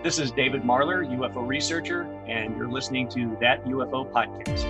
This 0.00 0.20
is 0.20 0.30
David 0.30 0.62
Marler, 0.62 1.04
UFO 1.18 1.44
researcher, 1.44 2.02
and 2.28 2.56
you're 2.56 2.70
listening 2.70 3.08
to 3.08 3.36
That 3.40 3.64
UFO 3.64 4.08
Podcast. 4.12 4.62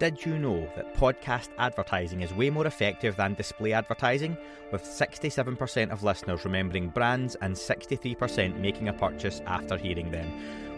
Did 0.00 0.26
you 0.26 0.36
know 0.40 0.68
that 0.74 0.92
podcast 0.96 1.50
advertising 1.56 2.22
is 2.22 2.34
way 2.34 2.50
more 2.50 2.66
effective 2.66 3.14
than 3.14 3.34
display 3.34 3.72
advertising, 3.72 4.36
with 4.72 4.82
67% 4.82 5.90
of 5.92 6.02
listeners 6.02 6.44
remembering 6.44 6.88
brands 6.88 7.36
and 7.36 7.54
63% 7.54 8.58
making 8.58 8.88
a 8.88 8.92
purchase 8.92 9.40
after 9.46 9.76
hearing 9.76 10.10
them? 10.10 10.28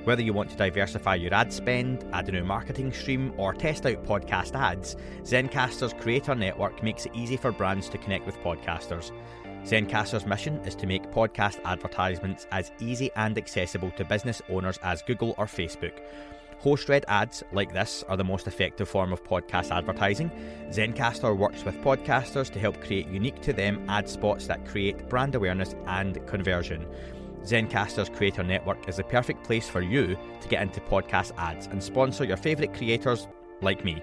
Whether 0.05 0.23
you 0.23 0.35
want 0.35 0.51
to 0.51 0.57
diversify 0.57 1.15
your 1.15 1.33
ad 1.33 1.53
spend, 1.55 2.05
add 2.13 2.29
a 2.29 2.33
new 2.33 2.45
marketing 2.45 2.93
stream, 2.93 3.33
or 3.39 3.55
test 3.55 3.87
out 3.87 4.05
podcast 4.05 4.55
ads, 4.55 4.97
Zencastr's 5.23 5.95
Creator 5.95 6.35
Network 6.35 6.83
makes 6.83 7.07
it 7.07 7.13
easy 7.15 7.39
for 7.39 7.53
brands 7.53 7.89
to 7.89 7.99
connect 7.99 8.27
with 8.27 8.39
podcasters. 8.41 9.13
Zencastr's 9.65 10.27
mission 10.27 10.57
is 10.65 10.75
to 10.77 10.87
make 10.87 11.11
podcast 11.11 11.61
advertisements 11.65 12.47
as 12.51 12.73
easy 12.81 13.11
and 13.17 13.37
accessible 13.37 13.91
to 13.93 14.05
business 14.05 14.41
owners 14.49 14.79
as 14.83 15.03
Google 15.03 15.35
or 15.39 15.47
Facebook. 15.47 15.93
Host 16.59 16.89
read 16.89 17.05
ads 17.09 17.43
like 17.53 17.73
this 17.73 18.05
are 18.09 18.17
the 18.17 18.25
most 18.25 18.47
effective 18.47 18.89
form 18.89 19.13
of 19.13 19.25
podcast 19.25 19.71
advertising. 19.71 20.31
Zencastr 20.69 21.37
works 21.37 21.65
with 21.65 21.81
podcasters 21.83 22.51
to 22.51 22.59
help 22.59 22.83
create 22.83 23.09
unique 23.09 23.41
to 23.43 23.53
them 23.53 23.85
ad 23.89 24.09
spots 24.09 24.47
that 24.47 24.67
create 24.67 25.09
brand 25.09 25.35
awareness 25.35 25.75
and 25.87 26.27
conversion. 26.27 26.87
Zencastr's 27.45 28.11
Creator 28.11 28.43
Network 28.43 28.89
is 28.89 28.97
the 28.97 29.05
perfect 29.05 29.45
place 29.45 29.69
for 29.69 29.81
you 29.81 30.19
to 30.41 30.49
get 30.49 30.63
into 30.63 30.81
podcast 30.81 31.33
ads 31.39 31.67
and 31.67 31.83
sponsor 31.83 32.25
your 32.25 32.37
favourite 32.37 32.75
creators 32.75 33.27
like 33.63 33.85
me. 33.85 34.03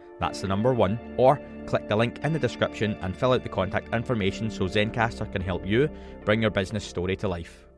that's 0.21 0.39
the 0.39 0.47
number 0.47 0.73
one, 0.73 0.99
or 1.17 1.41
click 1.65 1.89
the 1.89 1.95
link 1.95 2.19
in 2.23 2.31
the 2.31 2.39
description 2.39 2.95
and 3.01 3.17
fill 3.17 3.33
out 3.33 3.43
the 3.43 3.49
contact 3.49 3.93
information 3.93 4.49
so 4.49 4.65
Zencastr 4.65 5.29
can 5.31 5.41
help 5.41 5.65
you 5.65 5.89
bring 6.23 6.41
your 6.41 6.51
business 6.51 6.85
story 6.85 7.15
to 7.17 7.27
life. 7.27 7.70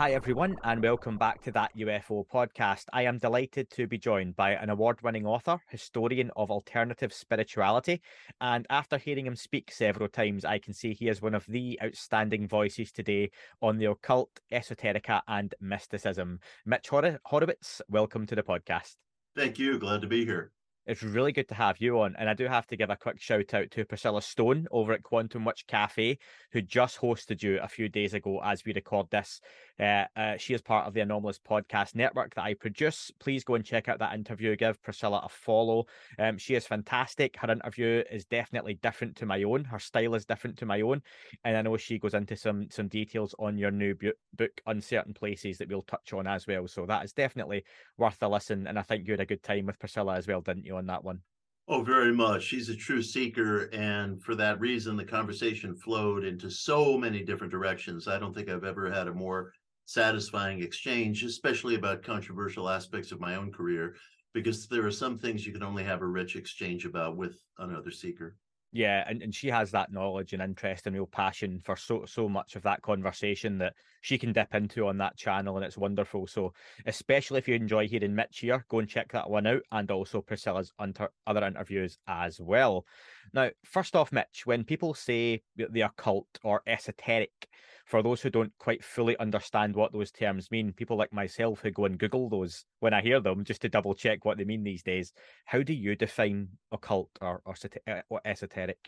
Hi, 0.00 0.12
everyone, 0.12 0.56
and 0.64 0.82
welcome 0.82 1.18
back 1.18 1.42
to 1.42 1.52
that 1.52 1.76
UFO 1.76 2.24
podcast. 2.26 2.84
I 2.90 3.02
am 3.02 3.18
delighted 3.18 3.68
to 3.72 3.86
be 3.86 3.98
joined 3.98 4.34
by 4.34 4.52
an 4.52 4.70
award 4.70 5.02
winning 5.02 5.26
author, 5.26 5.58
historian 5.68 6.30
of 6.36 6.50
alternative 6.50 7.12
spirituality. 7.12 8.00
And 8.40 8.66
after 8.70 8.96
hearing 8.96 9.26
him 9.26 9.36
speak 9.36 9.70
several 9.70 10.08
times, 10.08 10.46
I 10.46 10.58
can 10.58 10.72
see 10.72 10.94
he 10.94 11.08
is 11.08 11.20
one 11.20 11.34
of 11.34 11.44
the 11.46 11.78
outstanding 11.84 12.48
voices 12.48 12.92
today 12.92 13.30
on 13.60 13.76
the 13.76 13.90
occult, 13.90 14.30
esoterica, 14.50 15.20
and 15.28 15.54
mysticism. 15.60 16.40
Mitch 16.64 16.88
Horowitz, 16.88 17.82
welcome 17.90 18.26
to 18.28 18.34
the 18.34 18.42
podcast. 18.42 18.94
Thank 19.36 19.58
you. 19.58 19.78
Glad 19.78 20.00
to 20.00 20.06
be 20.06 20.24
here. 20.24 20.50
It's 20.86 21.02
really 21.02 21.30
good 21.30 21.48
to 21.48 21.54
have 21.54 21.76
you 21.78 22.00
on. 22.00 22.16
And 22.18 22.28
I 22.28 22.34
do 22.34 22.48
have 22.48 22.66
to 22.68 22.76
give 22.76 22.90
a 22.90 22.96
quick 22.96 23.20
shout 23.20 23.54
out 23.54 23.70
to 23.70 23.84
Priscilla 23.84 24.22
Stone 24.22 24.66
over 24.72 24.92
at 24.92 25.02
Quantum 25.02 25.44
Witch 25.44 25.64
Cafe, 25.68 26.18
who 26.52 26.62
just 26.62 26.98
hosted 26.98 27.42
you 27.42 27.60
a 27.62 27.68
few 27.68 27.88
days 27.88 28.14
ago 28.14 28.40
as 28.42 28.64
we 28.64 28.72
record 28.72 29.06
this. 29.10 29.40
Uh, 29.80 30.04
uh, 30.14 30.36
she 30.36 30.52
is 30.52 30.60
part 30.60 30.86
of 30.86 30.92
the 30.92 31.00
Anomalous 31.00 31.38
Podcast 31.38 31.94
Network 31.94 32.34
that 32.34 32.44
I 32.44 32.54
produce. 32.54 33.10
Please 33.18 33.44
go 33.44 33.54
and 33.54 33.64
check 33.64 33.88
out 33.88 33.98
that 34.00 34.14
interview. 34.14 34.54
Give 34.56 34.80
Priscilla 34.82 35.22
a 35.24 35.28
follow. 35.28 35.86
Um, 36.18 36.36
she 36.36 36.54
is 36.54 36.66
fantastic. 36.66 37.36
Her 37.36 37.50
interview 37.50 38.02
is 38.10 38.24
definitely 38.26 38.74
different 38.74 39.16
to 39.16 39.26
my 39.26 39.42
own. 39.42 39.64
Her 39.64 39.78
style 39.78 40.14
is 40.14 40.26
different 40.26 40.58
to 40.58 40.66
my 40.66 40.82
own, 40.82 41.02
and 41.44 41.56
I 41.56 41.62
know 41.62 41.76
she 41.76 41.98
goes 41.98 42.14
into 42.14 42.36
some 42.36 42.68
some 42.70 42.88
details 42.88 43.34
on 43.38 43.56
your 43.56 43.70
new 43.70 43.94
bu- 43.94 44.12
book, 44.34 44.60
Uncertain 44.66 45.14
Places, 45.14 45.58
that 45.58 45.68
we'll 45.68 45.82
touch 45.82 46.12
on 46.12 46.26
as 46.26 46.46
well. 46.46 46.68
So 46.68 46.84
that 46.86 47.04
is 47.04 47.12
definitely 47.12 47.64
worth 47.96 48.22
a 48.22 48.28
listen. 48.28 48.66
And 48.66 48.78
I 48.78 48.82
think 48.82 49.06
you 49.06 49.12
had 49.14 49.20
a 49.20 49.26
good 49.26 49.42
time 49.42 49.66
with 49.66 49.78
Priscilla 49.78 50.16
as 50.16 50.26
well, 50.26 50.42
didn't 50.42 50.66
you, 50.66 50.76
on 50.76 50.86
that 50.86 51.04
one? 51.04 51.20
Oh, 51.68 51.82
very 51.82 52.12
much. 52.12 52.42
She's 52.42 52.68
a 52.68 52.74
true 52.74 53.00
seeker. 53.00 53.66
And 53.72 54.20
for 54.20 54.34
that 54.34 54.58
reason, 54.58 54.96
the 54.96 55.04
conversation 55.04 55.76
flowed 55.76 56.24
into 56.24 56.50
so 56.50 56.98
many 56.98 57.22
different 57.22 57.52
directions. 57.52 58.08
I 58.08 58.18
don't 58.18 58.34
think 58.34 58.48
I've 58.48 58.64
ever 58.64 58.90
had 58.90 59.06
a 59.06 59.14
more 59.14 59.52
satisfying 59.90 60.62
exchange, 60.62 61.24
especially 61.24 61.74
about 61.74 62.04
controversial 62.04 62.68
aspects 62.68 63.10
of 63.10 63.18
my 63.18 63.34
own 63.34 63.50
career, 63.50 63.96
because 64.32 64.68
there 64.68 64.86
are 64.86 64.90
some 64.92 65.18
things 65.18 65.44
you 65.44 65.52
can 65.52 65.64
only 65.64 65.82
have 65.82 66.00
a 66.00 66.06
rich 66.06 66.36
exchange 66.36 66.84
about 66.86 67.16
with 67.16 67.36
another 67.58 67.90
seeker. 67.90 68.36
Yeah, 68.72 69.02
and, 69.08 69.20
and 69.20 69.34
she 69.34 69.48
has 69.48 69.72
that 69.72 69.90
knowledge 69.90 70.32
and 70.32 70.40
interest 70.40 70.86
and 70.86 70.94
real 70.94 71.06
passion 71.06 71.58
for 71.58 71.74
so 71.74 72.04
so 72.06 72.28
much 72.28 72.54
of 72.54 72.62
that 72.62 72.82
conversation 72.82 73.58
that 73.58 73.72
she 74.00 74.16
can 74.16 74.32
dip 74.32 74.54
into 74.54 74.86
on 74.86 74.96
that 74.98 75.16
channel, 75.16 75.56
and 75.56 75.66
it's 75.66 75.76
wonderful. 75.76 76.28
So, 76.28 76.52
especially 76.86 77.38
if 77.38 77.48
you 77.48 77.56
enjoy 77.56 77.88
hearing 77.88 78.14
Mitch 78.14 78.38
here, 78.38 78.64
go 78.68 78.78
and 78.78 78.88
check 78.88 79.10
that 79.10 79.28
one 79.28 79.48
out, 79.48 79.62
and 79.72 79.90
also 79.90 80.20
Priscilla's 80.20 80.72
unter- 80.78 81.10
other 81.26 81.44
interviews 81.44 81.98
as 82.06 82.40
well. 82.40 82.86
Now, 83.34 83.50
first 83.64 83.96
off, 83.96 84.12
Mitch, 84.12 84.46
when 84.46 84.62
people 84.62 84.94
say 84.94 85.42
the 85.56 85.80
occult 85.80 86.28
or 86.44 86.62
esoteric, 86.64 87.48
for 87.90 88.04
those 88.04 88.22
who 88.22 88.30
don't 88.30 88.52
quite 88.60 88.84
fully 88.84 89.18
understand 89.18 89.74
what 89.74 89.92
those 89.92 90.12
terms 90.12 90.48
mean, 90.52 90.72
people 90.72 90.96
like 90.96 91.12
myself 91.12 91.58
who 91.60 91.72
go 91.72 91.86
and 91.86 91.98
Google 91.98 92.28
those 92.28 92.64
when 92.78 92.94
I 92.94 93.02
hear 93.02 93.18
them 93.20 93.42
just 93.42 93.62
to 93.62 93.68
double 93.68 93.94
check 93.94 94.24
what 94.24 94.38
they 94.38 94.44
mean 94.44 94.62
these 94.62 94.84
days, 94.84 95.12
how 95.44 95.64
do 95.64 95.72
you 95.72 95.96
define 95.96 96.50
occult 96.70 97.10
or, 97.20 97.42
or, 97.44 97.56
uh, 97.88 98.02
or 98.08 98.20
esoteric? 98.24 98.78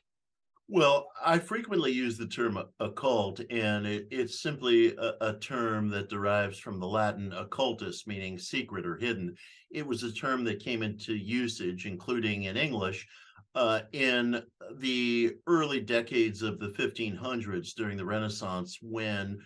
Well, 0.68 1.08
I 1.22 1.40
frequently 1.40 1.90
use 1.90 2.16
the 2.16 2.28
term 2.28 2.56
occult, 2.78 3.40
and 3.50 3.86
it, 3.88 4.06
it's 4.12 4.40
simply 4.40 4.94
a, 4.94 5.14
a, 5.20 5.38
term 5.40 5.88
that 5.88 6.08
derives 6.08 6.60
from 6.60 6.78
the 6.78 6.86
Latin 6.86 7.32
occultus, 7.32 8.06
meaning 8.06 8.38
secret 8.38 8.86
or 8.86 8.96
hidden. 8.96 9.34
It 9.72 9.84
was 9.84 10.04
a 10.04 10.12
term 10.12 10.44
that 10.44 10.64
came 10.64 10.84
into 10.84 11.14
usage, 11.14 11.86
including 11.86 12.44
in 12.44 12.56
English, 12.56 13.06
uh, 13.54 13.80
in 13.92 14.42
the 14.78 15.36
early 15.46 15.80
decades 15.80 16.42
of 16.42 16.58
the 16.58 16.68
1500s 16.68 17.74
during 17.74 17.96
the 17.96 18.04
Renaissance, 18.04 18.78
when 18.80 19.40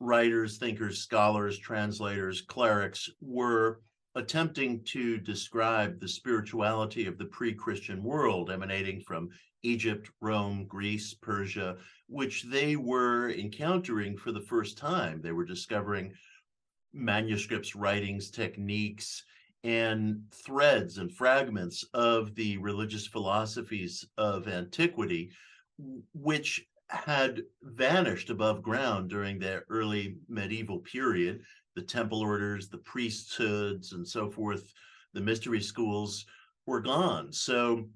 writers, 0.00 0.58
thinkers, 0.58 0.98
scholars, 0.98 1.58
translators, 1.58 2.42
clerics 2.42 3.08
were 3.20 3.80
attempting 4.14 4.84
to 4.84 5.16
describe 5.18 5.98
the 5.98 6.08
spirituality 6.08 7.06
of 7.06 7.16
the 7.16 7.24
pre 7.24 7.54
Christian 7.54 8.02
world 8.02 8.50
emanating 8.50 9.00
from 9.00 9.30
Egypt, 9.62 10.10
Rome, 10.20 10.66
Greece, 10.66 11.14
Persia, 11.14 11.76
which 12.08 12.42
they 12.44 12.76
were 12.76 13.30
encountering 13.30 14.16
for 14.16 14.32
the 14.32 14.40
first 14.40 14.76
time. 14.76 15.22
They 15.22 15.32
were 15.32 15.44
discovering 15.44 16.12
manuscripts, 16.92 17.74
writings, 17.74 18.30
techniques, 18.30 19.24
and 19.64 20.22
threads 20.32 20.98
and 20.98 21.12
fragments 21.12 21.84
of 21.94 22.34
the 22.34 22.56
religious 22.58 23.06
philosophies 23.06 24.04
of 24.18 24.48
antiquity, 24.48 25.30
which 26.14 26.66
had 26.88 27.42
vanished 27.62 28.30
above 28.30 28.62
ground 28.62 29.08
during 29.08 29.38
the 29.38 29.62
early 29.68 30.16
medieval 30.28 30.80
period. 30.80 31.42
The 31.74 31.82
temple 31.82 32.20
orders, 32.20 32.68
the 32.68 32.78
priesthoods, 32.78 33.92
and 33.92 34.06
so 34.06 34.28
forth, 34.28 34.72
the 35.14 35.20
mystery 35.20 35.60
schools 35.60 36.26
were 36.66 36.80
gone. 36.80 37.32
So, 37.32 37.88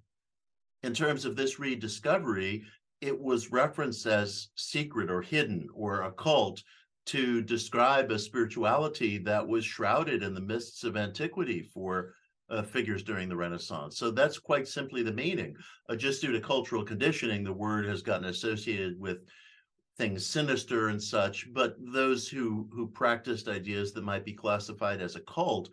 in 0.83 0.95
terms 0.95 1.25
of 1.25 1.37
this 1.37 1.59
rediscovery, 1.59 2.65
it 3.01 3.19
was 3.19 3.53
referenced 3.53 4.07
as 4.07 4.49
secret 4.55 5.11
or 5.11 5.21
hidden 5.21 5.69
or 5.75 6.03
occult 6.03 6.63
to 7.07 7.41
describe 7.43 8.11
a 8.11 8.19
spirituality 8.19 9.19
that 9.19 9.47
was 9.47 9.65
shrouded 9.65 10.23
in 10.23 10.35
the 10.35 10.41
mists 10.41 10.85
of 10.85 10.97
antiquity 10.97 11.63
for 11.63 12.15
uh, 12.51 12.63
figures 12.63 13.03
during 13.03 13.29
the 13.29 13.37
Renaissance. 13.37 13.97
So 13.97 14.11
that's 14.11 14.39
quite 14.39 14.69
simply 14.69 15.03
the 15.03 15.13
meaning. 15.13 15.57
Uh, 15.89 15.97
just 15.97 16.21
due 16.21 16.33
to 16.33 16.41
cultural 16.41 16.85
conditioning, 16.85 17.43
the 17.43 17.53
word 17.53 17.87
has 17.87 18.03
gotten 18.03 18.27
associated 18.27 19.01
with 19.01 19.19
things 19.97 20.27
sinister 20.27 20.89
and 20.89 21.03
such. 21.03 21.53
But 21.53 21.77
those 21.79 22.29
who 22.29 22.69
who 22.73 22.89
practiced 22.89 23.49
ideas 23.49 23.93
that 23.93 24.05
might 24.05 24.25
be 24.25 24.33
classified 24.33 25.01
as 25.01 25.17
a 25.17 25.21
cult 25.21 25.71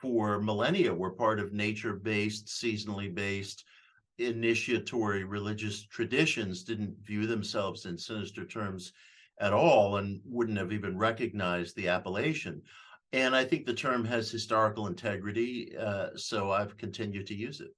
for 0.00 0.40
millennia 0.40 0.94
were 0.94 1.10
part 1.10 1.40
of 1.40 1.52
nature-based, 1.52 2.46
seasonally 2.46 3.12
based, 3.12 3.64
initiatory 4.18 5.24
religious 5.24 5.84
traditions. 5.86 6.62
Didn't 6.62 6.96
view 7.04 7.26
themselves 7.26 7.84
in 7.84 7.98
sinister 7.98 8.44
terms 8.44 8.92
at 9.40 9.52
all 9.52 9.96
and 9.96 10.20
wouldn't 10.24 10.58
have 10.58 10.72
even 10.72 10.98
recognized 10.98 11.76
the 11.76 11.88
appellation. 11.88 12.62
And 13.12 13.34
I 13.34 13.44
think 13.44 13.64
the 13.64 13.74
term 13.74 14.04
has 14.04 14.30
historical 14.30 14.86
integrity, 14.86 15.76
uh, 15.76 16.08
so 16.16 16.50
I've 16.50 16.76
continued 16.76 17.26
to 17.28 17.34
use 17.34 17.60
it. 17.60 17.70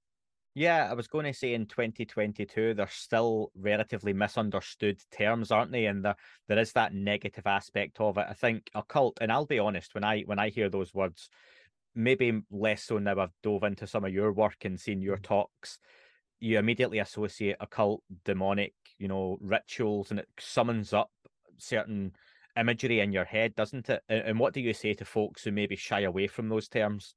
Yeah, 0.55 0.89
I 0.91 0.95
was 0.95 1.07
going 1.07 1.27
to 1.27 1.33
say 1.33 1.55
in 1.55 1.67
2022, 1.67 2.75
they're 2.75 2.89
still 2.89 3.53
relatively 3.55 4.13
misunderstood 4.13 5.01
terms, 5.13 5.53
aren't 5.53 5.71
they? 5.71 5.87
And 5.87 6.05
there, 6.05 6.17
there 6.49 6.59
is 6.59 6.73
that 6.73 6.93
negative 6.93 7.47
aspect 7.47 8.01
of 8.01 8.19
it. 8.19 8.27
I 8.29 8.33
think 8.33 8.69
occult, 8.75 9.19
and 9.21 9.31
I'll 9.31 9.47
be 9.47 9.61
honest, 9.61 9.95
when 9.95 10.03
I 10.03 10.23
when 10.23 10.41
I 10.41 10.49
hear 10.49 10.69
those 10.69 10.93
words, 10.93 11.31
maybe 11.95 12.41
less 12.51 12.83
so 12.83 12.99
now 12.99 13.21
I've 13.21 13.31
dove 13.45 13.63
into 13.63 13.87
some 13.87 14.05
of 14.05 14.13
your 14.13 14.33
work 14.33 14.65
and 14.65 14.81
seen 14.81 15.01
your 15.01 15.19
talks, 15.19 15.79
you 16.41 16.59
immediately 16.59 16.99
associate 16.99 17.57
occult, 17.61 18.03
demonic, 18.25 18.75
you 18.99 19.07
know, 19.07 19.39
rituals, 19.41 20.11
and 20.11 20.19
it 20.19 20.29
summons 20.41 20.93
up 20.93 21.11
certain 21.63 22.13
imagery 22.57 23.01
in 23.01 23.13
your 23.13 23.25
head, 23.25 23.55
doesn't 23.55 23.89
it? 23.89 24.03
And 24.09 24.39
what 24.39 24.55
do 24.55 24.61
you 24.61 24.73
say 24.73 24.95
to 24.95 25.05
folks 25.05 25.45
who 25.45 25.53
maybe 25.53 25.77
shy 25.77 26.01
away 26.01 26.27
from 26.27 26.49
those 26.49 26.69
terms? 26.69 27.15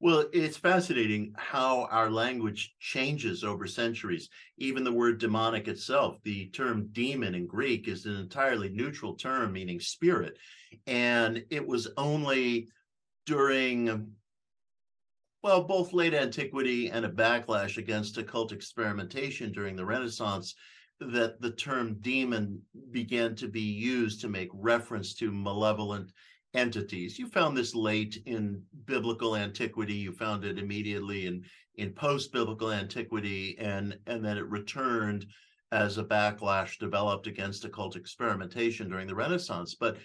Well, 0.00 0.26
it's 0.32 0.56
fascinating 0.56 1.34
how 1.36 1.88
our 1.90 2.08
language 2.08 2.76
changes 2.78 3.42
over 3.42 3.66
centuries. 3.66 4.28
Even 4.56 4.84
the 4.84 4.92
word 4.92 5.18
demonic 5.18 5.66
itself, 5.66 6.18
the 6.22 6.46
term 6.50 6.88
demon 6.92 7.34
in 7.34 7.48
Greek 7.48 7.88
is 7.88 8.06
an 8.06 8.14
entirely 8.14 8.68
neutral 8.68 9.14
term 9.14 9.52
meaning 9.52 9.80
spirit. 9.80 10.38
And 10.86 11.44
it 11.50 11.66
was 11.66 11.88
only 11.96 12.68
during, 13.26 14.12
well, 15.42 15.64
both 15.64 15.92
late 15.92 16.14
antiquity 16.14 16.90
and 16.90 17.04
a 17.04 17.10
backlash 17.10 17.76
against 17.76 18.18
occult 18.18 18.52
experimentation 18.52 19.50
during 19.50 19.74
the 19.74 19.84
Renaissance 19.84 20.54
that 21.00 21.40
the 21.40 21.52
term 21.52 21.96
demon 22.00 22.60
began 22.90 23.34
to 23.36 23.48
be 23.48 23.60
used 23.60 24.20
to 24.20 24.28
make 24.28 24.48
reference 24.52 25.14
to 25.14 25.30
malevolent 25.30 26.12
entities. 26.54 27.18
You 27.18 27.28
found 27.28 27.56
this 27.56 27.74
late 27.74 28.22
in 28.26 28.62
biblical 28.86 29.36
antiquity. 29.36 29.94
You 29.94 30.12
found 30.12 30.44
it 30.44 30.58
immediately 30.58 31.26
in 31.26 31.44
in 31.76 31.92
post 31.92 32.32
biblical 32.32 32.72
antiquity, 32.72 33.56
and 33.58 33.96
and 34.06 34.24
then 34.24 34.36
it 34.36 34.48
returned 34.48 35.26
as 35.70 35.98
a 35.98 36.04
backlash 36.04 36.78
developed 36.78 37.26
against 37.26 37.64
occult 37.64 37.94
experimentation 37.94 38.88
during 38.88 39.06
the 39.06 39.14
Renaissance. 39.14 39.74
But 39.74 39.98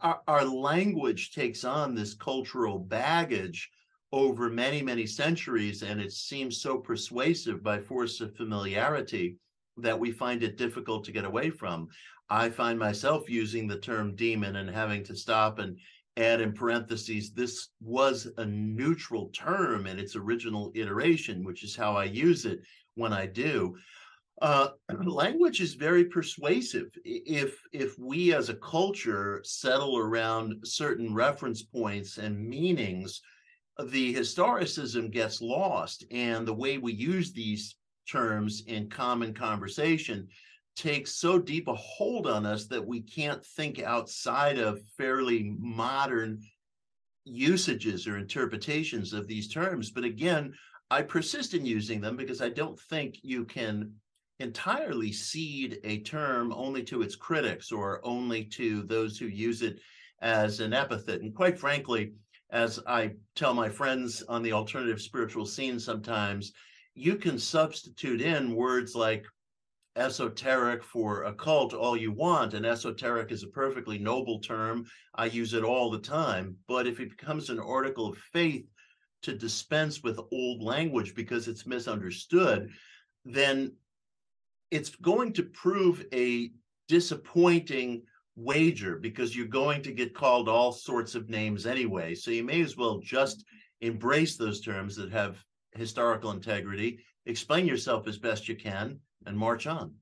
our, 0.00 0.20
our 0.26 0.44
language 0.44 1.32
takes 1.32 1.64
on 1.64 1.94
this 1.94 2.14
cultural 2.14 2.78
baggage 2.78 3.70
over 4.12 4.50
many 4.50 4.82
many 4.82 5.06
centuries, 5.06 5.82
and 5.82 6.00
it 6.00 6.12
seems 6.12 6.60
so 6.60 6.76
persuasive 6.78 7.62
by 7.62 7.80
force 7.80 8.20
of 8.20 8.36
familiarity 8.36 9.36
that 9.78 9.98
we 9.98 10.10
find 10.10 10.42
it 10.42 10.56
difficult 10.56 11.04
to 11.04 11.12
get 11.12 11.24
away 11.24 11.50
from. 11.50 11.88
I 12.28 12.50
find 12.50 12.78
myself 12.78 13.28
using 13.28 13.68
the 13.68 13.78
term 13.78 14.16
demon 14.16 14.56
and 14.56 14.68
having 14.68 15.04
to 15.04 15.16
stop 15.16 15.58
and 15.58 15.78
add 16.16 16.40
in 16.40 16.52
parentheses, 16.52 17.32
this 17.32 17.68
was 17.80 18.28
a 18.38 18.46
neutral 18.46 19.28
term 19.34 19.86
in 19.86 19.98
its 19.98 20.16
original 20.16 20.72
iteration, 20.74 21.44
which 21.44 21.62
is 21.62 21.76
how 21.76 21.94
I 21.94 22.04
use 22.04 22.46
it 22.46 22.60
when 22.94 23.12
I 23.12 23.26
do. 23.26 23.76
Uh, 24.40 24.68
language 25.04 25.60
is 25.60 25.74
very 25.74 26.04
persuasive. 26.04 26.88
If 27.04 27.60
if 27.72 27.98
we 27.98 28.34
as 28.34 28.48
a 28.48 28.54
culture 28.54 29.42
settle 29.44 29.98
around 29.98 30.54
certain 30.64 31.14
reference 31.14 31.62
points 31.62 32.18
and 32.18 32.48
meanings, 32.48 33.20
the 33.84 34.14
historicism 34.14 35.10
gets 35.10 35.42
lost, 35.42 36.04
and 36.10 36.46
the 36.46 36.54
way 36.54 36.78
we 36.78 36.94
use 36.94 37.32
these 37.32 37.76
terms 38.06 38.62
in 38.66 38.88
common 38.88 39.34
conversation 39.34 40.28
takes 40.76 41.12
so 41.12 41.38
deep 41.38 41.68
a 41.68 41.74
hold 41.74 42.26
on 42.26 42.44
us 42.44 42.66
that 42.66 42.86
we 42.86 43.00
can't 43.00 43.44
think 43.44 43.82
outside 43.82 44.58
of 44.58 44.80
fairly 44.96 45.56
modern 45.58 46.40
usages 47.24 48.06
or 48.06 48.18
interpretations 48.18 49.12
of 49.12 49.26
these 49.26 49.48
terms. 49.48 49.90
But 49.90 50.04
again, 50.04 50.54
I 50.90 51.02
persist 51.02 51.54
in 51.54 51.66
using 51.66 52.00
them 52.00 52.16
because 52.16 52.40
I 52.40 52.50
don't 52.50 52.78
think 52.78 53.16
you 53.22 53.44
can 53.44 53.92
entirely 54.38 55.12
cede 55.12 55.80
a 55.82 56.00
term 56.00 56.52
only 56.52 56.82
to 56.84 57.02
its 57.02 57.16
critics 57.16 57.72
or 57.72 58.00
only 58.04 58.44
to 58.44 58.82
those 58.82 59.18
who 59.18 59.26
use 59.26 59.62
it 59.62 59.80
as 60.20 60.60
an 60.60 60.72
epithet. 60.72 61.22
And 61.22 61.34
quite 61.34 61.58
frankly, 61.58 62.12
as 62.50 62.78
I 62.86 63.12
tell 63.34 63.54
my 63.54 63.68
friends 63.68 64.22
on 64.28 64.42
the 64.42 64.52
alternative 64.52 65.00
spiritual 65.00 65.46
scene 65.46 65.80
sometimes, 65.80 66.52
you 66.96 67.16
can 67.16 67.38
substitute 67.38 68.20
in 68.20 68.56
words 68.56 68.94
like 68.94 69.24
esoteric 69.96 70.82
for 70.82 71.24
occult 71.24 71.72
all 71.72 71.96
you 71.96 72.10
want 72.10 72.54
and 72.54 72.66
esoteric 72.66 73.30
is 73.30 73.42
a 73.42 73.48
perfectly 73.48 73.98
noble 73.98 74.40
term. 74.40 74.86
I 75.14 75.26
use 75.26 75.54
it 75.54 75.62
all 75.62 75.90
the 75.90 75.98
time. 75.98 76.56
But 76.66 76.86
if 76.86 76.98
it 76.98 77.10
becomes 77.10 77.50
an 77.50 77.60
article 77.60 78.08
of 78.08 78.18
faith 78.18 78.66
to 79.22 79.34
dispense 79.34 80.02
with 80.02 80.18
old 80.32 80.62
language 80.62 81.14
because 81.14 81.48
it's 81.48 81.66
misunderstood 81.66 82.70
then 83.26 83.72
it's 84.70 84.90
going 84.90 85.32
to 85.34 85.42
prove 85.42 86.04
a 86.14 86.50
disappointing 86.88 88.02
wager 88.36 88.96
because 88.96 89.34
you're 89.34 89.46
going 89.46 89.82
to 89.82 89.92
get 89.92 90.14
called 90.14 90.48
all 90.48 90.72
sorts 90.72 91.14
of 91.14 91.28
names 91.28 91.66
anyway. 91.66 92.14
So 92.14 92.30
you 92.30 92.44
may 92.44 92.60
as 92.62 92.76
well 92.76 92.98
just 92.98 93.44
embrace 93.80 94.36
those 94.36 94.60
terms 94.60 94.94
that 94.96 95.10
have 95.10 95.42
historical 95.76 96.30
integrity 96.30 97.00
explain 97.26 97.66
yourself 97.66 98.06
as 98.06 98.18
best 98.18 98.48
you 98.48 98.54
can 98.54 99.00
and 99.26 99.36
march 99.36 99.66
on. 99.66 99.94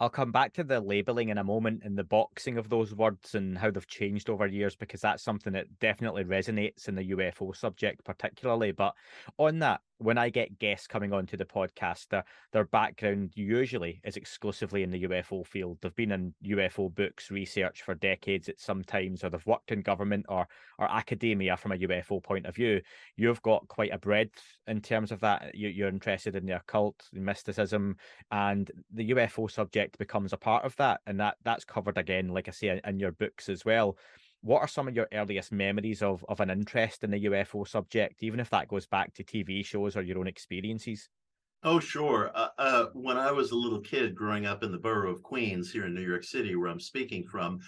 I'll 0.00 0.08
come 0.08 0.32
back 0.32 0.54
to 0.54 0.64
the 0.64 0.80
labeling 0.80 1.28
in 1.28 1.36
a 1.36 1.44
moment 1.44 1.82
and 1.84 1.96
the 1.96 2.04
boxing 2.04 2.56
of 2.56 2.70
those 2.70 2.94
words 2.94 3.34
and 3.34 3.56
how 3.56 3.70
they've 3.70 3.86
changed 3.86 4.30
over 4.30 4.46
years 4.46 4.74
because 4.74 5.02
that's 5.02 5.22
something 5.22 5.52
that 5.52 5.78
definitely 5.78 6.24
resonates 6.24 6.88
in 6.88 6.94
the 6.94 7.10
UFO 7.10 7.54
subject, 7.54 8.02
particularly. 8.02 8.72
But 8.72 8.94
on 9.36 9.58
that, 9.58 9.82
when 10.00 10.16
I 10.16 10.30
get 10.30 10.58
guests 10.58 10.86
coming 10.86 11.12
onto 11.12 11.36
the 11.36 11.44
podcast, 11.44 12.08
their, 12.08 12.24
their 12.52 12.64
background 12.64 13.32
usually 13.34 14.00
is 14.02 14.16
exclusively 14.16 14.82
in 14.82 14.90
the 14.90 15.04
UFO 15.04 15.46
field. 15.46 15.76
They've 15.80 15.94
been 15.94 16.12
in 16.12 16.34
UFO 16.44 16.94
books, 16.94 17.30
research 17.30 17.82
for 17.82 17.94
decades 17.94 18.48
at 18.48 18.58
some 18.58 18.82
times, 18.82 19.22
or 19.22 19.28
they've 19.28 19.46
worked 19.46 19.72
in 19.72 19.82
government 19.82 20.26
or 20.28 20.48
or 20.78 20.90
academia 20.90 21.54
from 21.58 21.72
a 21.72 21.76
UFO 21.76 22.22
point 22.22 22.46
of 22.46 22.54
view. 22.54 22.80
You've 23.16 23.42
got 23.42 23.68
quite 23.68 23.92
a 23.92 23.98
breadth 23.98 24.42
in 24.66 24.80
terms 24.80 25.12
of 25.12 25.20
that. 25.20 25.54
You, 25.54 25.84
are 25.84 25.88
interested 25.88 26.34
in 26.34 26.46
the 26.46 26.56
occult, 26.56 27.06
mysticism, 27.12 27.96
and 28.30 28.70
the 28.90 29.10
UFO 29.10 29.50
subject 29.50 29.98
becomes 29.98 30.32
a 30.32 30.38
part 30.38 30.64
of 30.64 30.74
that, 30.76 31.02
and 31.06 31.20
that 31.20 31.36
that's 31.44 31.64
covered 31.64 31.98
again, 31.98 32.28
like 32.28 32.48
I 32.48 32.52
say, 32.52 32.68
in, 32.68 32.80
in 32.86 32.98
your 32.98 33.12
books 33.12 33.50
as 33.50 33.66
well 33.66 33.98
what 34.42 34.60
are 34.60 34.68
some 34.68 34.88
of 34.88 34.96
your 34.96 35.08
earliest 35.12 35.52
memories 35.52 36.02
of 36.02 36.24
of 36.28 36.40
an 36.40 36.50
interest 36.50 37.04
in 37.04 37.10
the 37.10 37.24
UFO 37.24 37.64
subject, 37.64 38.22
even 38.22 38.40
if 38.40 38.50
that 38.50 38.68
goes 38.68 38.86
back 38.86 39.14
to 39.14 39.24
TV 39.24 39.64
shows 39.64 39.96
or 39.96 40.02
your 40.02 40.18
own 40.18 40.26
experiences? 40.26 41.08
Oh, 41.62 41.78
sure. 41.78 42.30
Uh, 42.34 42.48
uh, 42.58 42.86
when 42.94 43.18
I 43.18 43.32
was 43.32 43.50
a 43.50 43.56
little 43.56 43.80
kid 43.80 44.14
growing 44.14 44.46
up 44.46 44.62
in 44.62 44.72
the 44.72 44.78
borough 44.78 45.12
of 45.12 45.22
Queens 45.22 45.70
here 45.70 45.86
in 45.86 45.94
New 45.94 46.06
York 46.06 46.24
City, 46.24 46.56
where 46.56 46.70
I'm 46.70 46.80
speaking 46.80 47.26
from, 47.26 47.60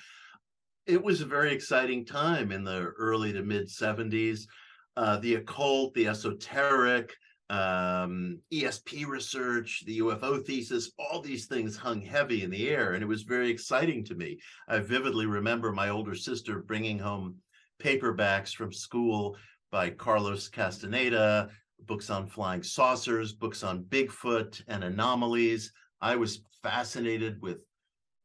it 0.87 1.03
was 1.03 1.21
a 1.21 1.27
very 1.27 1.53
exciting 1.53 2.05
time 2.05 2.53
in 2.53 2.65
the 2.65 2.93
early 2.99 3.33
to 3.33 3.43
mid 3.43 3.69
70s. 3.69 4.49
Uh, 4.97 5.19
the 5.19 5.37
occult, 5.37 5.95
the 5.95 6.09
esoteric, 6.09 7.15
um, 7.51 8.39
ESP 8.53 9.07
research, 9.07 9.83
the 9.87 9.99
UFO 9.99 10.45
thesis, 10.45 10.93
all 10.99 11.21
these 11.21 11.47
things 11.47 11.77
hung 11.77 12.01
heavy 12.01 12.43
in 12.43 12.51
the 12.51 12.71
air. 12.71 12.95
And 12.95 13.03
it 13.03 13.07
was 13.07 13.23
very 13.23 13.51
exciting 13.51 14.05
to 14.05 14.15
me. 14.15 14.39
I 14.69 14.79
vividly 14.79 15.27
remember 15.27 15.73
my 15.73 15.91
older 15.91 16.15
sister 16.15 16.61
bringing 16.61 16.99
home 16.99 17.37
paperbacks 17.83 18.55
from 18.55 18.73
school 18.73 19.37
by 19.71 19.91
Carlos 19.91 20.49
Castaneda, 20.49 21.51
books 21.87 22.11
on 22.11 22.27
flying 22.27 22.63
saucers, 22.63 23.33
books 23.33 23.63
on 23.63 23.85
Bigfoot 23.85 24.63
and 24.69 24.85
anomalies. 24.85 25.73
I 26.01 26.17
was 26.17 26.43
fascinated 26.63 27.41
with 27.43 27.65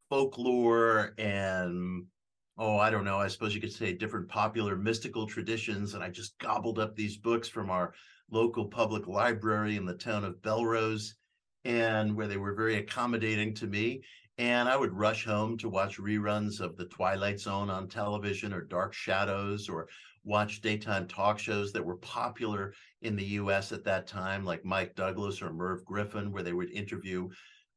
folklore 0.08 1.14
and 1.18 2.04
oh, 2.58 2.76
I 2.76 2.90
don't 2.90 3.04
know, 3.04 3.18
I 3.18 3.28
suppose 3.28 3.54
you 3.54 3.60
could 3.60 3.72
say 3.72 3.92
different 3.92 4.28
popular 4.28 4.76
mystical 4.76 5.26
traditions. 5.26 5.94
And 5.94 6.02
I 6.02 6.08
just 6.08 6.36
gobbled 6.38 6.78
up 6.78 6.96
these 6.96 7.16
books 7.16 7.48
from 7.48 7.70
our 7.70 7.94
local 8.30 8.66
public 8.66 9.06
library 9.06 9.76
in 9.76 9.86
the 9.86 9.94
town 9.94 10.24
of 10.24 10.42
Bellerose 10.42 11.14
and 11.64 12.14
where 12.14 12.28
they 12.28 12.36
were 12.36 12.54
very 12.54 12.76
accommodating 12.76 13.54
to 13.54 13.66
me. 13.66 14.02
And 14.38 14.68
I 14.68 14.76
would 14.76 14.92
rush 14.92 15.24
home 15.24 15.58
to 15.58 15.68
watch 15.68 15.98
reruns 15.98 16.60
of 16.60 16.76
The 16.76 16.86
Twilight 16.86 17.40
Zone 17.40 17.70
on 17.70 17.88
television 17.88 18.52
or 18.52 18.60
Dark 18.60 18.94
Shadows 18.94 19.68
or 19.68 19.88
watch 20.24 20.60
daytime 20.60 21.08
talk 21.08 21.38
shows 21.38 21.72
that 21.72 21.84
were 21.84 21.96
popular 21.96 22.72
in 23.02 23.16
the 23.16 23.24
US 23.24 23.72
at 23.72 23.84
that 23.84 24.06
time, 24.06 24.44
like 24.44 24.64
Mike 24.64 24.94
Douglas 24.94 25.42
or 25.42 25.52
Merv 25.52 25.84
Griffin, 25.84 26.30
where 26.30 26.42
they 26.42 26.52
would 26.52 26.70
interview 26.70 27.28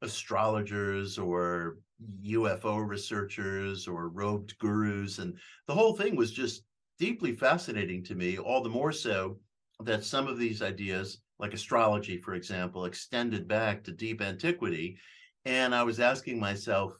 astrologers 0.01 1.17
or 1.17 1.77
UFO 2.23 2.87
researchers 2.87 3.87
or 3.87 4.09
robed 4.09 4.57
gurus. 4.59 5.19
And 5.19 5.37
the 5.67 5.73
whole 5.73 5.95
thing 5.95 6.15
was 6.15 6.31
just 6.31 6.63
deeply 6.99 7.33
fascinating 7.33 8.03
to 8.03 8.15
me, 8.15 8.37
all 8.37 8.61
the 8.61 8.69
more 8.69 8.91
so 8.91 9.39
that 9.85 10.03
some 10.03 10.27
of 10.27 10.37
these 10.37 10.61
ideas, 10.61 11.21
like 11.39 11.53
astrology, 11.53 12.17
for 12.17 12.33
example, 12.33 12.85
extended 12.85 13.47
back 13.47 13.83
to 13.83 13.91
deep 13.91 14.21
antiquity. 14.21 14.97
And 15.45 15.73
I 15.73 15.83
was 15.83 15.99
asking 15.99 16.39
myself, 16.39 16.93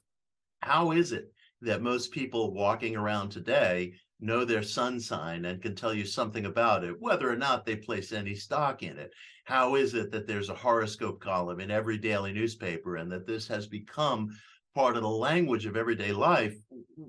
how 0.62 0.92
is 0.92 1.12
it 1.12 1.32
that 1.62 1.82
most 1.82 2.12
people 2.12 2.54
walking 2.54 2.96
around 2.96 3.30
today 3.30 3.94
know 4.20 4.46
their 4.46 4.64
sun 4.64 5.00
sign 5.00 5.46
and 5.46 5.62
can 5.62 5.76
tell 5.76 5.94
you 5.94 6.06
something 6.06 6.46
about 6.46 6.84
it, 6.84 6.96
whether 7.00 7.30
or 7.32 7.36
not 7.36 7.66
they 7.66 7.76
place 7.76 8.12
any 8.12 8.36
stock 8.36 8.84
in 8.84 8.98
it? 8.98 9.12
How 9.46 9.76
is 9.76 9.94
it 9.94 10.12
that 10.12 10.28
there's 10.28 10.50
a 10.50 10.56
horoscope 10.56 11.20
column 11.20 11.60
in 11.60 11.72
every 11.72 11.98
daily 11.98 12.32
newspaper 12.32 12.98
and 12.98 13.12
that 13.12 13.28
this 13.28 13.48
has 13.48 13.68
become 13.68 14.30
part 14.74 14.96
of 14.96 15.02
the 15.02 15.10
language 15.10 15.66
of 15.66 15.76
everyday 15.76 16.14
life, 16.14 16.56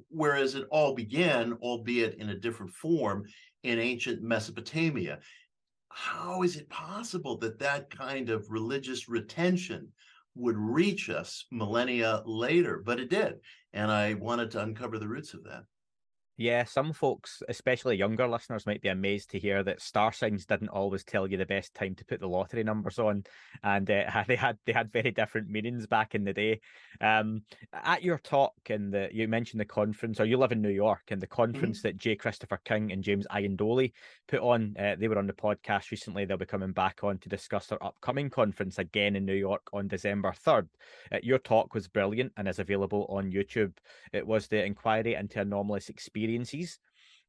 whereas 0.08 0.54
it 0.54 0.66
all 0.70 0.94
began, 0.94 1.52
albeit 1.62 2.14
in 2.14 2.30
a 2.30 2.38
different 2.38 2.72
form, 2.72 3.24
in 3.62 3.78
ancient 3.78 4.22
Mesopotamia? 4.22 5.20
How 5.94 6.42
is 6.42 6.56
it 6.56 6.68
possible 6.68 7.36
that 7.38 7.58
that 7.58 7.90
kind 7.90 8.30
of 8.30 8.50
religious 8.50 9.08
retention 9.08 9.92
would 10.34 10.56
reach 10.56 11.10
us 11.10 11.46
millennia 11.50 12.22
later? 12.24 12.82
But 12.84 12.98
it 12.98 13.10
did. 13.10 13.40
And 13.72 13.90
I 13.90 14.14
wanted 14.14 14.50
to 14.52 14.62
uncover 14.62 14.98
the 14.98 15.08
roots 15.08 15.34
of 15.34 15.44
that. 15.44 15.64
Yeah, 16.42 16.64
some 16.64 16.92
folks, 16.92 17.40
especially 17.48 17.98
younger 17.98 18.26
listeners, 18.26 18.66
might 18.66 18.82
be 18.82 18.88
amazed 18.88 19.30
to 19.30 19.38
hear 19.38 19.62
that 19.62 19.80
star 19.80 20.12
signs 20.12 20.44
didn't 20.44 20.70
always 20.70 21.04
tell 21.04 21.28
you 21.28 21.36
the 21.36 21.46
best 21.46 21.72
time 21.72 21.94
to 21.94 22.04
put 22.04 22.18
the 22.18 22.26
lottery 22.26 22.64
numbers 22.64 22.98
on, 22.98 23.22
and 23.62 23.88
uh, 23.88 24.24
they 24.26 24.34
had 24.34 24.58
they 24.66 24.72
had 24.72 24.90
very 24.92 25.12
different 25.12 25.48
meanings 25.48 25.86
back 25.86 26.16
in 26.16 26.24
the 26.24 26.32
day. 26.32 26.60
Um, 27.00 27.42
at 27.72 28.02
your 28.02 28.18
talk, 28.18 28.54
and 28.68 28.92
the 28.92 29.08
you 29.12 29.28
mentioned 29.28 29.60
the 29.60 29.64
conference, 29.64 30.18
or 30.18 30.24
you 30.24 30.36
live 30.36 30.50
in 30.50 30.60
New 30.60 30.70
York, 30.70 31.02
and 31.10 31.22
the 31.22 31.28
mm-hmm. 31.28 31.42
conference 31.42 31.78
mm-hmm. 31.78 31.88
that 31.90 31.98
Jay 31.98 32.16
Christopher 32.16 32.58
King 32.64 32.90
and 32.90 33.04
James 33.04 33.26
Iandoli 33.30 33.92
put 34.26 34.40
on. 34.40 34.74
Uh, 34.76 34.96
they 34.98 35.06
were 35.06 35.18
on 35.18 35.28
the 35.28 35.32
podcast 35.32 35.92
recently. 35.92 36.24
They'll 36.24 36.38
be 36.38 36.46
coming 36.46 36.72
back 36.72 37.04
on 37.04 37.18
to 37.18 37.28
discuss 37.28 37.68
their 37.68 37.84
upcoming 37.84 38.30
conference 38.30 38.80
again 38.80 39.14
in 39.14 39.24
New 39.24 39.32
York 39.32 39.62
on 39.72 39.86
December 39.86 40.32
third. 40.32 40.68
Uh, 41.12 41.18
your 41.22 41.38
talk 41.38 41.72
was 41.72 41.86
brilliant 41.86 42.32
and 42.36 42.48
is 42.48 42.58
available 42.58 43.06
on 43.10 43.30
YouTube. 43.30 43.74
It 44.12 44.26
was 44.26 44.48
the 44.48 44.64
inquiry 44.64 45.14
into 45.14 45.40
anomalous 45.40 45.88
experience 45.88 46.31
experiences. 46.34 46.78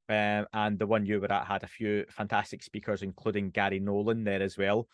Um, 0.10 0.46
and 0.54 0.78
the 0.78 0.88
one 0.88 1.06
you 1.06 1.22
were 1.22 1.32
at 1.32 1.48
had 1.48 1.64
a 1.64 1.68
few 1.68 2.06
fantastic 2.10 2.62
speakers, 2.62 3.02
including 3.02 3.52
Garry 3.52 3.80
Nolan 3.80 4.24
there 4.24 4.42
as 4.42 4.58
well. 4.58 4.88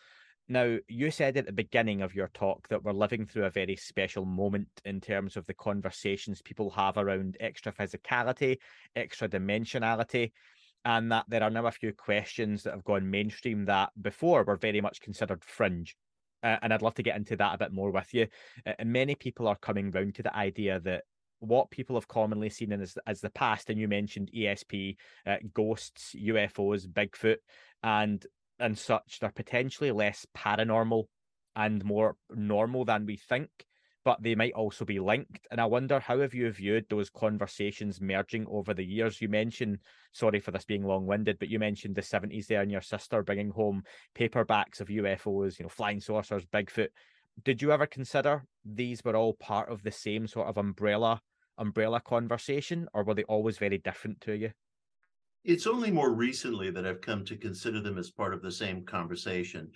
Now, 0.48 0.78
you 0.88 1.10
said 1.10 1.36
at 1.36 1.46
the 1.46 1.52
beginning 1.52 2.02
of 2.02 2.14
your 2.14 2.28
talk 2.34 2.68
that 2.68 2.82
we're 2.82 2.92
living 2.92 3.26
through 3.26 3.44
a 3.44 3.50
very 3.50 3.76
special 3.76 4.24
moment 4.24 4.68
in 4.84 5.00
terms 5.00 5.36
of 5.36 5.46
the 5.46 5.54
conversations 5.54 6.42
people 6.42 6.70
have 6.70 6.96
around 6.96 7.36
extra 7.38 7.72
physicality, 7.72 8.58
extra 8.96 9.28
dimensionality, 9.28 10.32
and 10.84 11.12
that 11.12 11.24
there 11.28 11.42
are 11.42 11.50
now 11.50 11.66
a 11.66 11.70
few 11.70 11.92
questions 11.92 12.62
that 12.62 12.72
have 12.72 12.84
gone 12.84 13.08
mainstream 13.08 13.64
that 13.66 13.90
before 14.00 14.42
were 14.44 14.56
very 14.56 14.80
much 14.80 15.00
considered 15.00 15.44
fringe. 15.44 15.96
Uh, 16.42 16.56
and 16.62 16.72
I'd 16.72 16.82
love 16.82 16.94
to 16.94 17.02
get 17.02 17.16
into 17.16 17.36
that 17.36 17.54
a 17.54 17.58
bit 17.58 17.72
more 17.72 17.90
with 17.90 18.12
you. 18.14 18.26
Uh, 18.66 18.72
and 18.78 18.92
many 18.92 19.14
people 19.14 19.46
are 19.46 19.56
coming 19.56 19.90
round 19.90 20.14
to 20.16 20.22
the 20.22 20.34
idea 20.34 20.80
that 20.80 21.04
what 21.40 21.70
people 21.70 21.96
have 21.96 22.08
commonly 22.08 22.50
seen 22.50 22.72
in 22.72 22.80
as 22.80 22.96
as 23.06 23.20
the 23.20 23.30
past, 23.30 23.70
and 23.70 23.78
you 23.78 23.88
mentioned 23.88 24.30
ESP, 24.34 24.96
uh, 25.26 25.36
ghosts, 25.52 26.14
UFOs, 26.14 26.86
Bigfoot, 26.86 27.38
and 27.82 28.24
and 28.58 28.78
such. 28.78 29.18
They're 29.20 29.30
potentially 29.30 29.90
less 29.90 30.26
paranormal 30.36 31.04
and 31.56 31.84
more 31.84 32.16
normal 32.30 32.84
than 32.84 33.06
we 33.06 33.16
think, 33.16 33.48
but 34.04 34.22
they 34.22 34.34
might 34.34 34.52
also 34.52 34.84
be 34.84 35.00
linked. 35.00 35.46
And 35.50 35.60
I 35.60 35.64
wonder 35.64 35.98
how 35.98 36.20
have 36.20 36.34
you 36.34 36.50
viewed 36.52 36.86
those 36.88 37.10
conversations 37.10 38.00
merging 38.00 38.46
over 38.48 38.74
the 38.74 38.84
years? 38.84 39.20
You 39.20 39.28
mentioned, 39.28 39.78
sorry 40.12 40.40
for 40.40 40.50
this 40.50 40.64
being 40.64 40.84
long 40.84 41.06
winded, 41.06 41.38
but 41.38 41.48
you 41.48 41.58
mentioned 41.58 41.96
the 41.96 42.02
seventies 42.02 42.46
there 42.46 42.60
and 42.60 42.70
your 42.70 42.82
sister 42.82 43.22
bringing 43.22 43.50
home 43.50 43.82
paperbacks 44.14 44.80
of 44.80 44.88
UFOs, 44.88 45.58
you 45.58 45.64
know, 45.64 45.70
flying 45.70 46.00
saucers, 46.00 46.44
Bigfoot. 46.44 46.88
Did 47.44 47.62
you 47.62 47.72
ever 47.72 47.86
consider 47.86 48.44
these 48.64 49.02
were 49.02 49.16
all 49.16 49.34
part 49.34 49.70
of 49.70 49.82
the 49.82 49.90
same 49.90 50.26
sort 50.26 50.48
of 50.48 50.58
umbrella 50.58 51.22
umbrella 51.58 52.00
conversation, 52.00 52.88
or 52.94 53.04
were 53.04 53.14
they 53.14 53.24
always 53.24 53.58
very 53.58 53.78
different 53.78 54.20
to 54.22 54.36
you? 54.36 54.50
It's 55.44 55.66
only 55.66 55.90
more 55.90 56.12
recently 56.12 56.70
that 56.70 56.86
I've 56.86 57.00
come 57.00 57.24
to 57.24 57.36
consider 57.36 57.80
them 57.80 57.98
as 57.98 58.10
part 58.10 58.34
of 58.34 58.42
the 58.42 58.52
same 58.52 58.84
conversation. 58.84 59.70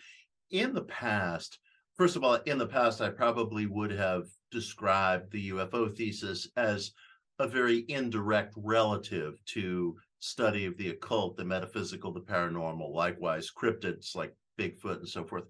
In 0.51 0.75
the 0.75 0.85
past, 0.85 1.59
first 1.95 2.17
of 2.17 2.25
all, 2.25 2.35
in 2.35 2.59
the 2.59 2.67
past, 2.67 3.01
I 3.01 3.09
probably 3.09 3.67
would 3.67 3.91
have 3.91 4.25
described 4.51 5.33
the 5.33 5.51
UFO 5.51 5.95
thesis 5.97 6.49
as 6.57 6.93
a 7.39 7.49
very 7.49 7.85
indirect 7.89 8.55
relative 8.57 9.43
to 9.47 9.97
study 10.21 10.67
of 10.67 10.77
the 10.77 10.91
occult, 10.91 11.37
the 11.37 11.45
metaphysical, 11.45 12.13
the 12.13 12.21
paranormal, 12.21 12.95
likewise 12.95 13.51
cryptids 13.51 14.15
like 14.15 14.35
Bigfoot 14.59 14.99
and 14.99 15.09
so 15.09 15.25
forth. 15.25 15.45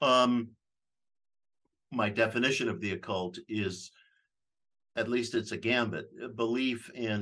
Um, 0.00 0.48
my 1.92 2.08
definition 2.08 2.68
of 2.68 2.80
the 2.80 2.92
occult 2.92 3.38
is 3.48 3.90
at 4.98 5.08
least 5.08 5.34
it's 5.34 5.52
a 5.52 5.56
gambit, 5.56 6.06
belief 6.36 6.90
in 6.94 7.20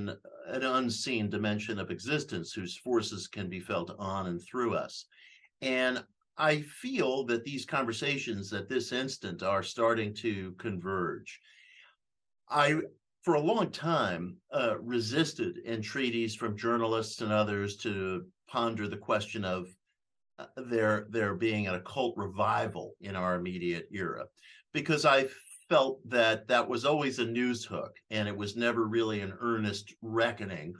an 0.49 0.63
unseen 0.63 1.29
dimension 1.29 1.79
of 1.79 1.91
existence 1.91 2.53
whose 2.53 2.77
forces 2.77 3.29
can 3.29 3.49
be 3.49 3.61
felt 3.61 3.95
on 3.99 4.27
and 4.29 4.41
through 4.43 4.75
us. 4.75 5.07
And 5.61 6.03
I 6.39 6.63
feel 6.63 7.25
that 7.27 7.45
these 7.45 7.65
conversations 7.67 8.53
at 8.53 8.69
this 8.69 8.93
instant 8.93 9.43
are 9.43 9.63
starting 9.63 10.15
to 10.15 10.53
converge. 10.59 11.41
I, 12.49 12.81
for 13.23 13.35
a 13.35 13.49
long 13.53 13.71
time, 13.71 14.37
uh, 14.53 14.79
resisted 14.81 15.59
entreaties 15.67 16.35
from 16.35 16.57
journalists 16.57 17.21
and 17.21 17.33
others 17.33 17.77
to 17.79 18.25
ponder 18.49 18.89
the 18.89 19.05
question 19.11 19.45
of 19.45 19.67
uh, 20.39 20.47
there 20.57 21.07
there 21.11 21.35
being 21.35 21.67
an 21.67 21.75
occult 21.75 22.15
revival 22.17 22.95
in 23.01 23.17
our 23.17 23.35
immediate 23.35 23.89
era, 23.91 24.25
because 24.73 25.05
I 25.05 25.29
felt 25.69 25.99
that 26.09 26.47
that 26.49 26.69
was 26.69 26.85
always 26.85 27.19
a 27.19 27.25
news 27.25 27.65
hook 27.65 27.97
and 28.11 28.29
it 28.29 28.37
was 28.37 28.57
never 28.57 28.87
really 28.87 29.21
an 29.21 29.35
earnest 29.41 29.95
reckoning 30.01 30.75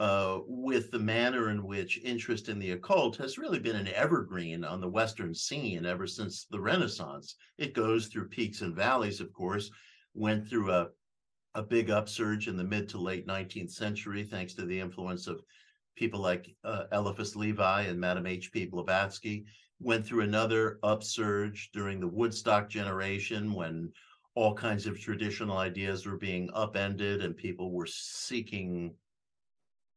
uh, 0.00 0.38
with 0.46 0.92
the 0.92 0.98
manner 0.98 1.50
in 1.50 1.64
which 1.64 2.00
interest 2.04 2.48
in 2.48 2.58
the 2.58 2.70
occult 2.70 3.16
has 3.16 3.36
really 3.36 3.58
been 3.58 3.74
an 3.74 3.88
evergreen 3.88 4.64
on 4.64 4.80
the 4.80 4.88
Western 4.88 5.34
scene 5.34 5.84
ever 5.84 6.06
since 6.06 6.46
the 6.50 6.60
Renaissance. 6.60 7.34
It 7.58 7.74
goes 7.74 8.06
through 8.06 8.28
peaks 8.28 8.60
and 8.60 8.76
valleys, 8.76 9.20
of 9.20 9.32
course, 9.32 9.70
went 10.14 10.48
through 10.48 10.70
a, 10.70 10.88
a 11.56 11.62
big 11.62 11.90
upsurge 11.90 12.46
in 12.46 12.56
the 12.56 12.62
mid 12.62 12.88
to 12.90 12.98
late 12.98 13.26
19th 13.26 13.72
century, 13.72 14.22
thanks 14.22 14.54
to 14.54 14.66
the 14.66 14.78
influence 14.78 15.26
of 15.26 15.42
people 15.96 16.20
like 16.20 16.54
uh, 16.62 16.84
Eliphas 16.92 17.34
Levi 17.34 17.82
and 17.82 17.98
Madame 17.98 18.26
H.P. 18.26 18.66
Blavatsky, 18.66 19.46
went 19.80 20.06
through 20.06 20.22
another 20.22 20.78
upsurge 20.84 21.70
during 21.72 21.98
the 21.98 22.06
Woodstock 22.06 22.68
generation 22.68 23.52
when 23.52 23.92
all 24.38 24.54
kinds 24.54 24.86
of 24.86 25.00
traditional 25.00 25.58
ideas 25.58 26.06
were 26.06 26.16
being 26.16 26.48
upended 26.54 27.24
and 27.24 27.36
people 27.36 27.72
were 27.72 27.88
seeking 27.88 28.94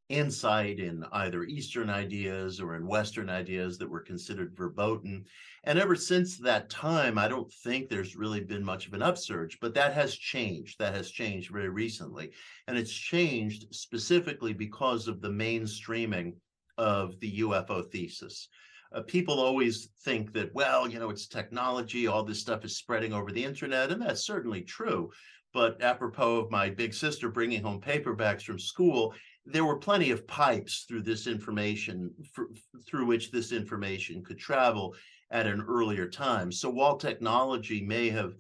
insight 0.10 0.80
in 0.80 1.06
either 1.12 1.44
Eastern 1.44 1.92
ideas 1.92 2.60
or 2.60 2.76
in 2.76 2.88
Western 2.88 3.30
ideas 3.30 3.78
that 3.78 3.88
were 3.88 4.00
considered 4.00 4.58
verboten. 4.58 5.24
And 5.66 5.78
ever 5.78 5.96
since 5.96 6.40
that 6.40 6.72
time, 6.72 7.20
I 7.20 7.28
don't 7.28 7.54
think 7.64 7.88
there's 7.88 8.16
really 8.16 8.40
been 8.40 8.66
much 8.66 8.88
of 8.88 8.96
an 8.96 9.04
upsurge, 9.04 9.60
but 9.62 9.76
that 9.76 9.94
has 9.94 10.16
changed. 10.16 10.80
That 10.80 10.96
has 10.96 11.12
changed 11.12 11.52
very 11.52 11.70
recently. 11.70 12.32
And 12.68 12.80
it's 12.80 12.92
changed 12.92 13.68
specifically 13.70 14.54
because 14.54 15.08
of 15.08 15.22
the 15.22 15.30
mainstreaming 15.30 16.34
of 16.80 17.20
the 17.20 17.42
UFO 17.42 17.86
thesis 17.92 18.48
uh, 18.94 19.02
people 19.02 19.40
always 19.40 19.90
think 20.04 20.34
that, 20.34 20.54
well, 20.54 20.88
you 20.88 21.00
know, 21.00 21.10
it's 21.10 21.28
technology, 21.28 22.08
all 22.08 22.24
this 22.24 22.40
stuff 22.40 22.66
is 22.66 22.78
spreading 22.78 23.14
over 23.14 23.32
the 23.32 23.44
internet, 23.44 23.92
and 23.92 24.02
that's 24.02 24.26
certainly 24.26 24.62
true. 24.62 25.10
But 25.54 25.82
apropos 25.82 26.38
of 26.38 26.52
my 26.52 26.70
big 26.70 26.94
sister 26.94 27.30
bringing 27.30 27.64
home 27.64 27.82
paperbacks 27.82 28.44
from 28.44 28.60
school, 28.60 29.14
there 29.46 29.66
were 29.66 29.78
plenty 29.78 30.12
of 30.12 30.28
pipes 30.28 30.86
through 30.88 31.04
this 31.04 31.28
information, 31.28 32.12
for, 32.34 32.48
through 32.88 33.06
which 33.06 33.32
this 33.32 33.52
information 33.52 34.24
could 34.24 34.38
travel 34.38 34.96
at 35.32 35.48
an 35.48 35.66
earlier 35.68 36.08
time. 36.08 36.52
So 36.52 36.70
while 36.70 36.98
technology 36.98 37.82
may 37.82 38.10
have, 38.10 38.34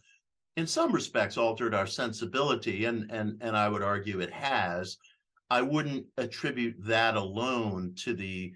in 0.57 0.67
some 0.67 0.91
respects, 0.91 1.37
altered 1.37 1.73
our 1.73 1.87
sensibility, 1.87 2.85
and 2.85 3.09
and 3.09 3.41
and 3.41 3.55
I 3.55 3.69
would 3.69 3.81
argue 3.81 4.19
it 4.19 4.31
has, 4.31 4.97
I 5.49 5.61
wouldn't 5.61 6.05
attribute 6.17 6.75
that 6.85 7.15
alone 7.15 7.93
to 8.03 8.13
the 8.13 8.53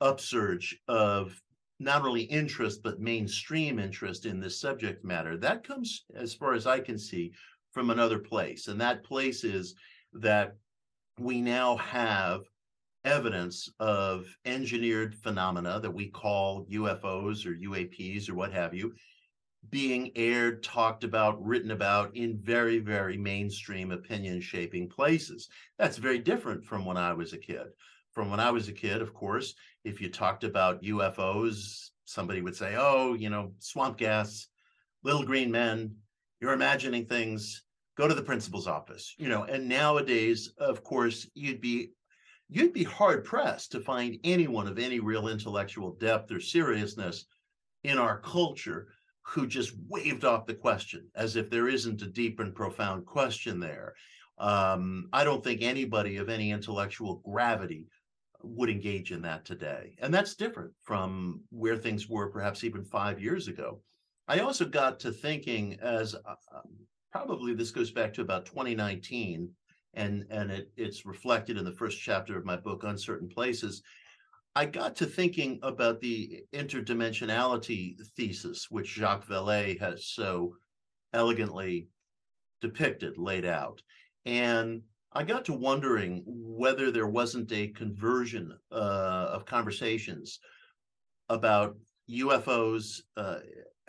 upsurge 0.00 0.76
of 0.88 1.40
not 1.80 2.04
only 2.04 2.22
interest 2.22 2.82
but 2.82 3.00
mainstream 3.00 3.78
interest 3.78 4.26
in 4.26 4.40
this 4.40 4.60
subject 4.60 5.04
matter. 5.04 5.36
That 5.36 5.66
comes 5.66 6.04
as 6.14 6.34
far 6.34 6.54
as 6.54 6.66
i 6.66 6.78
can 6.80 6.98
see 6.98 7.32
from 7.72 7.90
another 7.90 8.18
place 8.18 8.68
and 8.68 8.80
that 8.80 9.02
place 9.02 9.44
is 9.44 9.74
that 10.12 10.56
we 11.18 11.40
now 11.40 11.76
have 11.76 12.42
evidence 13.04 13.68
of 13.80 14.26
engineered 14.46 15.14
phenomena 15.14 15.78
that 15.80 15.90
we 15.90 16.08
call 16.08 16.64
ufos 16.66 17.44
or 17.44 17.54
uaps 17.56 18.30
or 18.30 18.34
what 18.34 18.52
have 18.52 18.72
you 18.72 18.94
being 19.70 20.10
aired 20.14 20.62
talked 20.62 21.04
about 21.04 21.42
written 21.44 21.70
about 21.70 22.14
in 22.16 22.38
very 22.38 22.78
very 22.78 23.16
mainstream 23.16 23.90
opinion 23.90 24.40
shaping 24.40 24.88
places. 24.88 25.48
That's 25.78 25.96
very 25.96 26.18
different 26.18 26.64
from 26.64 26.84
when 26.84 26.96
i 26.96 27.12
was 27.12 27.32
a 27.32 27.38
kid. 27.38 27.68
From 28.12 28.30
when 28.30 28.38
I 28.38 28.52
was 28.52 28.68
a 28.68 28.72
kid, 28.72 29.02
of 29.02 29.12
course, 29.12 29.54
if 29.84 30.00
you 30.00 30.08
talked 30.08 30.44
about 30.44 30.82
UFOs, 30.82 31.90
somebody 32.04 32.40
would 32.40 32.56
say, 32.56 32.74
oh, 32.76 33.14
you 33.14 33.30
know, 33.30 33.52
swamp 33.58 33.98
gas, 33.98 34.48
little 35.02 35.24
green 35.24 35.50
men, 35.50 35.94
you're 36.40 36.52
imagining 36.52 37.06
things, 37.06 37.62
go 37.96 38.08
to 38.08 38.14
the 38.14 38.22
principal's 38.22 38.66
office, 38.66 39.14
you 39.18 39.28
know. 39.28 39.44
And 39.44 39.68
nowadays, 39.68 40.52
of 40.58 40.82
course, 40.82 41.28
you'd 41.34 41.60
be 41.60 41.92
you'd 42.48 42.72
be 42.72 42.84
hard 42.84 43.24
pressed 43.24 43.72
to 43.72 43.80
find 43.80 44.18
anyone 44.24 44.66
of 44.68 44.78
any 44.78 45.00
real 45.00 45.28
intellectual 45.28 45.92
depth 45.92 46.30
or 46.30 46.40
seriousness 46.40 47.26
in 47.84 47.98
our 47.98 48.20
culture 48.20 48.88
who 49.22 49.46
just 49.46 49.72
waved 49.88 50.24
off 50.24 50.46
the 50.46 50.54
question 50.54 51.08
as 51.14 51.36
if 51.36 51.48
there 51.48 51.68
isn't 51.68 52.02
a 52.02 52.06
deep 52.06 52.40
and 52.40 52.54
profound 52.54 53.06
question 53.06 53.58
there. 53.58 53.94
Um, 54.38 55.08
I 55.12 55.24
don't 55.24 55.42
think 55.42 55.62
anybody 55.62 56.18
of 56.18 56.28
any 56.28 56.50
intellectual 56.50 57.22
gravity 57.24 57.86
would 58.44 58.70
engage 58.70 59.12
in 59.12 59.22
that 59.22 59.44
today. 59.44 59.96
And 60.00 60.12
that's 60.12 60.34
different 60.34 60.72
from 60.82 61.40
where 61.50 61.76
things 61.76 62.08
were 62.08 62.30
perhaps 62.30 62.64
even 62.64 62.84
five 62.84 63.20
years 63.20 63.48
ago. 63.48 63.80
I 64.28 64.40
also 64.40 64.64
got 64.64 65.00
to 65.00 65.12
thinking 65.12 65.78
as 65.80 66.14
uh, 66.14 66.34
um, 66.54 66.68
probably 67.12 67.54
this 67.54 67.70
goes 67.70 67.90
back 67.90 68.12
to 68.14 68.22
about 68.22 68.46
2019 68.46 69.50
and 69.94 70.26
and 70.30 70.50
it, 70.50 70.70
it's 70.76 71.06
reflected 71.06 71.56
in 71.56 71.64
the 71.64 71.72
first 71.72 72.00
chapter 72.00 72.36
of 72.36 72.44
my 72.44 72.56
book 72.56 72.82
uncertain 72.84 73.28
places 73.28 73.82
i 74.56 74.64
got 74.64 74.96
to 74.96 75.06
thinking 75.06 75.58
about 75.62 76.00
the 76.00 76.42
interdimensionality 76.52 77.94
thesis 78.16 78.66
which 78.70 78.88
jacques 78.88 79.28
vallée 79.28 79.78
has 79.78 80.06
so 80.06 80.54
elegantly 81.12 81.86
depicted 82.60 83.16
laid 83.16 83.44
out 83.44 83.80
and 84.26 84.82
i 85.14 85.22
got 85.22 85.44
to 85.44 85.52
wondering 85.52 86.22
whether 86.26 86.90
there 86.90 87.06
wasn't 87.06 87.50
a 87.52 87.68
conversion 87.68 88.56
uh, 88.72 89.28
of 89.30 89.44
conversations 89.46 90.40
about 91.28 91.76
ufos 92.10 93.00
uh, 93.16 93.38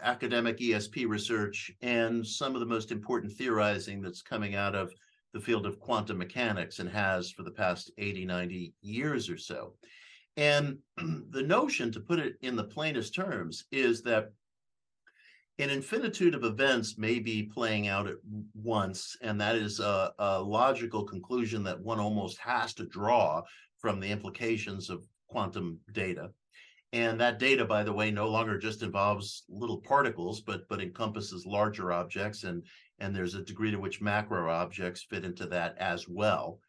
academic 0.01 0.57
ESP 0.57 1.07
research 1.07 1.71
and 1.81 2.25
some 2.25 2.53
of 2.53 2.59
the 2.59 2.65
most 2.65 2.91
important 2.91 3.31
theorizing 3.31 4.01
that's 4.01 4.21
coming 4.21 4.55
out 4.55 4.75
of 4.75 4.93
the 5.33 5.39
field 5.39 5.65
of 5.65 5.79
quantum 5.79 6.17
mechanics 6.17 6.79
and 6.79 6.89
has 6.89 7.31
for 7.31 7.43
the 7.43 7.51
past 7.51 7.91
80, 7.97 8.25
90 8.25 8.73
years 8.81 9.29
or 9.29 9.37
so. 9.37 9.73
And 10.37 10.77
the 11.29 11.43
notion, 11.43 11.91
to 11.91 11.99
put 11.99 12.19
it 12.19 12.35
in 12.41 12.55
the 12.55 12.63
plainest 12.63 13.15
terms, 13.15 13.65
is 13.71 14.01
that 14.03 14.31
an 15.57 15.69
infinitude 15.69 16.35
of 16.35 16.43
events 16.43 16.97
may 16.97 17.19
be 17.19 17.43
playing 17.43 17.87
out 17.87 18.07
at 18.07 18.17
once, 18.53 19.15
and 19.21 19.39
that 19.39 19.55
is 19.55 19.79
a, 19.79 20.13
a 20.19 20.41
logical 20.41 21.03
conclusion 21.03 21.63
that 21.63 21.79
one 21.79 21.99
almost 21.99 22.37
has 22.39 22.73
to 22.73 22.85
draw 22.85 23.41
from 23.79 23.99
the 23.99 24.09
implications 24.09 24.89
of 24.89 25.05
quantum 25.27 25.79
data. 25.93 26.29
And 26.91 27.19
that 27.19 27.39
data, 27.39 27.65
by 27.65 27.83
the 27.83 27.93
way, 27.93 28.11
no 28.11 28.27
longer 28.27 28.57
just 28.57 28.83
involves 28.83 29.43
little 29.49 29.79
particles, 29.79 30.41
but 30.41 30.67
but 30.69 30.81
encompasses 30.81 31.45
larger 31.45 31.91
objects, 31.91 32.43
and 32.43 32.63
and 32.99 33.15
there's 33.15 33.35
a 33.35 33.43
degree 33.43 33.71
to 33.71 33.79
which 33.79 34.01
macro 34.01 34.49
objects 34.49 35.03
fit 35.09 35.25
into 35.25 35.45
that 35.47 35.77
as 35.77 36.07
well. 36.07 36.59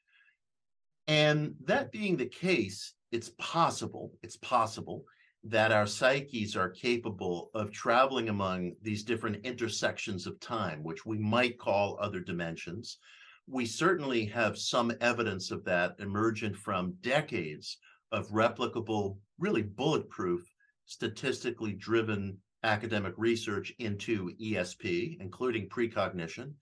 And 1.07 1.55
that 1.65 1.93
being 1.93 2.17
the 2.17 2.27
case, 2.27 2.95
it's 3.13 3.31
possible, 3.39 4.13
it's 4.23 4.37
possible 4.37 5.05
that 5.49 5.71
our 5.71 5.87
psyches 5.87 6.57
are 6.57 6.71
capable 6.71 7.51
of 7.55 7.71
traveling 7.71 8.29
among 8.29 8.73
these 8.83 9.05
different 9.05 9.45
intersections 9.45 10.27
of 10.27 10.41
time, 10.41 10.83
which 10.83 11.07
we 11.07 11.19
might 11.19 11.59
call 11.59 11.97
other 12.01 12.21
dimensions. 12.21 12.99
We 13.47 13.65
certainly 13.65 14.25
have 14.27 14.59
some 14.59 14.93
evidence 15.01 15.53
of 15.53 15.65
that 15.65 15.95
emergent 16.01 16.57
from 16.57 16.97
decades 17.01 17.79
of 18.11 18.29
replicable, 18.29 19.19
really 19.39 19.63
bulletproof, 19.63 20.43
statistically 20.87 21.75
driven 21.75 22.39
academic 22.65 23.15
research 23.17 23.73
into 23.79 24.33
ESP, 24.43 25.19
including 25.21 25.69
precognition 25.69 26.55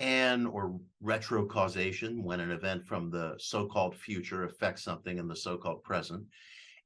and 0.00 0.46
or 0.46 0.78
retrocausation 1.02 2.22
when 2.22 2.40
an 2.40 2.50
event 2.50 2.86
from 2.86 3.10
the 3.10 3.34
so-called 3.38 3.96
future 3.96 4.44
affects 4.44 4.82
something 4.82 5.18
in 5.18 5.28
the 5.28 5.36
so-called 5.36 5.82
present. 5.84 6.24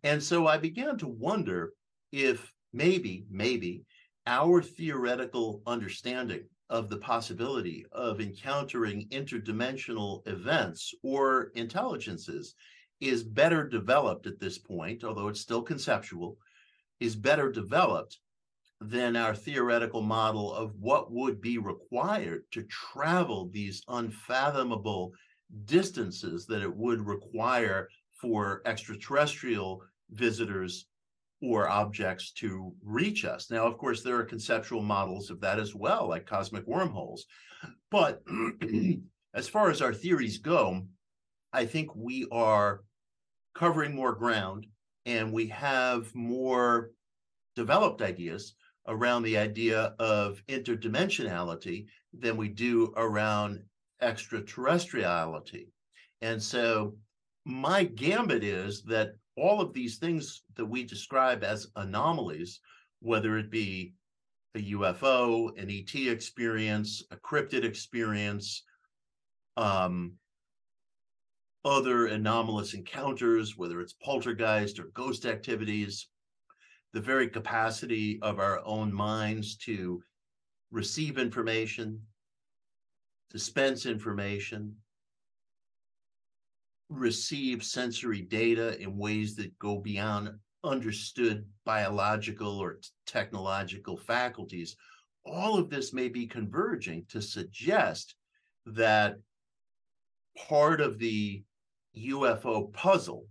And 0.03 0.23
so 0.23 0.47
I 0.47 0.57
began 0.57 0.97
to 0.99 1.09
wonder 1.09 1.75
if 2.13 2.53
maybe, 2.73 3.27
maybe 3.31 3.85
our 4.27 4.63
theoretical 4.63 5.63
understanding 5.67 6.45
of 6.71 6.89
the 6.89 6.99
possibility 6.99 7.85
of 7.93 8.21
encountering 8.21 9.09
interdimensional 9.09 10.27
events 10.27 10.95
or 11.03 11.51
intelligences 11.55 12.55
is 13.01 13.25
better 13.25 13.67
developed 13.67 14.27
at 14.27 14.39
this 14.39 14.59
point, 14.59 15.05
although 15.05 15.29
it's 15.29 15.41
still 15.41 15.63
conceptual, 15.63 16.39
is 17.01 17.17
better 17.17 17.51
developed 17.51 18.19
than 18.81 19.17
our 19.17 19.35
theoretical 19.35 20.01
model 20.01 20.55
of 20.55 20.75
what 20.79 21.13
would 21.13 21.41
be 21.41 21.59
required 21.59 22.45
to 22.53 22.63
travel 22.65 23.51
these 23.53 23.83
unfathomable 23.89 25.13
distances 25.65 26.47
that 26.47 26.63
it 26.63 26.75
would 26.75 27.05
require 27.07 27.89
for 28.21 28.63
extraterrestrial 28.65 29.83
visitors 30.13 30.87
or 31.43 31.69
objects 31.69 32.33
to 32.33 32.75
reach 32.85 33.25
us. 33.25 33.51
Now, 33.51 33.67
of 33.67 33.79
course, 33.79 34.03
there 34.03 34.17
are 34.17 34.25
conceptual 34.25 34.83
models 34.83 35.31
of 35.31 35.41
that 35.41 35.59
as 35.59 35.75
well, 35.75 36.09
like 36.09 36.27
cosmic 36.27 36.67
wormholes. 36.67 37.27
But 37.91 38.23
as 39.35 39.49
far 39.49 39.71
as 39.71 39.81
our 39.81 39.95
theories 39.95 40.39
go, 40.39 40.87
I 41.53 41.65
think 41.67 41.95
we 41.95 42.27
are 42.31 42.83
covering 43.55 43.95
more 43.95 44.15
ground 44.15 44.67
and 45.07 45.33
we 45.33 45.47
have 45.49 46.15
more 46.15 46.91
developed 47.57 48.03
ideas 48.03 48.55
around 48.87 49.23
the 49.23 49.39
idea 49.39 49.95
of 49.99 50.43
interdimensionality 50.49 51.87
than 52.19 52.37
we 52.37 52.49
do 52.49 52.93
around 52.97 53.63
extraterrestriality. 54.03 55.69
And 56.23 56.43
so 56.43 56.97
my 57.45 57.85
gambit 57.85 58.45
is 58.45 58.83
that 58.85 59.15
all 59.37 59.61
of 59.61 59.73
these 59.73 59.99
things 59.99 60.43
that 60.57 60.65
we 60.65 60.85
describe 60.85 61.45
as 61.45 61.69
anomalies, 61.77 62.61
whether 63.01 63.39
it 63.39 63.51
be 63.51 63.95
a 64.55 64.73
UFO, 64.73 65.57
an 65.61 65.71
ET 65.71 65.95
experience, 65.95 67.03
a 67.11 67.17
cryptid 67.17 67.65
experience, 67.65 68.65
um, 69.57 70.13
other 71.65 72.07
anomalous 72.07 72.75
encounters, 72.75 73.57
whether 73.57 73.81
it's 73.81 73.95
poltergeist 74.03 74.79
or 74.79 74.91
ghost 74.95 75.27
activities, 75.27 76.09
the 76.93 77.01
very 77.01 77.29
capacity 77.29 78.19
of 78.23 78.39
our 78.39 78.61
own 78.65 78.93
minds 78.93 79.57
to 79.57 80.03
receive 80.71 81.19
information, 81.19 82.01
dispense 83.31 83.87
information, 83.87 84.75
receive 86.91 87.63
sensory 87.63 88.21
data 88.21 88.79
in 88.81 88.99
ways 88.99 89.37
that 89.37 89.57
go 89.59 89.79
beyond 89.79 90.31
understood 90.65 91.47
biological 91.65 92.59
or 92.59 92.81
technological 93.07 93.97
faculties. 93.97 94.77
All 95.25 95.57
of 95.57 95.71
this 95.71 95.93
may 95.93 96.09
be 96.09 96.27
converging 96.27 97.07
to 97.09 97.23
suggest 97.23 98.17
that 98.67 99.17
part 100.49 100.81
of 100.81 100.99
the 100.99 101.43
UFO 101.97 102.73
puzzle 102.73 103.27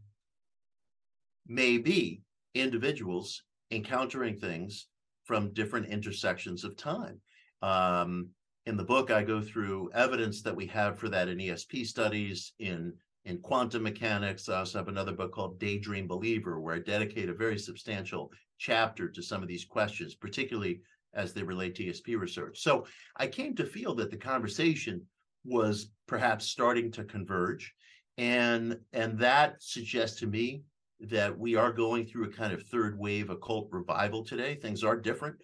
may 1.48 1.78
be 1.78 2.22
individuals 2.54 3.44
encountering 3.72 4.40
things 4.40 4.88
from 5.26 5.54
different 5.54 5.88
intersections 5.88 6.64
of 6.64 6.76
time. 6.76 7.20
Um, 7.62 8.30
in 8.66 8.78
the 8.78 8.84
book, 8.84 9.12
I 9.12 9.24
go 9.24 9.42
through 9.42 9.92
evidence 9.94 10.42
that 10.44 10.56
we 10.56 10.66
have 10.68 10.98
for 10.98 11.10
that 11.10 11.28
in 11.28 11.38
ESP 11.38 11.86
studies, 11.86 12.54
in 12.60 12.94
in 13.26 13.40
quantum 13.40 13.84
mechanics. 13.84 14.50
I 14.50 14.60
also 14.60 14.78
have 14.78 14.88
another 14.88 15.12
book 15.12 15.32
called 15.32 15.60
Daydream 15.60 16.08
Believer, 16.08 16.60
where 16.60 16.76
I 16.76 16.80
dedicate 16.80 17.30
a 17.30 17.34
very 17.34 17.58
substantial 17.58 18.32
chapter 18.58 19.10
to 19.10 19.22
some 19.22 19.42
of 19.42 19.48
these 19.48 19.66
questions, 19.66 20.16
particularly 20.16 20.82
as 21.14 21.34
they 21.34 21.44
relate 21.44 21.76
to 21.76 21.84
ESP 21.84 22.20
research. 22.20 22.62
So 22.62 22.86
I 23.16 23.28
came 23.28 23.56
to 23.56 23.66
feel 23.66 23.96
that 23.96 24.12
the 24.12 24.18
conversation 24.18 25.06
was 25.46 25.92
perhaps 26.08 26.46
starting 26.46 26.92
to 26.92 27.04
converge 27.04 27.74
and 28.18 28.78
and 28.92 29.18
that 29.18 29.56
suggests 29.64 30.20
to 30.20 30.28
me 30.28 30.62
that 31.00 31.38
we 31.38 31.56
are 31.56 31.72
going 31.72 32.06
through 32.06 32.26
a 32.26 32.32
kind 32.32 32.52
of 32.52 32.62
third 32.64 33.00
wave 33.00 33.30
occult 33.30 33.70
revival 33.72 34.24
today 34.24 34.56
things 34.56 34.84
are 34.84 34.98
different 34.98 35.36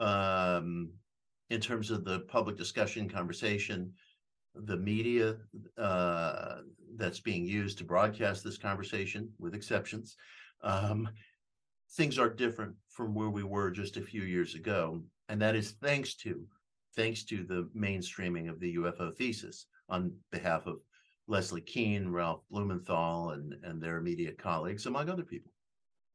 um, 0.00 0.90
in 1.50 1.60
terms 1.60 1.92
of 1.92 2.04
the 2.04 2.20
public 2.20 2.56
discussion 2.56 3.08
conversation 3.08 3.92
the 4.54 4.76
media 4.76 5.36
uh, 5.78 6.56
that's 6.96 7.20
being 7.20 7.44
used 7.44 7.78
to 7.78 7.84
broadcast 7.84 8.44
this 8.44 8.58
conversation 8.58 9.30
with 9.38 9.54
exceptions 9.54 10.16
um, 10.62 11.08
things 11.92 12.18
are 12.18 12.30
different 12.30 12.74
from 12.88 13.14
where 13.14 13.30
we 13.30 13.42
were 13.42 13.70
just 13.70 13.96
a 13.96 14.02
few 14.02 14.22
years 14.22 14.54
ago 14.54 15.02
and 15.28 15.40
that 15.40 15.56
is 15.56 15.72
thanks 15.82 16.14
to 16.14 16.46
thanks 16.96 17.24
to 17.24 17.44
the 17.44 17.68
mainstreaming 17.76 18.48
of 18.48 18.60
the 18.60 18.76
ufo 18.76 19.14
thesis 19.14 19.66
on 19.88 20.12
behalf 20.30 20.66
of 20.66 20.78
Leslie 21.26 21.62
Kean, 21.62 22.10
Ralph 22.10 22.42
Blumenthal, 22.50 23.30
and 23.30 23.54
and 23.64 23.80
their 23.80 23.96
immediate 23.96 24.36
colleagues, 24.36 24.86
among 24.86 25.08
other 25.08 25.22
people. 25.22 25.53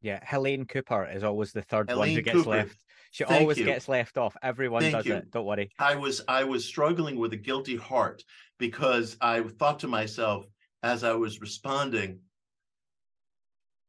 Yeah, 0.02 0.20
Helene 0.24 0.66
Cooper 0.66 1.06
is 1.06 1.24
always 1.24 1.52
the 1.52 1.62
third 1.62 1.90
Helene 1.90 2.00
one 2.00 2.10
who 2.16 2.22
gets 2.22 2.38
Cooper. 2.38 2.50
left. 2.50 2.84
She 3.12 3.24
Thank 3.24 3.42
always 3.42 3.58
you. 3.58 3.66
gets 3.66 3.90
left 3.90 4.18
off. 4.18 4.38
Everyone 4.44 4.82
Thank 4.82 4.96
does 4.96 5.06
you. 5.06 5.16
it. 5.16 5.32
Don't 5.32 5.46
worry. 5.46 5.72
I 5.80 5.96
was 5.96 6.22
I 6.28 6.44
was 6.44 6.64
struggling 6.64 7.18
with 7.18 7.34
a 7.34 7.38
guilty 7.38 7.76
heart 7.76 8.24
because 8.60 9.18
I 9.20 9.42
thought 9.42 9.80
to 9.80 9.88
myself 9.88 10.46
as 10.84 11.04
I 11.04 11.14
was 11.14 11.42
responding, 11.42 12.20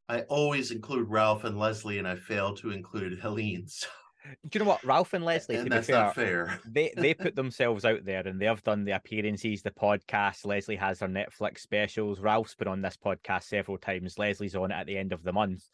I 0.08 0.22
always 0.22 0.72
include 0.72 1.08
Ralph 1.08 1.44
and 1.44 1.56
Leslie, 1.58 1.98
and 1.98 2.08
I 2.08 2.16
fail 2.16 2.54
to 2.56 2.70
include 2.70 3.18
Helene. 3.20 3.66
So. 4.22 4.36
Do 4.50 4.58
you 4.58 4.64
know 4.66 4.70
what, 4.70 4.84
Ralph 4.84 5.14
and 5.14 5.24
Leslie? 5.24 5.56
and 5.56 5.64
to 5.64 5.70
that's 5.70 5.86
be 5.86 5.94
fair, 5.94 6.02
not 6.02 6.14
fair. 6.14 6.60
they 6.70 6.92
they 6.94 7.14
put 7.14 7.34
themselves 7.34 7.86
out 7.86 8.04
there 8.04 8.20
and 8.28 8.38
they 8.38 8.44
have 8.44 8.62
done 8.62 8.84
the 8.84 8.94
appearances, 8.94 9.62
the 9.62 9.70
podcast. 9.70 10.44
Leslie 10.44 10.76
has 10.76 11.00
her 11.00 11.08
Netflix 11.08 11.60
specials. 11.60 12.20
Ralph's 12.20 12.54
been 12.54 12.68
on 12.68 12.82
this 12.82 12.98
podcast 13.02 13.44
several 13.44 13.78
times. 13.78 14.18
Leslie's 14.18 14.54
on 14.54 14.72
it 14.72 14.74
at 14.74 14.86
the 14.86 14.98
end 14.98 15.14
of 15.14 15.22
the 15.22 15.32
month. 15.32 15.64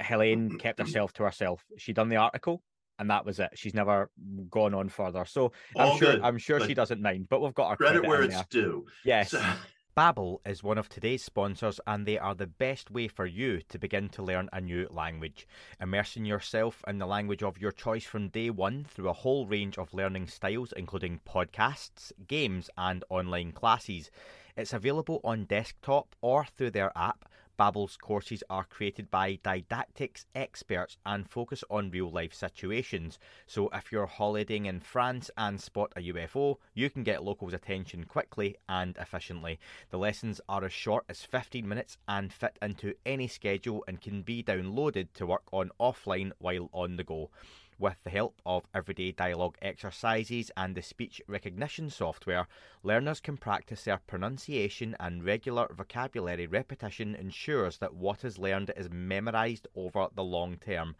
Helene 0.00 0.58
kept 0.58 0.78
herself 0.78 1.12
to 1.14 1.24
herself. 1.24 1.64
She 1.78 1.92
done 1.92 2.08
the 2.08 2.16
article, 2.16 2.62
and 2.98 3.10
that 3.10 3.24
was 3.24 3.40
it. 3.40 3.50
She's 3.54 3.74
never 3.74 4.10
gone 4.50 4.74
on 4.74 4.88
further. 4.88 5.24
So 5.24 5.52
I'm 5.76 5.98
sure 5.98 6.12
good, 6.12 6.22
I'm 6.22 6.38
sure 6.38 6.58
but 6.58 6.68
she 6.68 6.74
doesn't 6.74 7.00
mind. 7.02 7.28
But 7.28 7.40
we've 7.42 7.54
got 7.54 7.68
our 7.68 7.76
Credit 7.76 8.00
credit 8.00 8.08
where 8.08 8.20
in 8.22 8.26
it's 8.30 8.36
there. 8.36 8.62
due. 8.62 8.86
Yes. 9.04 9.30
So- 9.30 9.42
Babbel 9.96 10.38
is 10.44 10.60
one 10.64 10.76
of 10.76 10.88
today's 10.88 11.22
sponsors 11.22 11.78
and 11.86 12.04
they 12.04 12.18
are 12.18 12.34
the 12.34 12.48
best 12.48 12.90
way 12.90 13.06
for 13.06 13.26
you 13.26 13.60
to 13.68 13.78
begin 13.78 14.08
to 14.08 14.24
learn 14.24 14.48
a 14.52 14.60
new 14.60 14.88
language. 14.90 15.46
Immersing 15.80 16.24
yourself 16.24 16.82
in 16.88 16.98
the 16.98 17.06
language 17.06 17.44
of 17.44 17.60
your 17.60 17.70
choice 17.70 18.02
from 18.02 18.26
day 18.30 18.50
one 18.50 18.86
through 18.90 19.08
a 19.08 19.12
whole 19.12 19.46
range 19.46 19.78
of 19.78 19.94
learning 19.94 20.26
styles 20.26 20.72
including 20.76 21.20
podcasts, 21.24 22.10
games 22.26 22.68
and 22.76 23.04
online 23.08 23.52
classes. 23.52 24.10
It's 24.56 24.72
available 24.72 25.20
on 25.22 25.44
desktop 25.44 26.16
or 26.20 26.44
through 26.56 26.72
their 26.72 26.90
app. 26.98 27.24
Babbel's 27.56 27.96
courses 27.96 28.42
are 28.50 28.64
created 28.64 29.10
by 29.10 29.38
didactics 29.42 30.26
experts 30.34 30.96
and 31.06 31.28
focus 31.28 31.62
on 31.70 31.90
real 31.90 32.10
life 32.10 32.34
situations. 32.34 33.18
So 33.46 33.68
if 33.72 33.92
you're 33.92 34.06
holidaying 34.06 34.66
in 34.66 34.80
France 34.80 35.30
and 35.36 35.60
spot 35.60 35.92
a 35.96 36.00
UFO, 36.00 36.56
you 36.74 36.90
can 36.90 37.04
get 37.04 37.22
locals' 37.22 37.54
attention 37.54 38.04
quickly 38.04 38.56
and 38.68 38.96
efficiently. 38.96 39.58
The 39.90 39.98
lessons 39.98 40.40
are 40.48 40.64
as 40.64 40.72
short 40.72 41.04
as 41.08 41.22
15 41.22 41.68
minutes 41.68 41.96
and 42.08 42.32
fit 42.32 42.58
into 42.60 42.94
any 43.06 43.28
schedule 43.28 43.84
and 43.86 44.00
can 44.00 44.22
be 44.22 44.42
downloaded 44.42 45.08
to 45.14 45.26
work 45.26 45.44
on 45.52 45.70
offline 45.80 46.32
while 46.38 46.68
on 46.72 46.96
the 46.96 47.04
go. 47.04 47.30
With 47.76 47.96
the 48.04 48.10
help 48.10 48.40
of 48.46 48.68
everyday 48.72 49.10
dialogue 49.10 49.58
exercises 49.60 50.52
and 50.56 50.76
the 50.76 50.82
speech 50.82 51.20
recognition 51.26 51.90
software, 51.90 52.46
learners 52.84 53.18
can 53.18 53.36
practice 53.36 53.82
their 53.82 53.98
pronunciation 53.98 54.94
and 55.00 55.24
regular 55.24 55.66
vocabulary 55.72 56.46
repetition 56.46 57.16
ensures 57.16 57.78
that 57.78 57.94
what 57.94 58.24
is 58.24 58.38
learned 58.38 58.72
is 58.76 58.90
memorised 58.90 59.66
over 59.74 60.06
the 60.14 60.22
long 60.22 60.56
term. 60.56 60.94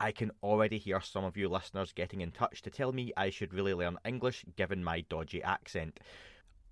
I 0.00 0.12
can 0.12 0.32
already 0.42 0.78
hear 0.78 1.02
some 1.02 1.24
of 1.24 1.36
you 1.36 1.48
listeners 1.48 1.92
getting 1.92 2.22
in 2.22 2.32
touch 2.32 2.62
to 2.62 2.70
tell 2.70 2.92
me 2.92 3.12
I 3.18 3.28
should 3.28 3.52
really 3.52 3.74
learn 3.74 3.98
English 4.06 4.46
given 4.56 4.82
my 4.82 5.02
dodgy 5.02 5.42
accent. 5.42 6.00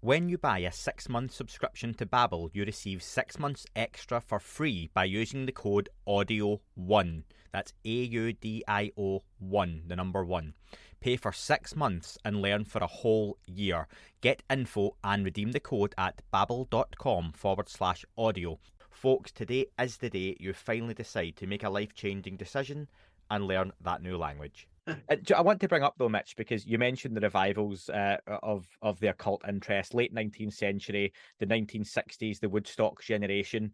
When 0.05 0.29
you 0.29 0.37
buy 0.37 0.59
a 0.59 0.73
six 0.73 1.09
month 1.09 1.31
subscription 1.31 1.95
to 1.95 2.07
Babbel, 2.07 2.51
you 2.53 2.65
receive 2.65 3.05
six 3.05 3.39
months 3.39 3.67
extra 3.77 4.21
for 4.21 4.41
free 4.41 4.91
by 4.93 5.05
using 5.05 5.47
the 5.47 5.53
code 5.53 5.89
AUDIO1. 6.09 7.23
That's 7.53 7.73
A 7.85 7.89
U 7.89 8.33
D 8.33 8.65
I 8.67 8.91
O 8.99 9.23
1, 9.39 9.83
the 9.87 9.95
number 9.95 10.25
1. 10.25 10.55
Pay 10.99 11.15
for 11.15 11.31
six 11.31 11.77
months 11.77 12.19
and 12.25 12.43
learn 12.43 12.65
for 12.65 12.83
a 12.83 12.89
whole 12.89 13.39
year. 13.47 13.87
Get 14.21 14.43
info 14.51 14.97
and 15.05 15.25
redeem 15.25 15.53
the 15.53 15.61
code 15.61 15.95
at 15.97 16.21
babbel.com 16.35 17.31
forward 17.31 17.69
slash 17.69 18.05
audio. 18.19 18.59
Folks, 18.91 19.31
today 19.31 19.67
is 19.79 19.99
the 19.99 20.11
day 20.11 20.37
you 20.41 20.53
finally 20.53 20.95
decide 20.95 21.37
to 21.37 21.47
make 21.47 21.63
a 21.63 21.71
life 21.71 21.95
changing 21.95 22.37
decision 22.37 22.89
and 23.31 23.47
learn 23.47 23.71
that 23.81 24.03
new 24.03 24.17
language. 24.17 24.67
Uh, 24.87 25.17
I 25.37 25.41
want 25.43 25.61
to 25.61 25.69
bring 25.69 25.83
up 25.83 25.95
though, 25.97 26.09
Mitch, 26.09 26.35
because 26.37 26.67
you 26.67 26.79
mentioned 26.79 27.17
the 27.17 27.21
revivals 27.21 27.89
uh, 27.89 28.17
of 28.43 28.67
of 28.81 28.99
the 29.01 29.09
occult 29.09 29.43
interest, 29.49 29.95
late 29.95 30.13
nineteenth 30.13 30.55
century, 30.55 31.13
the 31.39 31.47
nineteen 31.47 31.85
sixties, 31.85 32.41
the 32.41 32.49
Woodstock 32.49 33.03
generation, 33.03 33.73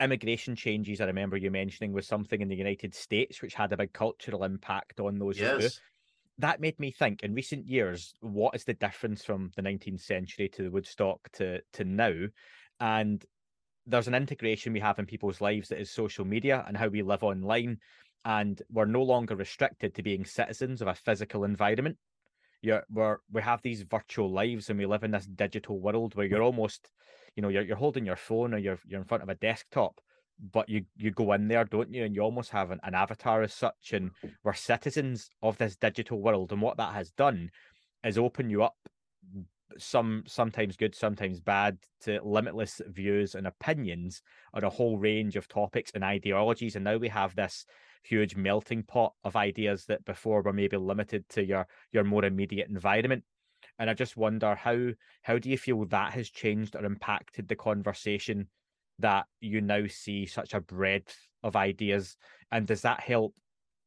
immigration 0.00 0.56
changes. 0.56 1.00
I 1.00 1.04
remember 1.04 1.36
you 1.36 1.50
mentioning 1.50 1.92
was 1.92 2.06
something 2.06 2.40
in 2.40 2.48
the 2.48 2.56
United 2.56 2.94
States 2.94 3.42
which 3.42 3.54
had 3.54 3.72
a 3.72 3.76
big 3.76 3.92
cultural 3.92 4.44
impact 4.44 5.00
on 5.00 5.18
those. 5.18 5.36
two. 5.36 5.42
yes. 5.42 5.80
That 6.38 6.60
made 6.60 6.78
me 6.78 6.92
think. 6.92 7.24
In 7.24 7.34
recent 7.34 7.66
years, 7.66 8.14
what 8.20 8.54
is 8.54 8.64
the 8.64 8.74
difference 8.74 9.24
from 9.24 9.50
the 9.56 9.62
nineteenth 9.62 10.00
century 10.00 10.48
to 10.50 10.62
the 10.62 10.70
Woodstock 10.70 11.30
to 11.32 11.60
to 11.74 11.84
now? 11.84 12.14
And 12.80 13.24
there's 13.86 14.08
an 14.08 14.14
integration 14.14 14.72
we 14.72 14.80
have 14.80 14.98
in 14.98 15.06
people's 15.06 15.40
lives 15.40 15.68
that 15.68 15.80
is 15.80 15.90
social 15.90 16.24
media 16.24 16.64
and 16.68 16.76
how 16.76 16.88
we 16.88 17.02
live 17.02 17.24
online 17.24 17.78
and 18.24 18.60
we're 18.70 18.84
no 18.84 19.02
longer 19.02 19.36
restricted 19.36 19.94
to 19.94 20.02
being 20.02 20.24
citizens 20.24 20.82
of 20.82 20.88
a 20.88 20.94
physical 20.94 21.44
environment. 21.44 21.96
You're, 22.60 22.84
we're, 22.90 23.18
we 23.32 23.42
have 23.42 23.62
these 23.62 23.82
virtual 23.82 24.30
lives 24.30 24.68
and 24.68 24.78
we 24.78 24.86
live 24.86 25.04
in 25.04 25.12
this 25.12 25.26
digital 25.26 25.78
world 25.78 26.14
where 26.14 26.26
you're 26.26 26.42
almost, 26.42 26.90
you 27.36 27.42
know, 27.42 27.48
you're, 27.48 27.62
you're 27.62 27.76
holding 27.76 28.04
your 28.04 28.16
phone 28.16 28.52
or 28.52 28.58
you're, 28.58 28.78
you're 28.86 29.00
in 29.00 29.06
front 29.06 29.22
of 29.22 29.28
a 29.28 29.36
desktop, 29.36 30.00
but 30.52 30.68
you, 30.68 30.84
you 30.96 31.10
go 31.12 31.32
in 31.34 31.46
there, 31.46 31.64
don't 31.64 31.94
you? 31.94 32.04
And 32.04 32.14
you 32.14 32.22
almost 32.22 32.50
have 32.50 32.70
an, 32.72 32.80
an 32.82 32.94
avatar 32.94 33.42
as 33.42 33.54
such. 33.54 33.92
And 33.92 34.10
we're 34.42 34.54
citizens 34.54 35.30
of 35.40 35.56
this 35.58 35.76
digital 35.76 36.20
world. 36.20 36.50
And 36.52 36.60
what 36.60 36.76
that 36.78 36.94
has 36.94 37.10
done 37.10 37.50
is 38.04 38.18
open 38.18 38.50
you 38.50 38.64
up 38.64 38.76
some 39.76 40.24
sometimes 40.26 40.76
good, 40.76 40.94
sometimes 40.94 41.40
bad, 41.40 41.78
to 42.00 42.20
limitless 42.24 42.80
views 42.88 43.34
and 43.34 43.46
opinions 43.46 44.22
on 44.54 44.64
a 44.64 44.70
whole 44.70 44.98
range 44.98 45.36
of 45.36 45.48
topics 45.48 45.90
and 45.94 46.04
ideologies. 46.04 46.76
And 46.76 46.84
now 46.84 46.96
we 46.96 47.08
have 47.08 47.34
this 47.34 47.66
huge 48.02 48.36
melting 48.36 48.82
pot 48.82 49.12
of 49.24 49.36
ideas 49.36 49.84
that 49.86 50.04
before 50.04 50.42
were 50.42 50.52
maybe 50.52 50.76
limited 50.76 51.28
to 51.30 51.44
your 51.44 51.66
your 51.92 52.04
more 52.04 52.24
immediate 52.24 52.68
environment. 52.68 53.24
And 53.78 53.90
I 53.90 53.94
just 53.94 54.16
wonder 54.16 54.54
how 54.54 54.90
how 55.22 55.38
do 55.38 55.50
you 55.50 55.58
feel 55.58 55.84
that 55.86 56.12
has 56.12 56.30
changed 56.30 56.76
or 56.76 56.84
impacted 56.84 57.48
the 57.48 57.56
conversation 57.56 58.48
that 58.98 59.26
you 59.40 59.60
now 59.60 59.86
see 59.88 60.26
such 60.26 60.54
a 60.54 60.60
breadth 60.60 61.16
of 61.42 61.56
ideas? 61.56 62.16
And 62.50 62.66
does 62.66 62.82
that 62.82 63.00
help 63.00 63.34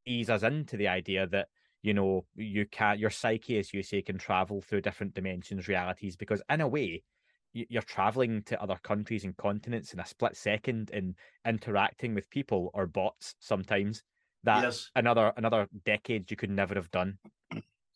ease 0.05 0.29
us 0.29 0.43
into 0.43 0.77
the 0.77 0.87
idea 0.87 1.27
that 1.27 1.47
you 1.81 1.93
know 1.93 2.25
you 2.35 2.65
can 2.65 2.99
your 2.99 3.09
psyche 3.09 3.57
as 3.57 3.73
you 3.73 3.83
say 3.83 4.01
can 4.01 4.17
travel 4.17 4.61
through 4.61 4.81
different 4.81 5.13
dimensions 5.13 5.67
realities 5.67 6.15
because 6.15 6.41
in 6.49 6.61
a 6.61 6.67
way 6.67 7.03
you're 7.53 7.81
traveling 7.81 8.43
to 8.43 8.61
other 8.61 8.77
countries 8.83 9.23
and 9.25 9.35
continents 9.37 9.93
in 9.93 9.99
a 9.99 10.05
split 10.05 10.35
second 10.37 10.89
and 10.91 11.15
interacting 11.45 12.13
with 12.15 12.29
people 12.29 12.71
or 12.73 12.87
bots 12.87 13.35
sometimes 13.39 14.03
that 14.43 14.67
Yes. 14.67 14.91
another 14.95 15.33
another 15.37 15.67
decade 15.85 16.29
you 16.31 16.37
could 16.37 16.49
never 16.49 16.75
have 16.75 16.91
done 16.91 17.19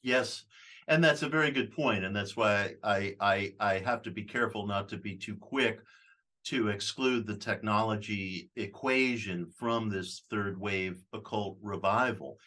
Yes, 0.01 0.45
and 0.87 1.03
that's 1.03 1.23
a 1.23 1.29
very 1.29 1.51
good 1.51 1.71
point, 1.71 2.03
and 2.03 2.15
that's 2.15 2.35
why 2.37 2.75
I 2.83 3.15
I 3.19 3.55
I 3.59 3.79
have 3.79 4.03
to 4.03 4.11
be 4.11 4.23
careful 4.23 4.67
not 4.67 4.87
to 4.89 4.97
be 4.97 5.17
too 5.17 5.35
quick 5.37 5.81
to 6.45 6.69
exclude 6.69 7.27
the 7.27 7.37
technology 7.37 8.51
equation 8.55 9.51
from 9.51 9.89
this 9.89 10.23
third 10.29 10.59
wave 10.59 11.03
occult 11.13 11.59
revival. 11.61 12.39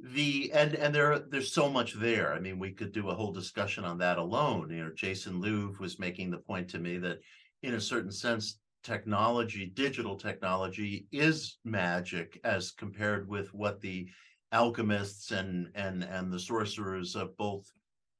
The 0.00 0.52
and 0.52 0.74
and 0.74 0.94
there 0.94 1.18
there's 1.18 1.52
so 1.52 1.68
much 1.68 1.94
there. 1.94 2.32
I 2.32 2.38
mean, 2.38 2.58
we 2.58 2.72
could 2.72 2.92
do 2.92 3.08
a 3.08 3.14
whole 3.14 3.32
discussion 3.32 3.84
on 3.84 3.98
that 3.98 4.18
alone. 4.18 4.70
You 4.70 4.84
know, 4.84 4.92
Jason 4.94 5.42
Louv 5.42 5.80
was 5.80 5.98
making 5.98 6.30
the 6.30 6.38
point 6.38 6.68
to 6.70 6.78
me 6.78 6.98
that 6.98 7.18
in 7.62 7.74
a 7.74 7.80
certain 7.80 8.12
sense 8.12 8.58
technology 8.84 9.66
digital 9.74 10.16
technology 10.16 11.06
is 11.10 11.58
magic 11.64 12.40
as 12.44 12.70
compared 12.70 13.28
with 13.28 13.52
what 13.52 13.80
the 13.80 14.08
alchemists 14.52 15.30
and 15.32 15.68
and 15.74 16.04
and 16.04 16.32
the 16.32 16.38
sorcerers 16.38 17.16
of 17.16 17.36
both 17.36 17.70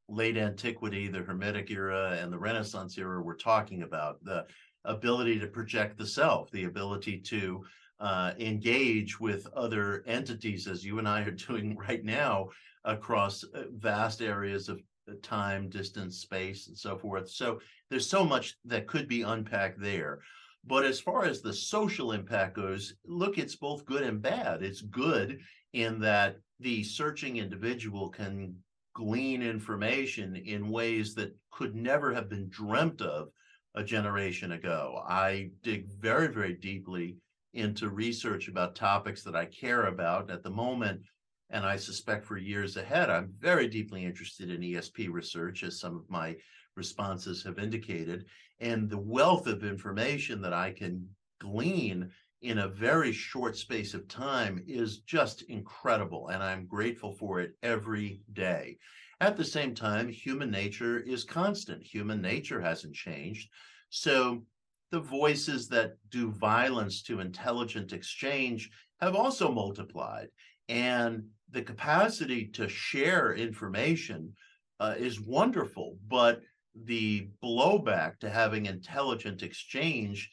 late 0.09 0.37
antiquity 0.37 1.09
the 1.09 1.19
hermetic 1.19 1.71
era 1.71 2.19
and 2.21 2.33
the 2.33 2.39
renaissance 2.39 2.99
era 2.99 3.23
were 3.23 3.37
talking 3.37 3.83
about 3.83 4.23
the 4.25 4.45
ability 4.85 5.39
to 5.39 5.47
project 5.47 5.97
the 5.97 6.07
self 6.07 6.51
the 6.51 6.65
ability 6.65 7.19
to 7.19 7.65
uh, 8.01 8.33
engage 8.39 9.19
with 9.19 9.47
other 9.55 10.05
entities 10.07 10.67
as 10.67 10.85
you 10.85 10.99
and 10.99 11.09
i 11.09 11.23
are 11.23 11.31
doing 11.49 11.77
right 11.77 12.05
now 12.05 12.49
across 12.85 13.45
uh, 13.45 13.65
vast 13.77 14.23
areas 14.23 14.69
of 14.69 14.81
uh, 15.09 15.15
time 15.23 15.69
distance 15.69 16.19
space 16.19 16.69
and 16.69 16.77
so 16.77 16.97
forth. 16.97 17.31
So 17.31 17.61
there's 17.91 18.09
so 18.09 18.25
much 18.25 18.57
that 18.65 18.87
could 18.87 19.09
be 19.09 19.23
unpacked 19.23 19.81
there. 19.81 20.21
But 20.65 20.85
as 20.85 21.01
far 21.01 21.25
as 21.25 21.41
the 21.41 21.53
social 21.53 22.13
impact 22.13 22.57
goes 22.57 22.95
look 23.07 23.39
it's 23.39 23.57
both 23.57 23.85
good 23.85 24.03
and 24.03 24.21
bad. 24.21 24.63
It's 24.63 24.83
good 24.83 25.41
in 25.73 26.01
that 26.01 26.37
the 26.61 26.83
searching 26.83 27.37
individual 27.37 28.09
can 28.09 28.55
glean 28.95 29.43
information 29.43 30.35
in 30.37 30.69
ways 30.69 31.15
that 31.15 31.35
could 31.51 31.75
never 31.75 32.13
have 32.13 32.29
been 32.29 32.49
dreamt 32.49 33.01
of 33.01 33.29
a 33.75 33.85
generation 33.85 34.53
ago. 34.53 35.03
I 35.09 35.51
dig 35.63 35.87
very, 35.87 36.29
very 36.29 36.55
deeply 36.55 37.17
into 37.55 37.89
research 37.89 38.49
about 38.49 38.75
topics 38.75 39.23
that 39.25 39.37
I 39.37 39.47
care 39.47 39.87
about 39.87 40.31
at 40.31 40.43
the 40.43 40.51
moment. 40.51 41.03
And 41.51 41.65
I 41.65 41.77
suspect 41.77 42.27
for 42.27 42.37
years 42.37 42.77
ahead, 42.77 43.09
I'm 43.09 43.33
very 43.39 43.69
deeply 43.69 44.05
interested 44.05 44.51
in 44.51 44.61
ESP 44.61 45.11
research, 45.11 45.63
as 45.63 45.81
some 45.81 45.97
of 45.97 46.09
my 46.11 46.37
responses 46.77 47.43
have 47.45 47.59
indicated. 47.59 48.27
And 48.61 48.91
the 48.91 48.99
wealth 48.99 49.47
of 49.47 49.65
information 49.65 50.43
that 50.43 50.53
I 50.53 50.73
can 50.73 51.09
glean 51.41 52.11
in 52.43 52.59
a 52.59 52.69
very 52.69 53.13
short 53.13 53.57
space 53.57 53.95
of 53.95 54.07
time 54.09 54.63
is 54.67 54.99
just 55.01 55.43
incredible. 55.43 56.29
And 56.29 56.43
I'm 56.43 56.67
grateful 56.67 57.13
for 57.13 57.41
it 57.41 57.53
every 57.63 58.21
day. 58.33 58.79
At 59.21 59.37
the 59.37 59.45
same 59.45 59.75
time, 59.75 60.09
human 60.09 60.51
nature 60.51 61.01
is 61.01 61.25
constant, 61.25 61.83
human 61.83 62.23
nature 62.23 62.61
hasn't 62.61 62.95
changed. 62.95 63.49
So 63.91 64.45
the 64.91 65.01
voices 65.01 65.69
that 65.69 65.97
do 66.11 66.31
violence 66.31 67.03
to 67.03 67.21
intelligent 67.21 67.93
exchange 67.93 68.71
have 69.01 69.15
also 69.15 69.51
multiplied. 69.53 70.29
And 70.69 71.25
the 71.51 71.63
capacity 71.63 72.47
to 72.55 72.69
share 72.69 73.35
information 73.35 74.35
uh, 74.81 74.95
is 74.99 75.21
wonderful, 75.21 75.97
but 76.09 76.41
the 76.85 77.29
blowback 77.43 78.19
to 78.21 78.31
having 78.31 78.67
intelligent 78.67 79.43
exchange 79.43 80.31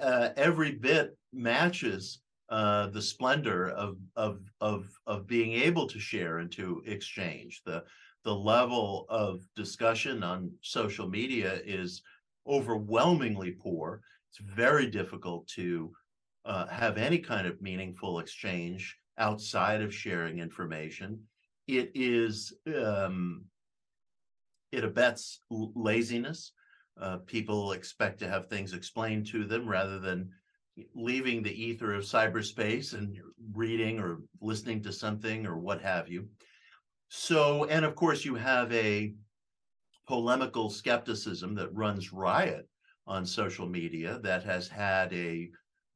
uh, 0.00 0.28
every 0.36 0.72
bit 0.72 1.16
matches 1.32 2.20
uh, 2.50 2.88
the 2.88 3.00
splendor 3.00 3.68
of, 3.70 3.96
of 4.16 4.40
of 4.60 4.88
of 5.06 5.26
being 5.26 5.52
able 5.52 5.86
to 5.86 5.98
share 6.00 6.38
and 6.38 6.50
to 6.52 6.82
exchange. 6.84 7.62
The 7.64 7.84
the 8.24 8.34
level 8.34 9.06
of 9.08 9.42
discussion 9.56 10.22
on 10.22 10.50
social 10.60 11.08
media 11.08 11.60
is 11.64 12.02
overwhelmingly 12.50 13.52
poor. 13.52 14.02
It's 14.30 14.38
very 14.38 14.86
difficult 14.86 15.46
to 15.54 15.92
uh, 16.44 16.66
have 16.66 16.98
any 16.98 17.18
kind 17.18 17.46
of 17.46 17.62
meaningful 17.62 18.18
exchange 18.18 18.96
outside 19.18 19.82
of 19.82 19.94
sharing 19.94 20.38
information. 20.38 21.20
It 21.68 21.92
is 21.94 22.52
um, 22.66 23.44
it 24.72 24.84
abets 24.84 25.40
laziness. 25.50 26.52
Uh, 27.00 27.18
people 27.18 27.72
expect 27.72 28.18
to 28.18 28.28
have 28.28 28.46
things 28.46 28.72
explained 28.72 29.26
to 29.26 29.44
them 29.44 29.68
rather 29.68 29.98
than 29.98 30.30
leaving 30.94 31.42
the 31.42 31.62
ether 31.62 31.94
of 31.94 32.04
cyberspace 32.04 32.94
and 32.94 33.18
reading 33.54 33.98
or 33.98 34.20
listening 34.40 34.82
to 34.82 34.92
something 34.92 35.46
or 35.46 35.58
what 35.58 35.80
have 35.80 36.08
you. 36.08 36.28
So, 37.08 37.64
and 37.64 37.84
of 37.84 37.94
course, 37.96 38.24
you 38.24 38.34
have 38.36 38.72
a 38.72 39.14
polemical 40.10 40.68
skepticism 40.68 41.54
that 41.54 41.72
runs 41.72 42.12
riot 42.12 42.68
on 43.06 43.24
social 43.24 43.68
media 43.68 44.18
that 44.24 44.42
has 44.42 44.66
had 44.66 45.12
a 45.12 45.48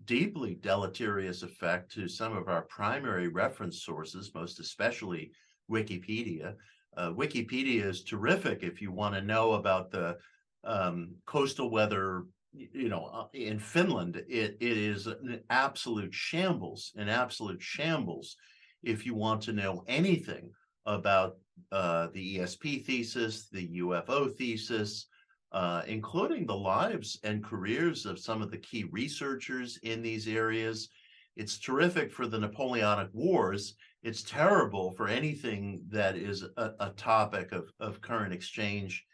deeply 0.05 0.55
deleterious 0.61 1.43
effect 1.43 1.91
to 1.91 2.07
some 2.07 2.37
of 2.37 2.47
our 2.47 2.63
primary 2.63 3.27
reference 3.27 3.83
sources, 3.83 4.31
most 4.33 4.61
especially 4.61 5.33
Wikipedia. 5.69 6.55
Uh, 6.97 7.11
Wikipedia 7.11 7.87
is 7.87 8.05
terrific 8.05 8.63
if 8.63 8.81
you 8.81 8.93
want 8.93 9.17
to 9.17 9.21
know 9.21 9.55
about 9.55 9.91
the 9.91 10.17
um, 10.63 11.17
coastal 11.27 11.69
weather. 11.69 12.23
You 12.53 12.89
know, 12.89 13.07
uh, 13.07 13.27
in 13.33 13.59
Finland, 13.59 14.23
it, 14.29 14.57
it 14.61 14.79
is 14.79 15.09
an 15.09 15.41
absolute 15.51 16.15
shambles, 16.15 16.93
an 16.95 17.09
absolute 17.09 17.61
shambles. 17.61 18.37
If 18.85 19.05
you 19.07 19.17
want 19.17 19.43
to 19.43 19.53
know 19.53 19.83
anything 19.89 20.53
about 20.87 21.35
uh, 21.73 22.09
the 22.13 22.39
ESP 22.39 22.85
thesis, 22.85 23.49
the 23.49 23.79
UFO 23.79 24.33
thesis, 24.35 25.07
uh, 25.53 25.83
including 25.87 26.47
the 26.47 26.57
lives 26.57 27.19
and 27.23 27.45
careers 27.45 28.07
of 28.07 28.19
some 28.19 28.43
of 28.43 28.51
the 28.51 28.59
key 28.59 28.85
researchers 28.91 29.79
in 29.83 30.03
these 30.03 30.27
areas. 30.27 30.89
It's 31.37 31.59
terrific 31.59 32.13
for 32.13 32.27
the 32.27 32.39
Napoleonic 32.39 33.09
Wars. 33.13 33.77
It's 34.03 34.23
terrible 34.23 34.93
for 34.93 35.09
anything 35.09 35.83
that 35.89 36.17
is 36.17 36.45
a, 36.57 36.73
a 36.81 36.91
topic 36.97 37.53
of, 37.53 37.71
of 37.81 38.01
current 38.01 38.33
exchange 38.33 39.05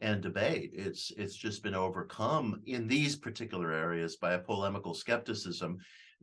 and 0.00 0.20
debate. 0.20 0.70
It's 0.74 1.10
it's 1.16 1.36
just 1.36 1.62
been 1.62 1.74
overcome 1.74 2.60
in 2.66 2.86
these 2.86 3.16
particular 3.16 3.72
areas 3.72 4.16
by 4.16 4.34
a 4.34 4.38
polemical 4.38 4.94
skepticism 4.94 5.78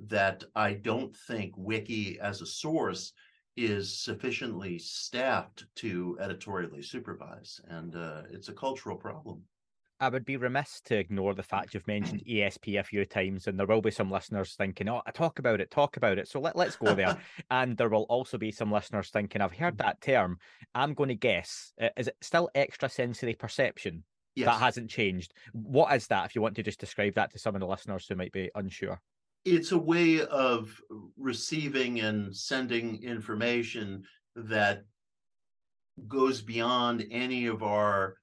that 0.07 0.43
I 0.55 0.73
don't 0.73 1.15
think 1.27 1.53
Wiki 1.57 2.19
as 2.19 2.41
a 2.41 2.45
source 2.45 3.13
is 3.55 3.95
sufficiently 3.95 4.79
staffed 4.79 5.65
to 5.75 6.17
editorially 6.19 6.81
supervise, 6.81 7.61
and 7.67 7.95
uh, 7.95 8.23
it's 8.31 8.49
a 8.49 8.53
cultural 8.53 8.97
problem. 8.97 9.43
I 9.99 10.09
would 10.09 10.25
be 10.25 10.37
remiss 10.37 10.81
to 10.85 10.97
ignore 10.97 11.33
the 11.33 11.43
fact 11.43 11.73
you've 11.73 11.87
mentioned 11.87 12.23
ESP 12.29 12.79
a 12.79 12.83
few 12.83 13.05
times, 13.05 13.47
and 13.47 13.57
there 13.57 13.67
will 13.67 13.81
be 13.81 13.91
some 13.91 14.11
listeners 14.11 14.55
thinking, 14.55 14.89
"Oh, 14.89 15.01
I 15.05 15.11
talk 15.11 15.39
about 15.39 15.61
it, 15.61 15.71
talk 15.71 15.97
about 15.97 16.17
it." 16.17 16.27
So 16.27 16.39
let 16.39 16.55
let's 16.55 16.75
go 16.75 16.93
there. 16.93 17.17
and 17.51 17.77
there 17.77 17.89
will 17.89 18.03
also 18.03 18.37
be 18.37 18.51
some 18.51 18.71
listeners 18.71 19.09
thinking, 19.09 19.41
"I've 19.41 19.53
heard 19.53 19.77
that 19.77 20.01
term. 20.01 20.39
I'm 20.75 20.93
going 20.93 21.09
to 21.09 21.15
guess. 21.15 21.71
Is 21.95 22.07
it 22.07 22.17
still 22.21 22.49
extrasensory 22.55 23.35
perception? 23.35 24.03
Yes. 24.35 24.47
That 24.47 24.59
hasn't 24.59 24.89
changed. 24.89 25.33
What 25.53 25.95
is 25.95 26.07
that? 26.07 26.25
If 26.25 26.35
you 26.35 26.41
want 26.41 26.55
to 26.55 26.63
just 26.63 26.79
describe 26.79 27.13
that 27.13 27.31
to 27.31 27.39
some 27.39 27.55
of 27.55 27.61
the 27.61 27.67
listeners 27.67 28.05
who 28.07 28.15
might 28.15 28.33
be 28.33 28.49
unsure." 28.55 28.99
It's 29.45 29.71
a 29.71 29.77
way 29.77 30.21
of 30.25 30.79
receiving 31.17 31.99
and 31.99 32.35
sending 32.35 33.03
information 33.03 34.03
that 34.35 34.83
goes 36.07 36.41
beyond 36.41 37.05
any 37.11 37.47
of 37.47 37.61
our 37.61 38.15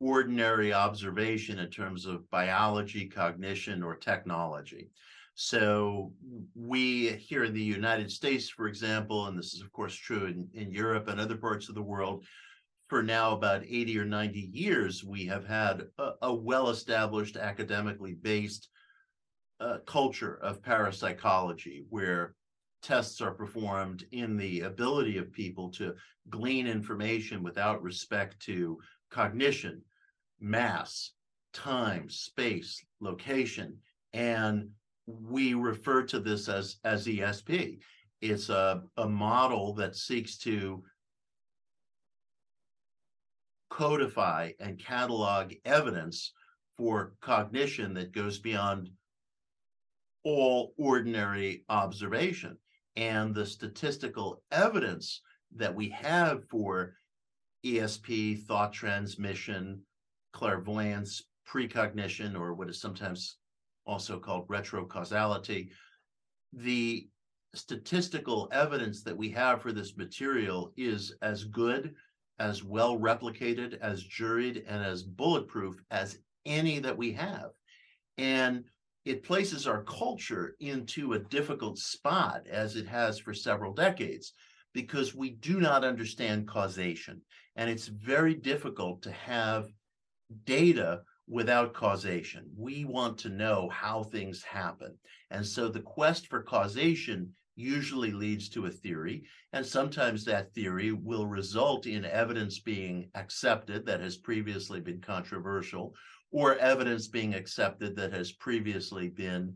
ordinary 0.00 0.72
observation 0.72 1.58
in 1.58 1.70
terms 1.70 2.04
of 2.04 2.28
biology, 2.30 3.08
cognition, 3.08 3.82
or 3.82 3.96
technology. 3.96 4.90
So 5.34 6.12
we 6.54 7.08
here 7.12 7.44
in 7.44 7.54
the 7.54 7.62
United 7.62 8.10
States, 8.10 8.48
for 8.48 8.68
example, 8.68 9.26
and 9.26 9.38
this 9.38 9.54
is 9.54 9.60
of 9.60 9.72
course 9.72 9.94
true 9.94 10.26
in, 10.26 10.48
in 10.54 10.70
Europe 10.70 11.08
and 11.08 11.20
other 11.20 11.36
parts 11.36 11.68
of 11.68 11.74
the 11.74 11.82
world, 11.82 12.24
for 12.88 13.02
now 13.02 13.32
about 13.32 13.64
80 13.64 13.98
or 13.98 14.04
90 14.04 14.50
years, 14.52 15.02
we 15.02 15.26
have 15.26 15.46
had 15.46 15.82
a, 15.98 16.10
a 16.22 16.34
well-established 16.34 17.36
academically 17.36 18.14
based 18.14 18.68
uh, 19.60 19.78
culture 19.86 20.38
of 20.42 20.62
parapsychology 20.62 21.84
where 21.88 22.34
tests 22.82 23.20
are 23.20 23.32
performed 23.32 24.04
in 24.12 24.36
the 24.36 24.60
ability 24.60 25.18
of 25.18 25.32
people 25.32 25.70
to 25.70 25.94
glean 26.30 26.66
information 26.66 27.42
without 27.42 27.82
respect 27.82 28.38
to 28.40 28.78
cognition, 29.10 29.82
mass, 30.40 31.12
time, 31.52 32.08
space, 32.08 32.84
location, 33.00 33.76
and 34.12 34.68
we 35.06 35.54
refer 35.54 36.02
to 36.02 36.20
this 36.20 36.48
as 36.48 36.76
as 36.84 37.06
ESP. 37.06 37.78
It's 38.20 38.48
a, 38.48 38.82
a 38.96 39.08
model 39.08 39.74
that 39.74 39.96
seeks 39.96 40.38
to 40.38 40.82
codify 43.70 44.52
and 44.58 44.78
catalog 44.78 45.52
evidence 45.64 46.32
for 46.76 47.14
cognition 47.20 47.94
that 47.94 48.12
goes 48.12 48.38
beyond 48.38 48.90
all 50.26 50.74
ordinary 50.76 51.62
observation. 51.68 52.58
And 52.96 53.32
the 53.32 53.46
statistical 53.46 54.42
evidence 54.50 55.22
that 55.54 55.72
we 55.72 55.88
have 55.90 56.42
for 56.48 56.94
ESP, 57.64 58.42
thought 58.42 58.72
transmission, 58.72 59.82
clairvoyance, 60.32 61.22
precognition, 61.46 62.34
or 62.34 62.54
what 62.54 62.68
is 62.68 62.80
sometimes 62.80 63.36
also 63.86 64.18
called 64.18 64.48
retrocausality, 64.48 65.68
the 66.52 67.08
statistical 67.54 68.48
evidence 68.50 69.04
that 69.04 69.16
we 69.16 69.30
have 69.30 69.62
for 69.62 69.70
this 69.70 69.96
material 69.96 70.72
is 70.76 71.14
as 71.22 71.44
good, 71.44 71.94
as 72.40 72.64
well 72.64 72.98
replicated, 72.98 73.78
as 73.78 74.04
juried, 74.04 74.64
and 74.66 74.84
as 74.84 75.04
bulletproof 75.04 75.76
as 75.92 76.18
any 76.44 76.80
that 76.80 76.96
we 76.96 77.12
have. 77.12 77.50
And 78.18 78.64
it 79.06 79.22
places 79.22 79.68
our 79.68 79.84
culture 79.84 80.56
into 80.58 81.12
a 81.12 81.18
difficult 81.20 81.78
spot 81.78 82.44
as 82.50 82.74
it 82.74 82.88
has 82.88 83.20
for 83.20 83.32
several 83.32 83.72
decades 83.72 84.32
because 84.74 85.14
we 85.14 85.30
do 85.30 85.60
not 85.60 85.84
understand 85.84 86.48
causation. 86.48 87.22
And 87.54 87.70
it's 87.70 87.86
very 87.86 88.34
difficult 88.34 89.02
to 89.02 89.12
have 89.12 89.68
data 90.44 91.02
without 91.28 91.72
causation. 91.72 92.50
We 92.56 92.84
want 92.84 93.16
to 93.18 93.28
know 93.28 93.68
how 93.68 94.02
things 94.02 94.42
happen. 94.42 94.98
And 95.30 95.46
so 95.46 95.68
the 95.68 95.80
quest 95.80 96.26
for 96.26 96.42
causation 96.42 97.32
usually 97.54 98.10
leads 98.10 98.48
to 98.50 98.66
a 98.66 98.70
theory. 98.70 99.22
And 99.52 99.64
sometimes 99.64 100.24
that 100.24 100.52
theory 100.52 100.92
will 100.92 101.26
result 101.26 101.86
in 101.86 102.04
evidence 102.04 102.58
being 102.58 103.08
accepted 103.14 103.86
that 103.86 104.00
has 104.00 104.16
previously 104.16 104.80
been 104.80 105.00
controversial, 105.00 105.94
or 106.30 106.56
evidence 106.56 107.08
being 107.08 107.34
accepted 107.34 107.96
that 107.96 108.12
has 108.12 108.32
previously 108.32 109.08
been 109.08 109.54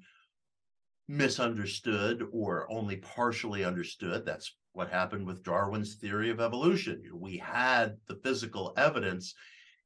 misunderstood 1.09 2.25
or 2.33 2.71
only 2.71 2.97
partially 2.97 3.65
understood. 3.65 4.25
That's 4.25 4.55
what 4.73 4.89
happened 4.89 5.27
with 5.27 5.43
Darwin's 5.43 5.97
theory 5.97 6.31
of 6.31 6.41
evolution. 6.41 7.03
We 7.13 7.37
had 7.39 7.97
the 8.07 8.15
physical 8.23 8.73
evidence, 8.77 9.35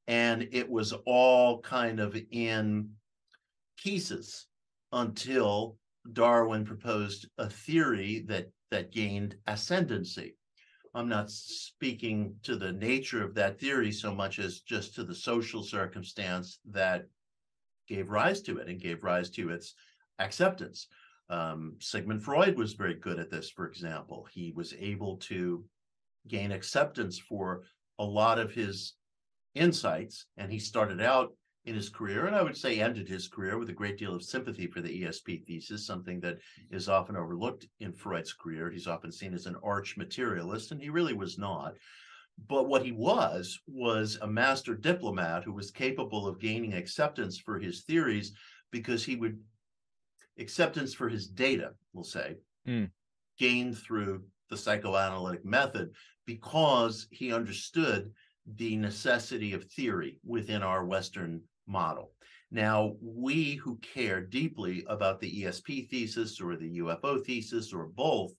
and 0.06 0.46
it 0.52 0.68
was 0.68 0.92
all 1.06 1.60
kind 1.62 2.00
of 2.00 2.16
in 2.30 2.90
pieces 3.78 4.46
until 4.92 5.78
Darwin 6.12 6.66
proposed 6.66 7.28
a 7.38 7.48
theory 7.48 8.24
that 8.28 8.50
that 8.70 8.92
gained 8.92 9.36
ascendancy. 9.46 10.36
I'm 10.94 11.08
not 11.08 11.30
speaking 11.30 12.36
to 12.44 12.56
the 12.56 12.72
nature 12.72 13.24
of 13.24 13.34
that 13.34 13.58
theory 13.58 13.90
so 13.90 14.14
much 14.14 14.38
as 14.38 14.60
just 14.60 14.94
to 14.94 15.04
the 15.04 15.14
social 15.14 15.62
circumstance 15.62 16.60
that 16.70 17.06
gave 17.88 18.10
rise 18.10 18.40
to 18.42 18.58
it 18.58 18.68
and 18.68 18.80
gave 18.80 19.02
rise 19.02 19.28
to 19.30 19.50
its 19.50 19.74
acceptance. 20.20 20.86
Um, 21.28 21.74
Sigmund 21.80 22.22
Freud 22.22 22.56
was 22.56 22.74
very 22.74 22.94
good 22.94 23.18
at 23.18 23.30
this, 23.30 23.50
for 23.50 23.66
example. 23.66 24.26
He 24.32 24.52
was 24.54 24.72
able 24.78 25.16
to 25.18 25.64
gain 26.28 26.52
acceptance 26.52 27.18
for 27.18 27.62
a 27.98 28.04
lot 28.04 28.38
of 28.38 28.52
his 28.52 28.94
insights, 29.54 30.26
and 30.36 30.50
he 30.50 30.58
started 30.58 31.00
out 31.00 31.32
in 31.66 31.74
his 31.74 31.88
career, 31.88 32.26
and 32.26 32.36
I 32.36 32.42
would 32.42 32.56
say 32.56 32.80
ended 32.80 33.08
his 33.08 33.26
career 33.26 33.58
with 33.58 33.70
a 33.70 33.74
great 33.74 33.96
deal 33.96 34.14
of 34.14 34.22
sympathy 34.22 34.66
for 34.66 34.82
the 34.82 35.02
ESP 35.02 35.46
thesis, 35.46 35.86
something 35.86 36.20
that 36.20 36.38
is 36.70 36.88
often 36.88 37.16
overlooked 37.16 37.66
in 37.80 37.92
Freud's 37.92 38.34
career. 38.34 38.70
He's 38.70 38.86
often 38.86 39.10
seen 39.10 39.32
as 39.32 39.46
an 39.46 39.56
arch 39.62 39.96
materialist, 39.96 40.72
and 40.72 40.80
he 40.80 40.90
really 40.90 41.14
was 41.14 41.38
not. 41.38 41.74
But 42.48 42.68
what 42.68 42.84
he 42.84 42.92
was, 42.92 43.58
was 43.66 44.18
a 44.20 44.26
master 44.26 44.74
diplomat 44.74 45.44
who 45.44 45.52
was 45.52 45.70
capable 45.70 46.26
of 46.26 46.40
gaining 46.40 46.74
acceptance 46.74 47.38
for 47.38 47.58
his 47.58 47.82
theories 47.82 48.32
because 48.70 49.04
he 49.04 49.16
would, 49.16 49.40
acceptance 50.38 50.92
for 50.92 51.08
his 51.08 51.28
data, 51.28 51.72
we'll 51.94 52.04
say, 52.04 52.36
mm. 52.68 52.90
gained 53.38 53.78
through 53.78 54.24
the 54.50 54.56
psychoanalytic 54.56 55.44
method 55.44 55.92
because 56.26 57.06
he 57.10 57.32
understood 57.32 58.12
the 58.56 58.76
necessity 58.76 59.54
of 59.54 59.64
theory 59.64 60.18
within 60.24 60.62
our 60.62 60.84
Western 60.84 61.40
model. 61.66 62.12
Now, 62.50 62.94
we 63.00 63.54
who 63.54 63.78
care 63.78 64.20
deeply 64.20 64.84
about 64.88 65.20
the 65.20 65.42
ESP 65.42 65.88
thesis 65.88 66.40
or 66.40 66.56
the 66.56 66.78
UFO 66.78 67.24
thesis 67.24 67.72
or 67.72 67.86
both, 67.86 68.32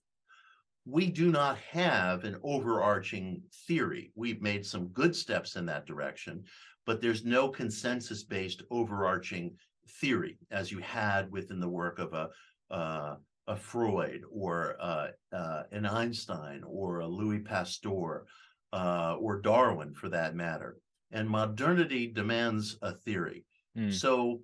we 0.86 1.10
do 1.10 1.30
not 1.30 1.58
have 1.58 2.24
an 2.24 2.36
overarching 2.42 3.42
theory. 3.66 4.12
We've 4.14 4.40
made 4.40 4.64
some 4.64 4.88
good 4.88 5.14
steps 5.14 5.56
in 5.56 5.66
that 5.66 5.84
direction, 5.84 6.44
but 6.86 7.00
there's 7.00 7.24
no 7.24 7.48
consensus 7.48 8.22
based 8.22 8.62
overarching 8.70 9.56
theory 10.00 10.38
as 10.50 10.70
you 10.70 10.78
had 10.78 11.30
within 11.30 11.60
the 11.60 11.68
work 11.68 11.98
of 11.98 12.14
a, 12.14 12.30
uh, 12.72 13.16
a 13.48 13.56
Freud 13.56 14.22
or 14.30 14.76
uh, 14.80 15.08
uh, 15.32 15.62
an 15.72 15.84
Einstein 15.86 16.62
or 16.64 17.00
a 17.00 17.06
Louis 17.06 17.40
Pasteur 17.40 18.26
uh, 18.72 19.16
or 19.18 19.40
Darwin 19.40 19.92
for 19.92 20.08
that 20.08 20.34
matter. 20.34 20.78
And 21.12 21.28
modernity 21.28 22.08
demands 22.08 22.78
a 22.82 22.92
theory. 22.92 23.44
Mm. 23.76 23.92
So 23.92 24.40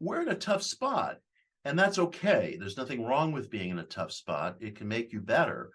we're 0.00 0.22
in 0.22 0.28
a 0.28 0.34
tough 0.34 0.62
spot, 0.62 1.18
and 1.64 1.78
that's 1.78 1.98
okay. 1.98 2.56
There's 2.58 2.76
nothing 2.76 3.04
wrong 3.04 3.32
with 3.32 3.50
being 3.50 3.70
in 3.70 3.78
a 3.78 3.84
tough 3.84 4.12
spot. 4.12 4.56
It 4.60 4.76
can 4.76 4.88
make 4.88 5.12
you 5.12 5.20
better. 5.20 5.70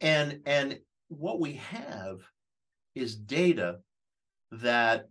And 0.00 0.40
and 0.46 0.78
what 1.08 1.40
we 1.40 1.54
have 1.54 2.20
is 2.94 3.16
data 3.16 3.78
that 4.52 5.08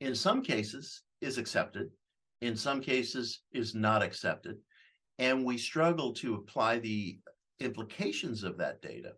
in 0.00 0.14
some 0.14 0.42
cases 0.42 1.02
is 1.20 1.38
accepted, 1.38 1.90
in 2.40 2.56
some 2.56 2.80
cases 2.80 3.42
is 3.52 3.74
not 3.74 4.02
accepted. 4.02 4.56
And 5.18 5.44
we 5.44 5.58
struggle 5.58 6.14
to 6.14 6.34
apply 6.34 6.78
the 6.78 7.18
implications 7.60 8.42
of 8.42 8.56
that 8.58 8.80
data. 8.80 9.12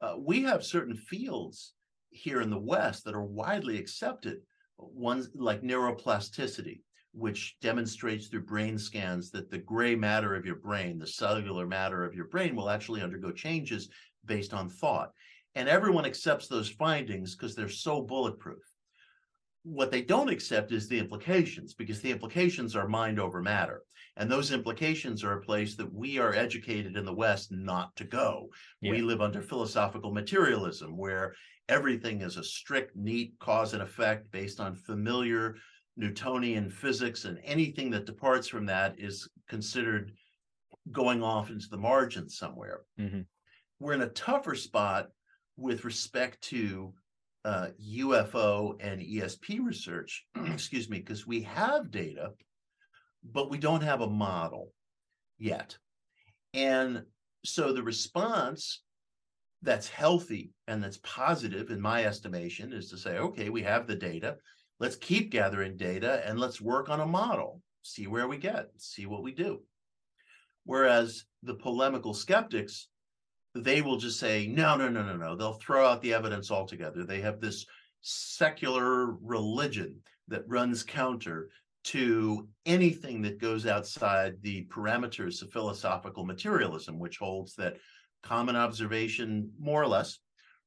Uh, 0.00 0.14
we 0.18 0.42
have 0.42 0.64
certain 0.64 0.96
fields 0.96 1.74
here 2.12 2.40
in 2.40 2.50
the 2.50 2.58
West 2.58 3.04
that 3.04 3.14
are 3.14 3.24
widely 3.24 3.78
accepted, 3.78 4.38
ones 4.78 5.30
like 5.34 5.62
neuroplasticity, 5.62 6.80
which 7.12 7.56
demonstrates 7.60 8.28
through 8.28 8.44
brain 8.44 8.78
scans 8.78 9.30
that 9.30 9.50
the 9.50 9.58
gray 9.58 9.94
matter 9.94 10.34
of 10.34 10.46
your 10.46 10.56
brain, 10.56 10.98
the 10.98 11.06
cellular 11.06 11.66
matter 11.66 12.04
of 12.04 12.14
your 12.14 12.26
brain, 12.26 12.56
will 12.56 12.70
actually 12.70 13.02
undergo 13.02 13.30
changes 13.30 13.88
based 14.24 14.54
on 14.54 14.68
thought. 14.68 15.10
And 15.54 15.68
everyone 15.68 16.06
accepts 16.06 16.48
those 16.48 16.70
findings 16.70 17.34
because 17.34 17.54
they're 17.54 17.68
so 17.68 18.00
bulletproof 18.00 18.62
what 19.64 19.90
they 19.90 20.02
don't 20.02 20.28
accept 20.28 20.72
is 20.72 20.88
the 20.88 20.98
implications 20.98 21.74
because 21.74 22.00
the 22.00 22.10
implications 22.10 22.74
are 22.74 22.88
mind 22.88 23.20
over 23.20 23.40
matter 23.40 23.82
and 24.16 24.30
those 24.30 24.52
implications 24.52 25.22
are 25.22 25.38
a 25.38 25.42
place 25.42 25.76
that 25.76 25.92
we 25.92 26.18
are 26.18 26.34
educated 26.34 26.96
in 26.96 27.04
the 27.04 27.14
west 27.14 27.52
not 27.52 27.94
to 27.94 28.04
go 28.04 28.48
yeah. 28.80 28.90
we 28.90 29.00
live 29.00 29.20
under 29.20 29.40
philosophical 29.40 30.12
materialism 30.12 30.96
where 30.96 31.34
everything 31.68 32.20
is 32.20 32.36
a 32.36 32.44
strict 32.44 32.96
neat 32.96 33.34
cause 33.40 33.72
and 33.72 33.82
effect 33.82 34.30
based 34.30 34.60
on 34.60 34.74
familiar 34.74 35.56
newtonian 35.96 36.70
physics 36.70 37.24
and 37.24 37.38
anything 37.44 37.90
that 37.90 38.06
departs 38.06 38.48
from 38.48 38.66
that 38.66 38.94
is 38.98 39.28
considered 39.48 40.12
going 40.90 41.22
off 41.22 41.50
into 41.50 41.68
the 41.68 41.76
margins 41.76 42.38
somewhere 42.38 42.80
mm-hmm. 42.98 43.20
we're 43.78 43.92
in 43.92 44.02
a 44.02 44.08
tougher 44.08 44.54
spot 44.54 45.08
with 45.56 45.84
respect 45.84 46.40
to 46.40 46.92
uh, 47.44 47.68
UFO 47.98 48.76
and 48.80 49.00
ESP 49.00 49.64
research, 49.64 50.24
excuse 50.46 50.88
me, 50.88 50.98
because 50.98 51.26
we 51.26 51.42
have 51.42 51.90
data, 51.90 52.30
but 53.32 53.50
we 53.50 53.58
don't 53.58 53.82
have 53.82 54.00
a 54.00 54.08
model 54.08 54.72
yet. 55.38 55.76
And 56.54 57.02
so 57.44 57.72
the 57.72 57.82
response 57.82 58.82
that's 59.62 59.88
healthy 59.88 60.50
and 60.66 60.82
that's 60.82 60.98
positive, 61.02 61.70
in 61.70 61.80
my 61.80 62.04
estimation, 62.04 62.72
is 62.72 62.90
to 62.90 62.98
say, 62.98 63.18
okay, 63.18 63.48
we 63.48 63.62
have 63.62 63.86
the 63.86 63.96
data. 63.96 64.36
Let's 64.80 64.96
keep 64.96 65.30
gathering 65.30 65.76
data 65.76 66.22
and 66.26 66.38
let's 66.38 66.60
work 66.60 66.88
on 66.88 67.00
a 67.00 67.06
model, 67.06 67.60
see 67.82 68.06
where 68.06 68.26
we 68.26 68.36
get, 68.36 68.68
see 68.76 69.06
what 69.06 69.22
we 69.22 69.32
do. 69.32 69.62
Whereas 70.64 71.24
the 71.42 71.54
polemical 71.54 72.14
skeptics 72.14 72.88
they 73.54 73.82
will 73.82 73.98
just 73.98 74.18
say, 74.18 74.46
no, 74.46 74.76
no, 74.76 74.88
no, 74.88 75.02
no, 75.02 75.16
no. 75.16 75.36
They'll 75.36 75.54
throw 75.54 75.86
out 75.86 76.00
the 76.02 76.14
evidence 76.14 76.50
altogether. 76.50 77.04
They 77.04 77.20
have 77.20 77.40
this 77.40 77.66
secular 78.00 79.12
religion 79.20 79.96
that 80.28 80.48
runs 80.48 80.82
counter 80.82 81.50
to 81.84 82.48
anything 82.64 83.22
that 83.22 83.40
goes 83.40 83.66
outside 83.66 84.36
the 84.40 84.66
parameters 84.66 85.42
of 85.42 85.50
philosophical 85.50 86.24
materialism, 86.24 86.98
which 86.98 87.18
holds 87.18 87.54
that 87.56 87.76
common 88.22 88.56
observation, 88.56 89.50
more 89.58 89.82
or 89.82 89.86
less, 89.86 90.18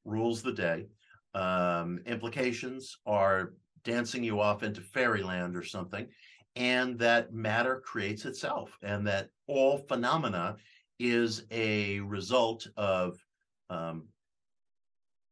rules 0.04 0.42
the 0.42 0.52
day. 0.52 0.86
Um, 1.34 2.00
implications 2.06 2.96
are 3.06 3.52
dancing 3.84 4.24
you 4.24 4.40
off 4.40 4.62
into 4.62 4.80
fairyland 4.80 5.56
or 5.56 5.64
something, 5.64 6.06
and 6.54 6.98
that 6.98 7.32
matter 7.32 7.82
creates 7.84 8.24
itself, 8.24 8.76
and 8.82 9.06
that 9.06 9.28
all 9.46 9.78
phenomena 9.78 10.56
is 10.98 11.44
a 11.50 12.00
result 12.00 12.66
of 12.76 13.18
um, 13.68 14.08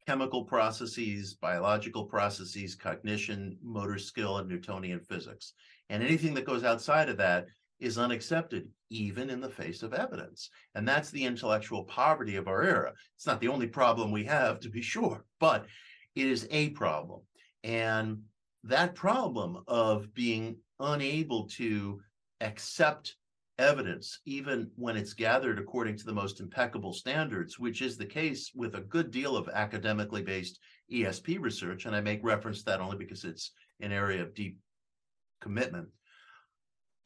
chemical 0.06 0.44
processes, 0.44 1.34
biological 1.34 2.04
processes, 2.04 2.74
cognition, 2.74 3.56
motor 3.62 3.98
skill, 3.98 4.38
and 4.38 4.48
Newtonian 4.48 5.00
physics. 5.00 5.54
And 5.88 6.02
anything 6.02 6.34
that 6.34 6.44
goes 6.44 6.64
outside 6.64 7.08
of 7.08 7.16
that 7.18 7.46
is 7.84 7.98
unaccepted, 7.98 8.68
even 8.90 9.28
in 9.28 9.40
the 9.40 9.48
face 9.48 9.82
of 9.82 9.92
evidence. 9.92 10.48
And 10.74 10.88
that's 10.88 11.10
the 11.10 11.24
intellectual 11.24 11.84
poverty 11.84 12.36
of 12.36 12.48
our 12.48 12.62
era. 12.62 12.92
It's 13.14 13.26
not 13.26 13.40
the 13.40 13.48
only 13.48 13.66
problem 13.66 14.10
we 14.10 14.24
have, 14.24 14.58
to 14.60 14.70
be 14.70 14.82
sure, 14.82 15.24
but 15.38 15.66
it 16.14 16.26
is 16.26 16.48
a 16.50 16.70
problem. 16.70 17.20
And 17.62 18.22
that 18.64 18.94
problem 18.94 19.62
of 19.68 20.12
being 20.14 20.56
unable 20.80 21.46
to 21.48 22.00
accept 22.40 23.16
evidence, 23.58 24.20
even 24.24 24.70
when 24.76 24.96
it's 24.96 25.12
gathered 25.12 25.58
according 25.58 25.96
to 25.98 26.04
the 26.04 26.12
most 26.12 26.40
impeccable 26.40 26.92
standards, 26.92 27.58
which 27.58 27.82
is 27.82 27.96
the 27.96 28.06
case 28.06 28.50
with 28.54 28.74
a 28.74 28.80
good 28.80 29.10
deal 29.10 29.36
of 29.36 29.48
academically 29.48 30.22
based 30.22 30.58
ESP 30.90 31.38
research. 31.40 31.84
And 31.84 31.94
I 31.94 32.00
make 32.00 32.20
reference 32.22 32.60
to 32.60 32.64
that 32.66 32.80
only 32.80 32.96
because 32.96 33.24
it's 33.24 33.52
an 33.80 33.92
area 33.92 34.22
of 34.22 34.34
deep 34.34 34.58
commitment. 35.40 35.88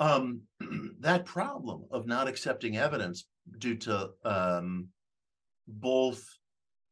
Um, 0.01 0.43
that 1.01 1.25
problem 1.25 1.85
of 1.91 2.07
not 2.07 2.29
accepting 2.29 2.77
evidence 2.77 3.27
due 3.59 3.77
to 3.77 4.11
um, 4.25 4.89
both 5.67 6.25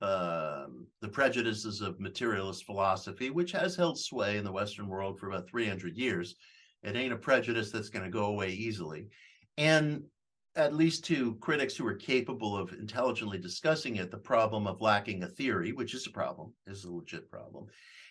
um, 0.03 0.87
the 1.01 1.09
prejudices 1.11 1.81
of 1.81 2.01
materialist 2.01 2.65
philosophy, 2.65 3.31
which 3.31 3.53
has 3.53 3.77
held 3.77 3.99
sway 3.99 4.37
in 4.37 4.45
the 4.45 4.53
Western 4.53 4.89
world 4.89 5.19
for 5.19 5.29
about 5.29 5.49
300 5.49 5.97
years. 5.97 6.35
It 6.83 6.97
ain't 6.97 7.13
a 7.13 7.17
prejudice 7.17 7.71
that's 7.71 7.89
going 7.89 8.05
to 8.05 8.11
go 8.11 8.27
away 8.27 8.51
easily 8.51 9.09
and 9.59 10.03
at 10.55 10.75
least 10.75 11.05
to 11.05 11.35
critics 11.37 11.77
who 11.77 11.87
are 11.87 11.95
capable 11.95 12.57
of 12.57 12.73
intelligently 12.73 13.39
discussing 13.39 13.97
it, 13.97 14.11
the 14.11 14.17
problem 14.17 14.67
of 14.67 14.81
lacking 14.81 15.23
a 15.23 15.29
theory, 15.29 15.73
which 15.73 15.95
is 15.95 16.07
a 16.07 16.11
problem, 16.11 16.53
is 16.67 16.85
a 16.85 16.91
legit 16.91 17.31
problem. 17.31 17.67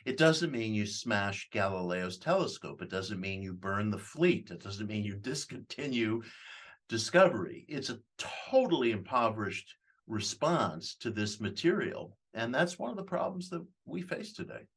It 0.06 0.18
doesn't 0.18 0.52
mean 0.52 0.76
you 0.76 0.86
smash 0.86 1.50
Galileo's 1.52 2.20
telescope. 2.20 2.84
It 2.84 2.91
doesn't 2.91 3.20
mean 3.20 3.41
you 3.41 3.54
burn 3.54 3.89
the 3.89 3.98
fleet. 3.98 4.52
It 4.52 4.62
doesn't 4.62 4.88
mean 4.88 5.04
you 5.04 5.15
discontinue 5.22 6.22
discovery. 6.88 7.65
It's 7.68 7.89
a 7.89 8.00
totally 8.18 8.91
impoverished 8.91 9.76
response 10.08 10.95
to 10.97 11.10
this 11.10 11.41
material. 11.41 12.18
And 12.36 12.53
that's 12.53 12.78
one 12.78 12.91
of 12.91 12.97
the 12.97 13.03
problems 13.03 13.49
that 13.49 13.66
we 13.86 14.03
face 14.03 14.34
today. 14.34 14.68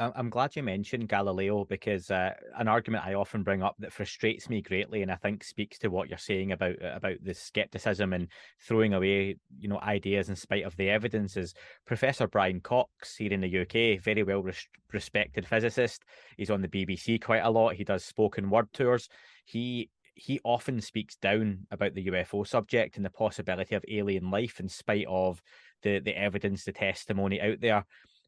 I'm 0.00 0.28
glad 0.28 0.56
you 0.56 0.62
mentioned 0.64 1.08
Galileo 1.08 1.64
because 1.64 2.10
uh, 2.10 2.32
an 2.58 2.66
argument 2.66 3.06
I 3.06 3.14
often 3.14 3.44
bring 3.44 3.62
up 3.62 3.76
that 3.78 3.92
frustrates 3.92 4.50
me 4.50 4.60
greatly, 4.60 5.02
and 5.02 5.10
I 5.10 5.14
think 5.14 5.44
speaks 5.44 5.78
to 5.78 5.88
what 5.88 6.08
you're 6.08 6.18
saying 6.18 6.50
about 6.50 6.74
about 6.82 7.18
the 7.22 7.32
skepticism 7.32 8.12
and 8.12 8.26
throwing 8.60 8.94
away, 8.94 9.36
you 9.60 9.68
know, 9.68 9.78
ideas 9.80 10.28
in 10.28 10.34
spite 10.34 10.64
of 10.64 10.76
the 10.76 10.90
evidence. 10.90 11.36
Is 11.36 11.54
Professor 11.86 12.26
Brian 12.26 12.60
Cox 12.60 13.14
here 13.16 13.32
in 13.32 13.40
the 13.40 13.60
UK, 13.60 14.02
very 14.02 14.24
well 14.24 14.42
res- 14.42 14.66
respected 14.92 15.46
physicist. 15.46 16.02
He's 16.36 16.50
on 16.50 16.60
the 16.60 16.68
BBC 16.68 17.22
quite 17.22 17.44
a 17.44 17.50
lot. 17.50 17.76
He 17.76 17.84
does 17.84 18.04
spoken 18.04 18.50
word 18.50 18.72
tours. 18.72 19.08
He 19.44 19.90
he 20.16 20.40
often 20.42 20.80
speaks 20.80 21.14
down 21.16 21.66
about 21.70 21.94
the 21.94 22.06
UFO 22.06 22.44
subject 22.44 22.96
and 22.96 23.04
the 23.04 23.10
possibility 23.10 23.76
of 23.76 23.84
alien 23.88 24.30
life 24.30 24.58
in 24.58 24.68
spite 24.68 25.06
of 25.08 25.40
the 25.82 26.00
the 26.00 26.18
evidence, 26.18 26.64
the 26.64 26.72
testimony 26.72 27.40
out 27.40 27.60
there 27.60 27.84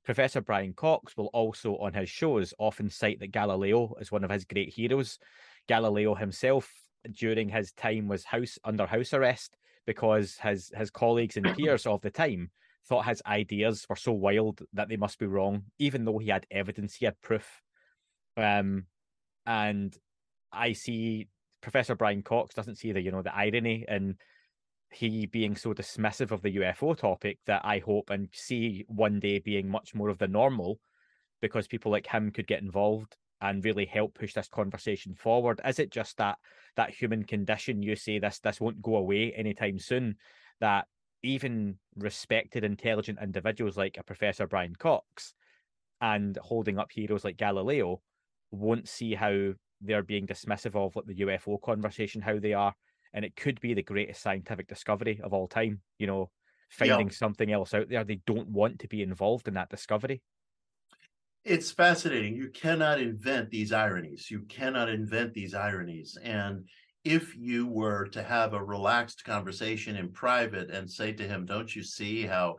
Professor 0.07 0.41
Brian 0.41 0.73
Cox 0.73 1.17
will 1.17 1.27
also, 1.33 1.77
on 1.79 1.93
his 1.93 2.09
shows, 2.09 2.55
often 2.59 2.89
cite 2.89 3.19
that 3.19 3.33
Galileo 3.33 3.95
is 4.01 4.13
one 4.13 4.23
of 4.23 4.31
his 4.31 4.45
great 4.45 4.73
heroes. 4.73 5.19
Galileo 5.69 6.15
himself, 6.15 6.73
during 7.11 7.49
his 7.49 7.73
time, 7.73 8.07
was 8.07 8.25
house 8.25 8.57
under 8.65 8.87
house 8.87 9.13
arrest 9.13 9.57
because 9.85 10.37
his 10.39 10.71
his 10.77 10.91
colleagues 10.91 11.37
and 11.37 11.45
peers 11.57 11.87
of 11.87 12.01
the 12.03 12.11
time 12.11 12.51
thought 12.87 13.07
his 13.07 13.21
ideas 13.27 13.85
were 13.89 13.97
so 13.97 14.13
wild 14.13 14.63
that 14.73 14.89
they 14.89 14.97
must 14.97 15.19
be 15.19 15.27
wrong, 15.27 15.65
even 15.81 16.05
though 16.05 16.19
he 16.19 16.29
had 16.29 16.47
evidence, 16.53 16.95
he 16.95 17.05
had 17.05 17.21
proof. 17.21 17.63
Um, 18.37 18.87
and 19.45 19.97
I 20.53 20.73
see 20.73 21.27
Professor 21.61 21.97
Brian 21.97 22.23
Cox 22.23 22.55
doesn't 22.55 22.77
see 22.77 22.93
the 22.93 23.01
you 23.01 23.11
know 23.11 23.23
the 23.23 23.37
irony 23.37 23.85
in 23.89 24.19
he 24.91 25.27
being 25.27 25.57
so 25.57 25.75
dismissive 25.75 26.31
of 26.31 26.43
the 26.43 26.57
UFO 26.57 26.97
topic 26.97 27.39
that 27.47 27.63
I 27.65 27.79
hope 27.79 28.11
and 28.11 28.29
see 28.33 28.85
one 28.89 29.21
day 29.21 29.39
being 29.39 29.69
much 29.69 29.95
more 29.95 30.09
of 30.09 30.19
the 30.19 30.29
normal 30.29 30.79
because 31.41 31.67
people 31.67 31.93
like 31.93 32.07
him 32.07 32.31
could 32.31 32.47
get 32.47 32.63
involved 32.63 33.17
and 33.41 33.65
really 33.65 33.85
help 33.85 34.15
push 34.15 34.33
this 34.33 34.49
conversation 34.49 35.15
forward. 35.15 35.61
Is 35.67 35.79
it 35.79 35.91
just 35.91 36.17
that 36.17 36.39
that 36.77 36.91
human 36.91 37.25
condition 37.25 37.83
you 37.83 37.97
say 37.97 38.19
this 38.19 38.39
this 38.39 38.61
won't 38.61 38.83
go 38.83 38.97
away 38.97 39.33
anytime 39.33 39.79
soon 39.79 40.17
that 40.61 40.87
even 41.23 41.77
respected 41.97 42.65
intelligent 42.65 43.19
individuals 43.23 43.77
like 43.77 43.97
a 43.99 44.05
professor 44.05 44.47
Brian 44.47 44.75
Cox 44.75 45.35
and 46.01 46.39
holding 46.43 46.79
up 46.79 46.91
heroes 46.93 47.25
like 47.25 47.37
Galileo 47.37 48.01
won't 48.51 48.89
see 48.89 49.15
how 49.15 49.53
they're 49.81 50.03
being 50.03 50.27
dismissive 50.27 50.77
of 50.77 50.97
like 50.97 51.07
the 51.07 51.17
UFO 51.17 51.61
conversation 51.61 52.23
how 52.23 52.39
they 52.39 52.55
are 52.55 52.75
and 53.17 53.25
it 53.25 53.35
could 53.35 53.59
be 53.61 53.73
the 53.73 53.83
greatest 53.83 54.23
scientific 54.23 54.69
discovery 54.69 55.21
of 55.25 55.33
all 55.33 55.49
time. 55.49 55.81
You 55.99 56.07
know, 56.07 56.31
finding 56.69 57.09
yeah. 57.09 57.15
something 57.15 57.51
else 57.51 57.73
out 57.73 57.89
there. 57.89 58.05
They 58.05 58.21
don't 58.27 58.51
want 58.51 58.79
to 58.81 58.89
be 58.89 59.03
involved 59.03 59.49
in 59.49 59.55
that 59.55 59.71
discovery. 59.71 60.23
It's 61.43 61.71
fascinating. 61.71 62.37
You 62.37 62.51
cannot 62.51 63.01
invent 63.01 63.51
these 63.51 63.73
ironies. 63.73 64.31
You 64.31 64.43
cannot 64.43 64.91
invent 64.91 65.33
these 65.33 65.55
ironies. 65.55 66.19
And 66.23 66.69
if 67.05 67.35
you 67.37 67.67
were 67.69 68.07
to 68.09 68.23
have 68.23 68.53
a 68.53 68.63
relaxed 68.63 69.25
conversation 69.25 69.97
in 69.97 70.13
private 70.13 70.71
and 70.71 70.91
say 70.91 71.13
to 71.13 71.27
him, 71.27 71.47
Don't 71.47 71.75
you 71.75 71.83
see 71.83 72.27
how 72.27 72.57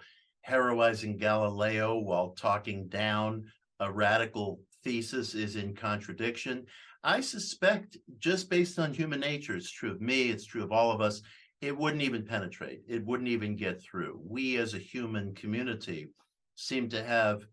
heroizing 0.48 1.18
Galileo 1.18 2.00
while 2.00 2.32
talking 2.32 2.88
down 2.88 3.44
a 3.80 3.92
radical 3.92 4.62
thesis 4.84 5.36
is 5.36 5.56
in 5.56 5.76
contradiction? 5.76 6.66
I 7.08 7.22
suspect, 7.22 7.96
just 8.20 8.50
based 8.50 8.78
on 8.78 8.94
human 8.94 9.22
nature, 9.22 9.56
it's 9.56 9.72
true 9.72 9.92
of 9.92 10.02
me, 10.02 10.30
it's 10.30 10.46
true 10.46 10.62
of 10.62 10.74
all 10.74 10.92
of 10.92 11.00
us, 11.00 11.22
it 11.62 11.76
wouldn't 11.76 12.02
even 12.02 12.26
penetrate. 12.26 12.82
It 12.86 13.06
wouldn't 13.06 13.30
even 13.30 13.56
get 13.56 13.82
through. 13.82 14.20
We 14.28 14.58
as 14.58 14.74
a 14.74 14.78
human 14.80 15.34
community 15.34 16.10
seem 16.56 16.90
to 16.90 17.02
have 17.02 17.44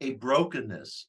a 0.00 0.14
brokenness 0.14 1.06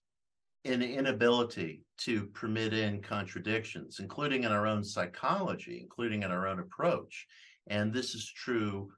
an 0.65 0.83
inability 0.83 1.81
to 1.97 2.27
permit 2.27 2.73
in 2.73 3.01
contradictions, 3.01 3.99
including 3.99 4.43
in 4.43 4.51
our 4.51 4.67
own 4.67 4.83
psychology, 4.83 5.79
including 5.81 6.21
in 6.21 6.31
our 6.31 6.47
own 6.47 6.59
approach. 6.59 7.25
And 7.67 7.91
this 7.91 8.13
is 8.13 8.31
true 8.31 8.91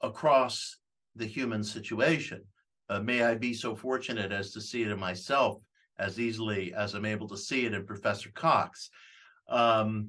across 0.00 0.76
the 1.16 1.26
human 1.26 1.64
situation. 1.64 2.44
Uh, 2.88 3.00
may 3.00 3.24
I 3.24 3.34
be 3.34 3.52
so 3.52 3.74
fortunate 3.74 4.30
as 4.30 4.52
to 4.52 4.60
see 4.60 4.82
it 4.82 4.90
in 4.90 5.00
myself 5.00 5.60
as 6.00 6.18
easily 6.18 6.72
as 6.74 6.94
I'm 6.94 7.04
able 7.04 7.28
to 7.28 7.36
see 7.36 7.66
it 7.66 7.74
in 7.74 7.84
Professor 7.84 8.30
Cox. 8.30 8.90
Um, 9.48 10.08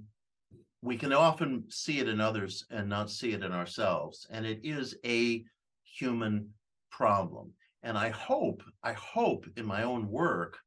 we 0.81 0.97
can 0.97 1.13
often 1.13 1.65
see 1.69 1.99
it 1.99 2.07
in 2.07 2.19
others 2.19 2.65
and 2.71 2.89
not 2.89 3.11
see 3.11 3.33
it 3.33 3.43
in 3.43 3.51
ourselves. 3.51 4.25
And 4.31 4.45
it 4.45 4.61
is 4.63 4.95
a 5.05 5.43
human 5.83 6.49
problem. 6.89 7.51
And 7.83 7.97
I 7.97 8.09
hope, 8.09 8.63
I 8.83 8.93
hope 8.93 9.45
in 9.57 9.65
my 9.65 9.83
own 9.83 10.09
work, 10.09 10.57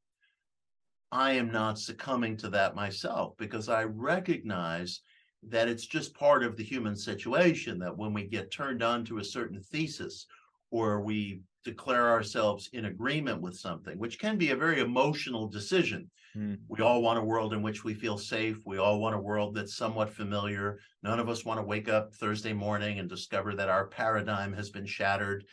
I 1.10 1.32
am 1.32 1.50
not 1.50 1.78
succumbing 1.78 2.36
to 2.38 2.50
that 2.50 2.74
myself 2.74 3.34
because 3.38 3.68
I 3.68 3.84
recognize 3.84 5.00
that 5.48 5.68
it's 5.68 5.86
just 5.86 6.14
part 6.14 6.42
of 6.42 6.56
the 6.56 6.64
human 6.64 6.96
situation 6.96 7.78
that 7.78 7.96
when 7.96 8.12
we 8.12 8.24
get 8.24 8.50
turned 8.50 8.82
on 8.82 9.04
to 9.04 9.18
a 9.18 9.24
certain 9.24 9.60
thesis 9.60 10.26
or 10.70 11.00
we 11.00 11.40
declare 11.64 12.10
ourselves 12.10 12.68
in 12.72 12.84
agreement 12.84 13.40
with 13.40 13.56
something, 13.56 13.98
which 13.98 14.18
can 14.18 14.36
be 14.36 14.50
a 14.50 14.56
very 14.56 14.80
emotional 14.80 15.48
decision. 15.48 16.10
Mm. 16.36 16.58
We 16.68 16.80
all 16.80 17.02
want 17.02 17.18
a 17.18 17.24
world 17.24 17.54
in 17.54 17.62
which 17.62 17.84
we 17.84 17.94
feel 17.94 18.18
safe. 18.18 18.58
We 18.64 18.78
all 18.78 19.00
want 19.00 19.14
a 19.14 19.20
world 19.20 19.54
that's 19.54 19.76
somewhat 19.76 20.12
familiar. 20.12 20.78
None 21.02 21.18
of 21.18 21.28
us 21.28 21.44
want 21.44 21.58
to 21.58 21.64
wake 21.64 21.88
up 21.88 22.14
Thursday 22.14 22.52
morning 22.52 22.98
and 22.98 23.08
discover 23.08 23.54
that 23.54 23.68
our 23.68 23.86
paradigm 23.86 24.52
has 24.52 24.70
been 24.70 24.86
shattered. 24.86 25.44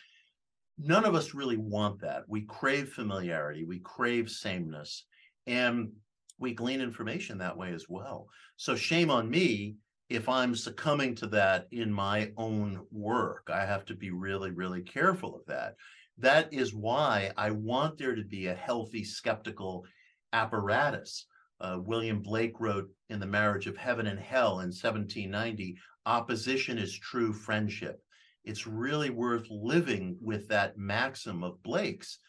None 0.77 1.05
of 1.05 1.15
us 1.15 1.33
really 1.33 1.57
want 1.57 2.01
that. 2.01 2.23
We 2.27 2.41
crave 2.41 2.89
familiarity, 2.89 3.63
we 3.63 3.79
crave 3.79 4.29
sameness, 4.29 5.05
and 5.47 5.91
we 6.39 6.53
glean 6.53 6.81
information 6.81 7.37
that 7.37 7.57
way 7.57 7.71
as 7.71 7.85
well. 7.87 8.27
So, 8.57 8.75
shame 8.75 9.11
on 9.11 9.29
me 9.29 9.75
if 10.09 10.27
I'm 10.27 10.55
succumbing 10.55 11.15
to 11.15 11.27
that 11.27 11.67
in 11.71 11.93
my 11.93 12.31
own 12.35 12.85
work. 12.91 13.49
I 13.53 13.65
have 13.65 13.85
to 13.85 13.93
be 13.93 14.11
really, 14.11 14.51
really 14.51 14.81
careful 14.81 15.35
of 15.35 15.45
that 15.45 15.75
that 16.21 16.53
is 16.53 16.73
why 16.73 17.31
I 17.37 17.51
want 17.51 17.97
there 17.97 18.15
to 18.15 18.23
be 18.23 18.47
a 18.47 18.55
healthy 18.55 19.03
skeptical 19.03 19.85
apparatus. 20.33 21.25
Uh, 21.59 21.77
William 21.79 22.21
Blake 22.21 22.59
wrote 22.59 22.89
in 23.09 23.19
The 23.19 23.25
Marriage 23.25 23.67
of 23.67 23.77
Heaven 23.77 24.07
and 24.07 24.19
Hell 24.19 24.59
in 24.59 24.67
1790 24.69 25.77
opposition 26.05 26.77
is 26.77 26.97
true 26.97 27.33
friendship. 27.33 28.01
It's 28.43 28.65
really 28.65 29.09
worth 29.09 29.45
living 29.49 30.17
with 30.21 30.47
that 30.47 30.77
maxim 30.77 31.43
of 31.43 31.61
Blake's. 31.61 32.19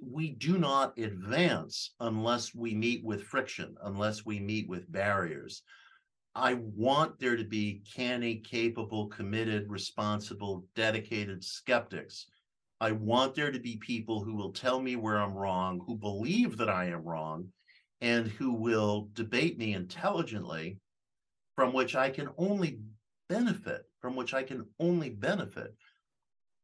We 0.00 0.30
do 0.30 0.58
not 0.58 0.98
advance 0.98 1.94
unless 2.00 2.54
we 2.54 2.74
meet 2.74 3.04
with 3.04 3.24
friction, 3.24 3.76
unless 3.82 4.24
we 4.24 4.40
meet 4.40 4.68
with 4.68 4.90
barriers. 4.90 5.62
I 6.34 6.54
want 6.54 7.18
there 7.18 7.36
to 7.36 7.44
be 7.44 7.82
canny, 7.94 8.36
capable, 8.36 9.08
committed, 9.08 9.70
responsible, 9.70 10.64
dedicated 10.74 11.44
skeptics 11.44 12.26
I 12.82 12.90
want 12.90 13.36
there 13.36 13.52
to 13.52 13.60
be 13.60 13.76
people 13.76 14.24
who 14.24 14.34
will 14.34 14.50
tell 14.50 14.80
me 14.80 14.96
where 14.96 15.16
I'm 15.16 15.34
wrong, 15.34 15.84
who 15.86 15.94
believe 15.94 16.56
that 16.56 16.68
I 16.68 16.86
am 16.86 17.04
wrong, 17.04 17.46
and 18.00 18.26
who 18.26 18.54
will 18.54 19.08
debate 19.12 19.56
me 19.56 19.74
intelligently, 19.74 20.78
from 21.54 21.72
which 21.72 21.94
I 21.94 22.10
can 22.10 22.30
only 22.36 22.80
benefit, 23.28 23.82
from 24.00 24.16
which 24.16 24.34
I 24.34 24.42
can 24.42 24.66
only 24.80 25.10
benefit. 25.10 25.72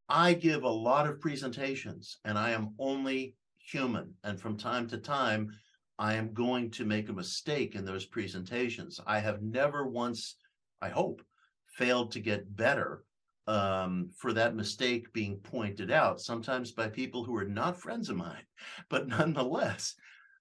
I 0.09 0.35
give 0.35 0.65
a 0.65 0.69
lot 0.69 1.07
of 1.07 1.21
presentations 1.21 2.19
and 2.25 2.37
I 2.37 2.51
am 2.51 2.75
only 2.81 3.37
human. 3.59 4.13
And 4.25 4.41
from 4.41 4.57
time 4.57 4.89
to 4.89 4.99
time, 4.99 5.53
I 6.01 6.15
am 6.15 6.35
going 6.35 6.73
to 6.73 6.85
make 6.85 7.09
a 7.09 7.13
mistake 7.13 7.77
in 7.77 7.85
those 7.85 8.07
presentations. 8.07 8.99
I 9.07 9.21
have 9.21 9.41
never 9.41 9.87
once, 9.87 10.35
I 10.83 10.89
hope, 10.89 11.23
failed 11.69 12.11
to 12.13 12.21
get 12.21 12.57
better 12.57 13.05
um, 13.49 14.11
for 14.15 14.35
that 14.35 14.55
mistake 14.55 15.11
being 15.15 15.39
pointed 15.39 15.91
out, 15.91 16.21
sometimes 16.21 16.71
by 16.71 16.87
people 16.87 17.25
who 17.25 17.35
are 17.35 17.47
not 17.47 17.81
friends 17.81 18.11
of 18.11 18.17
mine, 18.17 18.45
but 18.91 19.09
nonetheless. 19.09 19.95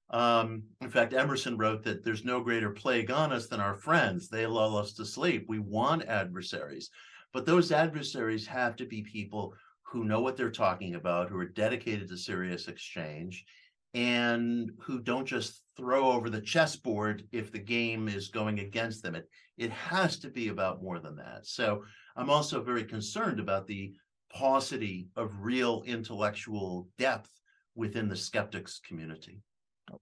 Um, 0.10 0.64
in 0.82 0.90
fact, 0.90 1.14
Emerson 1.14 1.58
wrote 1.58 1.84
that 1.84 2.04
there's 2.04 2.26
no 2.26 2.42
greater 2.42 2.70
plague 2.70 3.10
on 3.10 3.32
us 3.32 3.48
than 3.48 3.62
our 3.62 3.76
friends. 3.76 4.28
They 4.28 4.46
lull 4.46 4.78
us 4.78 4.94
to 4.94 5.06
sleep. 5.06 5.46
We 5.48 5.60
want 5.60 6.04
adversaries, 6.04 6.90
but 7.34 7.46
those 7.46 7.72
adversaries 7.72 8.46
have 8.48 8.76
to 8.76 8.86
be 8.86 9.02
people 9.04 9.54
who 9.84 10.04
know 10.04 10.20
what 10.20 10.36
they're 10.36 10.52
talking 10.52 10.96
about, 10.96 11.30
who 11.30 11.38
are 11.38 11.46
dedicated 11.46 12.10
to 12.10 12.18
serious 12.18 12.68
exchange, 12.68 13.46
and 13.94 14.72
who 14.82 15.00
don't 15.00 15.26
just 15.26 15.64
throw 15.78 16.12
over 16.12 16.30
the 16.30 16.42
chessboard 16.42 17.24
if 17.32 17.54
the 17.54 17.60
game 17.60 18.10
is 18.10 18.28
going 18.28 18.60
against 18.60 19.02
them. 19.02 19.16
It, 19.16 19.30
it 19.58 19.72
has 19.72 20.20
to 20.20 20.30
be 20.30 20.50
about 20.50 20.84
more 20.84 21.00
than 21.00 21.16
that. 21.18 21.46
So 21.46 21.84
I'm 22.18 22.32
also 22.32 22.62
very 22.62 22.84
concerned 22.84 23.40
about 23.40 23.68
the 23.68 23.94
paucity 24.34 25.08
of 25.16 25.44
real 25.44 25.84
intellectual 25.86 26.90
depth 26.98 27.30
within 27.76 28.10
the 28.10 28.16
skeptics 28.16 28.82
community. 28.86 29.44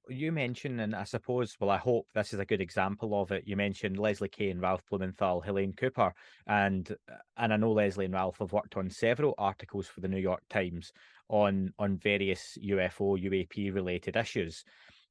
You 0.09 0.31
mentioned, 0.31 0.81
and 0.81 0.95
I 0.95 1.03
suppose, 1.03 1.55
well, 1.59 1.69
I 1.69 1.77
hope 1.77 2.07
this 2.15 2.33
is 2.33 2.39
a 2.39 2.45
good 2.45 2.61
example 2.61 3.21
of 3.21 3.31
it. 3.31 3.43
You 3.45 3.55
mentioned 3.55 3.99
Leslie 3.99 4.29
Kean, 4.29 4.59
Ralph 4.59 4.81
Blumenthal, 4.89 5.41
Helene 5.41 5.73
Cooper, 5.73 6.11
and 6.47 6.95
and 7.37 7.53
I 7.53 7.57
know 7.57 7.71
Leslie 7.71 8.05
and 8.05 8.13
Ralph 8.13 8.39
have 8.39 8.51
worked 8.53 8.77
on 8.77 8.89
several 8.89 9.35
articles 9.37 9.87
for 9.87 9.99
the 9.99 10.07
New 10.07 10.17
York 10.17 10.41
Times 10.49 10.91
on 11.27 11.71
on 11.77 11.97
various 11.97 12.57
UFO 12.65 13.21
UAP 13.21 13.75
related 13.75 14.15
issues. 14.15 14.63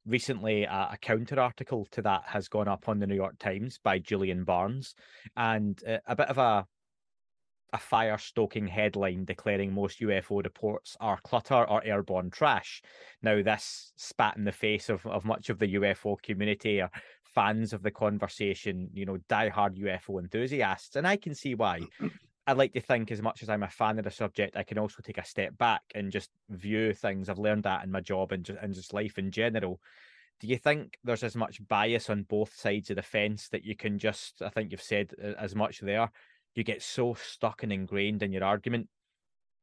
Recently, 0.06 0.64
a, 0.64 0.88
a 0.92 0.98
counter 1.00 1.38
article 1.38 1.86
to 1.92 2.02
that 2.02 2.22
has 2.26 2.48
gone 2.48 2.66
up 2.66 2.88
on 2.88 2.98
the 2.98 3.06
New 3.06 3.14
York 3.14 3.38
Times 3.38 3.78
by 3.84 4.00
Julian 4.00 4.42
Barnes, 4.42 4.96
and 5.36 5.80
uh, 5.86 5.98
a 6.06 6.16
bit 6.16 6.28
of 6.28 6.38
a 6.38 6.66
a 7.74 7.78
fire 7.78 8.16
stoking 8.16 8.68
headline 8.68 9.24
declaring 9.24 9.74
most 9.74 10.00
UFO 10.00 10.42
reports 10.44 10.96
are 11.00 11.18
clutter 11.24 11.68
or 11.68 11.84
airborne 11.84 12.30
trash. 12.30 12.80
Now, 13.20 13.42
this 13.42 13.92
spat 13.96 14.36
in 14.36 14.44
the 14.44 14.52
face 14.52 14.88
of, 14.88 15.04
of 15.04 15.24
much 15.24 15.50
of 15.50 15.58
the 15.58 15.74
UFO 15.74 16.16
community 16.22 16.80
or 16.80 16.88
fans 17.24 17.72
of 17.72 17.82
the 17.82 17.90
conversation, 17.90 18.88
you 18.94 19.04
know, 19.04 19.18
diehard 19.28 19.76
UFO 19.76 20.20
enthusiasts. 20.20 20.94
And 20.94 21.06
I 21.06 21.16
can 21.16 21.34
see 21.34 21.56
why. 21.56 21.80
I 22.46 22.52
like 22.52 22.74
to 22.74 22.80
think, 22.80 23.10
as 23.10 23.22
much 23.22 23.42
as 23.42 23.48
I'm 23.48 23.64
a 23.64 23.68
fan 23.68 23.98
of 23.98 24.04
the 24.04 24.10
subject, 24.10 24.56
I 24.56 24.62
can 24.62 24.78
also 24.78 25.02
take 25.02 25.18
a 25.18 25.24
step 25.24 25.58
back 25.58 25.82
and 25.96 26.12
just 26.12 26.30
view 26.50 26.92
things. 26.92 27.28
I've 27.28 27.38
learned 27.38 27.64
that 27.64 27.82
in 27.82 27.90
my 27.90 28.00
job 28.00 28.30
and 28.30 28.44
just, 28.44 28.58
and 28.62 28.72
just 28.72 28.92
life 28.92 29.18
in 29.18 29.32
general. 29.32 29.80
Do 30.40 30.46
you 30.46 30.58
think 30.58 30.98
there's 31.02 31.24
as 31.24 31.34
much 31.34 31.66
bias 31.66 32.10
on 32.10 32.24
both 32.24 32.54
sides 32.54 32.90
of 32.90 32.96
the 32.96 33.02
fence 33.02 33.48
that 33.48 33.64
you 33.64 33.74
can 33.74 33.98
just, 33.98 34.42
I 34.42 34.50
think 34.50 34.70
you've 34.70 34.82
said 34.82 35.12
as 35.38 35.54
much 35.54 35.80
there, 35.80 36.10
you 36.54 36.64
get 36.64 36.82
so 36.82 37.14
stuck 37.14 37.62
and 37.62 37.72
ingrained 37.72 38.22
in 38.22 38.32
your 38.32 38.44
argument 38.44 38.88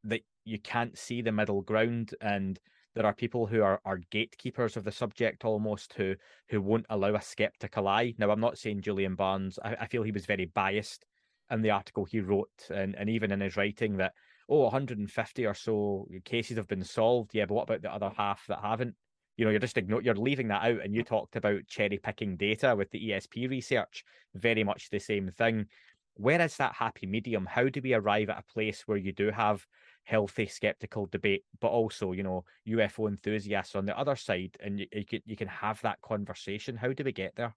that 0.03 0.21
you 0.45 0.59
can't 0.59 0.97
see 0.97 1.21
the 1.21 1.31
middle 1.31 1.61
ground 1.61 2.13
and 2.21 2.59
there 2.93 3.05
are 3.05 3.13
people 3.13 3.47
who 3.47 3.61
are, 3.61 3.79
are 3.85 4.01
gatekeepers 4.09 4.75
of 4.75 4.83
the 4.83 4.91
subject 4.91 5.45
almost 5.45 5.93
who 5.93 6.15
who 6.49 6.61
won't 6.61 6.85
allow 6.89 7.15
a 7.15 7.21
skeptical 7.21 7.87
eye. 7.87 8.13
Now, 8.17 8.31
I'm 8.31 8.41
not 8.41 8.57
saying 8.57 8.81
Julian 8.81 9.15
Barnes. 9.15 9.57
I, 9.63 9.75
I 9.81 9.87
feel 9.87 10.03
he 10.03 10.11
was 10.11 10.25
very 10.25 10.45
biased 10.45 11.05
in 11.49 11.61
the 11.61 11.71
article 11.71 12.05
he 12.05 12.19
wrote, 12.19 12.49
and, 12.69 12.95
and 12.97 13.09
even 13.09 13.31
in 13.31 13.39
his 13.39 13.55
writing 13.55 13.97
that 13.97 14.13
oh, 14.49 14.63
150 14.63 15.45
or 15.45 15.53
so 15.53 16.07
cases 16.25 16.57
have 16.57 16.67
been 16.67 16.83
solved. 16.83 17.31
Yeah, 17.33 17.45
but 17.45 17.53
what 17.53 17.63
about 17.63 17.81
the 17.81 17.93
other 17.93 18.11
half 18.17 18.45
that 18.47 18.59
haven't? 18.61 18.95
You 19.37 19.45
know, 19.45 19.51
you're 19.51 19.61
just 19.61 19.77
you're 19.77 20.15
leaving 20.15 20.49
that 20.49 20.63
out. 20.63 20.81
And 20.83 20.93
you 20.93 21.03
talked 21.03 21.37
about 21.37 21.67
cherry 21.67 21.97
picking 21.97 22.35
data 22.35 22.75
with 22.75 22.91
the 22.91 23.11
ESP 23.11 23.49
research. 23.49 24.03
Very 24.35 24.65
much 24.65 24.89
the 24.89 24.99
same 24.99 25.31
thing. 25.37 25.67
Where 26.16 26.41
is 26.41 26.57
that 26.57 26.76
happy 26.76 27.07
medium? 27.07 27.45
How 27.45 27.70
do 27.70 27.82
we 27.82 27.93
arrive 27.93 28.30
at 28.30 28.39
a 28.39 28.53
place 28.53 28.84
where 28.86 28.97
you 28.97 29.12
do 29.12 29.32
have 29.32 29.66
healthy 30.03 30.47
skeptical 30.47 31.07
debate, 31.07 31.45
but 31.59 31.70
also 31.70 32.12
you 32.12 32.24
know 32.24 32.43
UFO 32.68 33.07
enthusiasts 33.07 33.76
on 33.76 33.86
the 33.86 33.97
other 33.97 34.16
side, 34.16 34.57
and 34.59 34.80
you, 34.80 34.88
you 34.91 35.05
can 35.05 35.22
you 35.26 35.36
can 35.36 35.47
have 35.47 35.82
that 35.82 36.01
conversation. 36.01 36.78
How 36.78 36.93
do 36.93 37.03
we 37.03 37.12
get 37.12 37.36
there? 37.36 37.55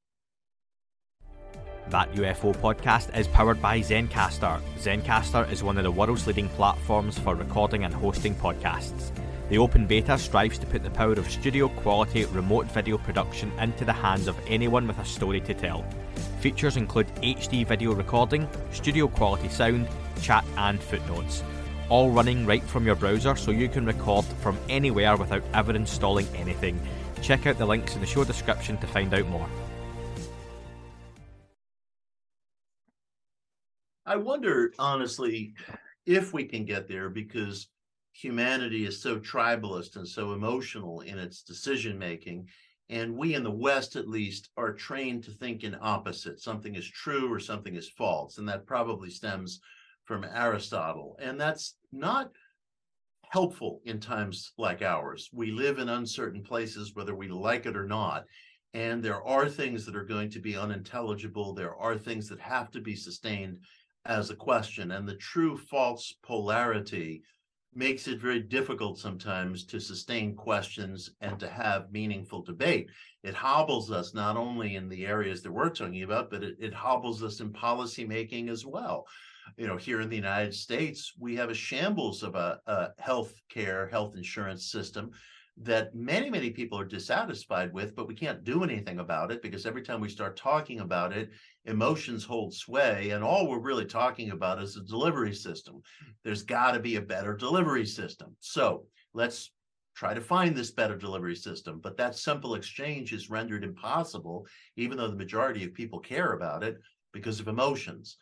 That 1.89 2.13
UFO 2.15 2.57
podcast 2.57 3.17
is 3.17 3.29
powered 3.29 3.61
by 3.61 3.81
Zencastr. 3.81 4.61
Zencastr 4.79 5.51
is 5.53 5.63
one 5.63 5.77
of 5.77 5.85
the 5.85 5.91
world's 5.91 6.27
leading 6.27 6.49
platforms 6.51 7.19
for 7.19 7.35
recording 7.35 7.85
and 7.85 7.93
hosting 7.93 8.35
podcasts. 8.35 9.13
The 9.49 9.59
open 9.59 9.87
beta 9.87 10.19
strives 10.19 10.59
to 10.59 10.67
put 10.67 10.83
the 10.83 10.91
power 10.91 11.13
of 11.13 11.31
studio 11.31 11.69
quality 11.69 12.25
remote 12.27 12.67
video 12.67 12.99
production 12.99 13.53
into 13.59 13.85
the 13.85 13.93
hands 13.93 14.27
of 14.27 14.39
anyone 14.47 14.87
with 14.87 14.99
a 14.99 15.05
story 15.05 15.41
to 15.43 15.55
tell. 15.55 15.85
Features 16.41 16.77
include 16.77 17.15
HD 17.17 17.67
video 17.67 17.93
recording, 17.93 18.49
studio 18.73 19.09
quality 19.09 19.49
sound, 19.49 19.89
chat, 20.23 20.45
and 20.57 20.81
footnotes 20.81 21.43
all 21.89 22.11
running 22.11 22.47
right 22.47 22.63
from 22.63 22.87
your 22.87 22.95
browser 22.95 23.37
so 23.37 23.51
you 23.51 23.69
can 23.69 23.85
record 23.85 24.25
from 24.41 24.59
anywhere 24.69 25.17
without 25.17 25.43
ever 25.53 25.75
installing 25.75 26.27
anything. 26.35 26.81
Check 27.23 27.47
out 27.47 27.59
the 27.59 27.67
links 27.67 27.95
in 27.95 28.01
the 28.01 28.07
show 28.07 28.25
description 28.25 28.79
to 28.79 28.87
find 28.87 29.13
out 29.13 29.29
more. 29.29 29.49
I 34.07 34.17
wonder, 34.17 34.73
honestly, 34.79 35.55
if 36.05 36.33
we 36.33 36.45
can 36.45 36.65
get 36.65 36.89
there 36.89 37.09
because 37.09 37.69
humanity 38.15 38.87
is 38.87 39.03
so 39.03 39.19
tribalist 39.19 39.97
and 39.97 40.07
so 40.07 40.33
emotional 40.33 41.01
in 41.01 41.19
its 41.19 41.43
decision 41.43 41.99
making. 41.99 42.49
And 42.89 43.17
we 43.17 43.35
in 43.35 43.43
the 43.43 43.51
West, 43.51 43.97
at 43.97 44.09
least, 44.09 44.51
are 44.57 44.73
trained 44.73 45.25
to 45.25 45.33
think 45.33 45.65
in 45.65 45.77
opposite. 45.81 46.41
Something 46.41 46.77
is 46.77 46.89
true 46.89 47.33
or 47.33 47.41
something 47.41 47.75
is 47.75 47.89
false. 47.89 48.39
And 48.39 48.49
that 48.49 48.67
probably 48.67 49.11
stems 49.11 49.61
from 50.05 50.25
Aristotle. 50.25 51.19
And 51.21 51.41
that's 51.41 51.77
not 51.93 52.31
helpful 53.31 53.81
in 53.85 53.99
times 53.99 54.53
like 54.59 54.83
ours. 54.83 55.29
We 55.33 55.51
live 55.51 55.79
in 55.79 55.89
uncertain 55.89 56.43
places, 56.43 56.95
whether 56.95 57.17
we 57.17 57.29
like 57.29 57.67
it 57.67 57.77
or 57.77 57.87
not. 57.87 58.27
And 58.75 59.03
there 59.03 59.23
are 59.25 59.49
things 59.49 59.85
that 59.87 59.97
are 59.97 60.05
going 60.05 60.31
to 60.31 60.41
be 60.41 60.57
unintelligible. 60.57 61.53
There 61.53 61.75
are 61.75 61.97
things 61.97 62.29
that 62.29 62.41
have 62.41 62.71
to 62.73 62.81
be 62.81 62.95
sustained 62.95 63.59
as 64.05 64.31
a 64.31 64.37
question. 64.37 64.93
And 64.93 65.09
the 65.09 65.17
true 65.17 65.57
false 65.57 66.15
polarity 66.23 67.23
makes 67.77 68.09
it 68.09 68.21
very 68.21 68.41
difficult 68.41 68.99
sometimes 68.99 69.65
to 69.67 69.81
sustain 69.81 70.35
questions 70.35 71.11
and 71.21 71.39
to 71.39 71.49
have 71.49 71.93
meaningful 71.93 72.43
debate. 72.43 72.89
It 73.23 73.35
hobbles 73.35 73.91
us 73.91 74.15
not 74.15 74.37
only 74.37 74.77
in 74.77 74.89
the 74.89 75.07
areas 75.07 75.43
that 75.43 75.53
we're 75.53 75.71
talking 75.71 76.03
about, 76.03 76.31
but 76.31 76.43
it, 76.43 76.57
it 76.59 76.75
hobbles 76.75 77.23
us 77.23 77.41
in 77.41 77.51
policymaking 77.51 78.49
as 78.49 78.65
well 78.65 79.07
you 79.57 79.67
know, 79.67 79.77
here 79.77 80.01
in 80.01 80.09
the 80.09 80.17
United 80.17 80.55
States, 80.55 81.13
we 81.19 81.37
have 81.37 81.51
a 81.51 81.55
shambles 81.55 82.23
of 82.23 82.35
a, 82.35 82.61
a 82.67 82.89
health 82.99 83.35
care, 83.49 83.89
health 83.89 84.17
insurance 84.17 84.71
system 84.71 85.11
that 85.57 85.95
many, 85.95 86.31
many 86.31 86.51
people 86.51 86.79
are 86.79 86.85
dissatisfied 86.85 87.73
with, 87.73 87.95
but 87.95 88.09
we 88.09 88.15
can't 88.15 88.43
do 88.43 88.65
anything 88.65 88.99
about 88.99 89.31
it 89.31 89.41
because 89.41 89.67
every 89.67 89.83
time 89.83 90.01
we 90.01 90.09
start 90.09 90.37
talking 90.37 90.81
about 90.81 91.13
it, 91.13 91.31
emotions 91.65 92.25
hold 92.25 92.53
sway. 92.53 93.11
And 93.11 93.23
all 93.23 93.49
we're 93.49 93.61
really 93.61 93.85
talking 93.85 94.33
about 94.33 94.61
is 94.61 94.77
a 94.77 94.83
delivery 94.83 95.35
system. 95.35 95.81
There's 96.25 96.43
got 96.43 96.73
to 96.73 96.81
be 96.81 96.97
a 96.97 97.01
better 97.01 97.37
delivery 97.37 97.87
system. 97.87 98.35
So 98.41 98.87
let's 99.13 99.53
try 99.95 100.13
to 100.13 100.21
find 100.21 100.57
this 100.57 100.73
better 100.73 100.97
delivery 100.97 101.37
system. 101.37 101.79
But 101.81 101.97
that 101.99 102.17
simple 102.17 102.57
exchange 102.57 103.13
is 103.13 103.31
rendered 103.31 103.63
impossible, 103.63 104.47
even 104.77 104.99
though 104.99 105.09
the 105.09 105.17
majority 105.17 105.65
of 105.65 105.73
people 105.73 106.01
care 106.01 106.33
about 106.33 106.65
it 106.65 106.79
because 107.13 107.39
of 107.39 107.47
emotions 107.47 108.17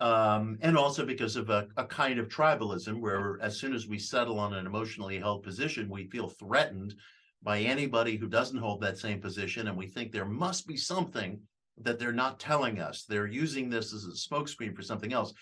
um, 0.00 0.58
and 0.60 0.76
also 0.76 1.06
because 1.06 1.36
of 1.36 1.50
a, 1.50 1.68
a, 1.76 1.84
kind 1.84 2.18
of 2.18 2.28
tribalism 2.28 3.00
where 3.00 3.38
as 3.40 3.58
soon 3.58 3.74
as 3.74 3.86
we 3.86 3.98
settle 3.98 4.40
on 4.40 4.52
an 4.52 4.66
emotionally 4.66 5.18
held 5.18 5.44
position, 5.44 5.88
we 5.88 6.08
feel 6.08 6.28
threatened 6.28 6.94
by 7.42 7.60
anybody 7.60 8.16
who 8.16 8.26
doesn't 8.26 8.58
hold 8.58 8.80
that 8.80 8.98
same 8.98 9.20
position. 9.20 9.68
And 9.68 9.76
we 9.76 9.86
think 9.86 10.10
there 10.10 10.24
must 10.24 10.66
be 10.66 10.76
something 10.76 11.40
that 11.78 11.98
they're 11.98 12.12
not 12.12 12.40
telling 12.40 12.80
us. 12.80 13.04
They're 13.04 13.26
using 13.26 13.70
this 13.70 13.92
as 13.92 14.04
a 14.04 14.08
smokescreen 14.10 14.74
for 14.74 14.82
something 14.82 15.12
else. 15.12 15.32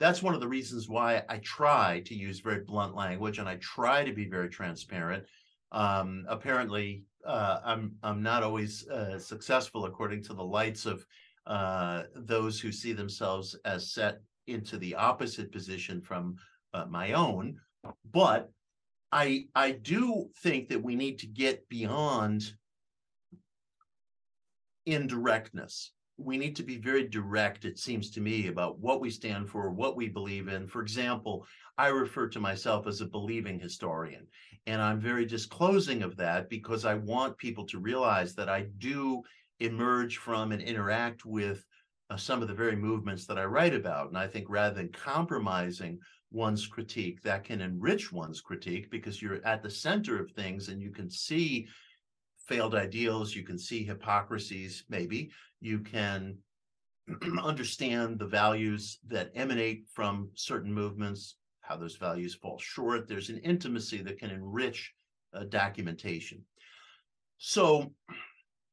That's 0.00 0.22
one 0.22 0.34
of 0.34 0.40
the 0.40 0.48
reasons 0.48 0.88
why 0.88 1.22
I 1.28 1.38
try 1.38 2.02
to 2.06 2.14
use 2.14 2.40
very 2.40 2.64
blunt 2.64 2.96
language 2.96 3.38
and 3.38 3.48
I 3.48 3.56
try 3.56 4.04
to 4.04 4.12
be 4.12 4.28
very 4.28 4.48
transparent. 4.48 5.24
Um, 5.72 6.24
apparently, 6.28 7.04
uh, 7.24 7.60
I'm 7.64 7.92
I'm 8.02 8.22
not 8.22 8.42
always 8.42 8.88
uh, 8.88 9.18
successful 9.18 9.84
according 9.84 10.22
to 10.24 10.34
the 10.34 10.42
lights 10.42 10.86
of 10.86 11.04
uh, 11.46 12.04
those 12.14 12.60
who 12.60 12.72
see 12.72 12.92
themselves 12.92 13.56
as 13.64 13.92
set 13.92 14.20
into 14.46 14.78
the 14.78 14.94
opposite 14.94 15.52
position 15.52 16.00
from 16.00 16.36
uh, 16.74 16.86
my 16.86 17.12
own. 17.12 17.58
But 18.12 18.50
I 19.12 19.46
I 19.54 19.72
do 19.72 20.30
think 20.42 20.68
that 20.68 20.82
we 20.82 20.94
need 20.94 21.18
to 21.20 21.26
get 21.26 21.68
beyond 21.68 22.52
indirectness. 24.86 25.92
We 26.16 26.36
need 26.36 26.54
to 26.56 26.62
be 26.62 26.76
very 26.76 27.08
direct, 27.08 27.64
it 27.64 27.78
seems 27.78 28.10
to 28.10 28.20
me, 28.20 28.48
about 28.48 28.78
what 28.78 29.00
we 29.00 29.08
stand 29.08 29.48
for, 29.48 29.70
what 29.70 29.96
we 29.96 30.08
believe 30.08 30.48
in. 30.48 30.66
For 30.66 30.82
example, 30.82 31.46
I 31.78 31.88
refer 31.88 32.28
to 32.28 32.40
myself 32.40 32.86
as 32.86 33.00
a 33.00 33.06
believing 33.06 33.58
historian, 33.58 34.26
and 34.66 34.82
I'm 34.82 35.00
very 35.00 35.24
disclosing 35.24 36.02
of 36.02 36.16
that 36.16 36.50
because 36.50 36.84
I 36.84 36.94
want 36.94 37.38
people 37.38 37.64
to 37.68 37.78
realize 37.78 38.34
that 38.34 38.50
I 38.50 38.66
do 38.76 39.22
emerge 39.60 40.16
from 40.16 40.52
and 40.52 40.62
interact 40.62 41.24
with 41.24 41.64
uh, 42.10 42.16
some 42.16 42.42
of 42.42 42.48
the 42.48 42.54
very 42.54 42.76
movements 42.76 43.26
that 43.26 43.38
I 43.38 43.44
write 43.44 43.74
about. 43.74 44.08
And 44.08 44.18
I 44.18 44.26
think 44.26 44.46
rather 44.48 44.74
than 44.74 44.90
compromising 44.90 45.98
one's 46.32 46.66
critique, 46.66 47.22
that 47.22 47.44
can 47.44 47.60
enrich 47.60 48.12
one's 48.12 48.40
critique 48.40 48.90
because 48.90 49.22
you're 49.22 49.44
at 49.46 49.62
the 49.62 49.70
center 49.70 50.20
of 50.20 50.30
things 50.32 50.68
and 50.68 50.82
you 50.82 50.90
can 50.90 51.10
see 51.10 51.68
failed 52.46 52.74
ideals, 52.74 53.34
you 53.34 53.44
can 53.44 53.58
see 53.58 53.84
hypocrisies, 53.84 54.84
maybe 54.88 55.30
you 55.60 55.78
can 55.78 56.36
understand 57.42 58.18
the 58.18 58.26
values 58.26 58.98
that 59.06 59.30
emanate 59.34 59.86
from 59.92 60.30
certain 60.34 60.72
movements, 60.72 61.36
how 61.60 61.76
those 61.76 61.96
values 61.96 62.34
fall 62.34 62.58
short. 62.58 63.06
There's 63.06 63.28
an 63.28 63.38
intimacy 63.38 64.02
that 64.02 64.18
can 64.18 64.30
enrich 64.30 64.92
uh, 65.32 65.44
documentation. 65.44 66.42
So 67.38 67.92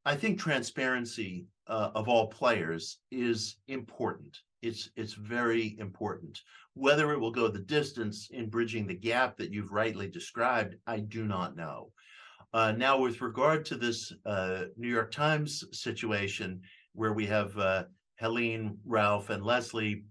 I 0.07 0.15
think 0.15 0.39
transparency 0.39 1.47
uh, 1.67 1.91
of 1.93 2.07
all 2.07 2.27
players 2.27 2.99
is 3.11 3.57
important. 3.67 4.39
It's 4.61 4.89
it's 4.95 5.11
very 5.11 5.75
important. 5.79 6.39
Whether 6.75 7.11
it 7.11 7.19
will 7.19 7.39
go 7.39 7.49
the 7.49 7.59
distance 7.59 8.29
in 8.31 8.49
bridging 8.49 8.87
the 8.87 8.95
gap 8.95 9.35
that 9.35 9.51
you've 9.51 9.73
rightly 9.73 10.07
described, 10.07 10.75
I 10.87 10.99
do 10.99 11.25
not 11.25 11.57
know. 11.57 11.91
Uh, 12.53 12.71
now, 12.71 12.97
with 12.97 13.19
regard 13.19 13.65
to 13.65 13.75
this 13.75 14.13
uh, 14.25 14.67
New 14.77 14.87
York 14.87 15.11
Times 15.11 15.65
situation, 15.73 16.61
where 16.93 17.11
we 17.11 17.25
have 17.25 17.57
uh, 17.57 17.83
Helene, 18.15 18.77
Ralph, 18.85 19.29
and 19.29 19.43
Leslie, 19.43 20.05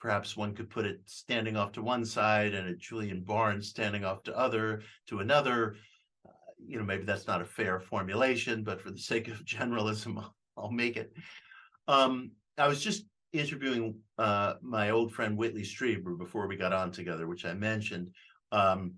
perhaps 0.00 0.38
one 0.38 0.54
could 0.54 0.70
put 0.70 0.86
it 0.86 1.02
standing 1.04 1.58
off 1.58 1.72
to 1.72 1.82
one 1.82 2.06
side, 2.06 2.54
and 2.54 2.66
a 2.66 2.76
Julian 2.76 3.20
Barnes 3.20 3.68
standing 3.68 4.06
off 4.06 4.22
to 4.22 4.38
other 4.38 4.80
to 5.08 5.18
another 5.18 5.76
you 6.66 6.78
know, 6.78 6.84
maybe 6.84 7.04
that's 7.04 7.26
not 7.26 7.42
a 7.42 7.44
fair 7.44 7.80
formulation, 7.80 8.64
but 8.64 8.80
for 8.80 8.90
the 8.90 8.98
sake 8.98 9.28
of 9.28 9.44
generalism, 9.44 10.24
I'll 10.56 10.70
make 10.70 10.96
it. 10.96 11.12
Um, 11.88 12.32
I 12.58 12.68
was 12.68 12.82
just 12.82 13.04
interviewing 13.32 13.96
uh, 14.18 14.54
my 14.62 14.90
old 14.90 15.12
friend 15.12 15.36
Whitley 15.36 15.62
Strieber 15.62 16.16
before 16.16 16.46
we 16.46 16.56
got 16.56 16.72
on 16.72 16.92
together, 16.92 17.26
which 17.26 17.44
I 17.44 17.54
mentioned. 17.54 18.10
Um, 18.52 18.94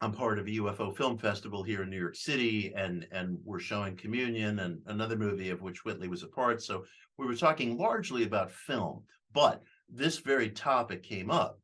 I'm 0.00 0.12
part 0.12 0.38
of 0.38 0.46
a 0.46 0.50
UFO 0.50 0.96
film 0.96 1.18
festival 1.18 1.62
here 1.62 1.82
in 1.82 1.90
New 1.90 1.98
York 1.98 2.16
City, 2.16 2.72
and 2.76 3.06
and 3.12 3.38
we're 3.44 3.58
showing 3.60 3.96
Communion 3.96 4.58
and 4.60 4.80
another 4.86 5.16
movie 5.16 5.50
of 5.50 5.62
which 5.62 5.84
Whitley 5.84 6.08
was 6.08 6.22
a 6.22 6.28
part. 6.28 6.62
So 6.62 6.84
we 7.16 7.26
were 7.26 7.36
talking 7.36 7.78
largely 7.78 8.24
about 8.24 8.50
film, 8.50 9.04
but 9.32 9.62
this 9.88 10.18
very 10.18 10.50
topic 10.50 11.02
came 11.02 11.30
up, 11.30 11.60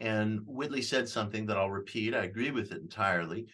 And 0.00 0.40
Whitley 0.46 0.82
said 0.82 1.08
something 1.08 1.46
that 1.46 1.56
I'll 1.58 1.70
repeat. 1.70 2.14
I 2.14 2.24
agree 2.24 2.50
with 2.50 2.72
it 2.72 2.80
entirely. 2.80 3.46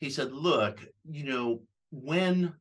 He 0.00 0.10
said, 0.10 0.32
"Look, 0.32 0.86
you 1.08 1.24
know, 1.24 1.62
when 1.90 2.54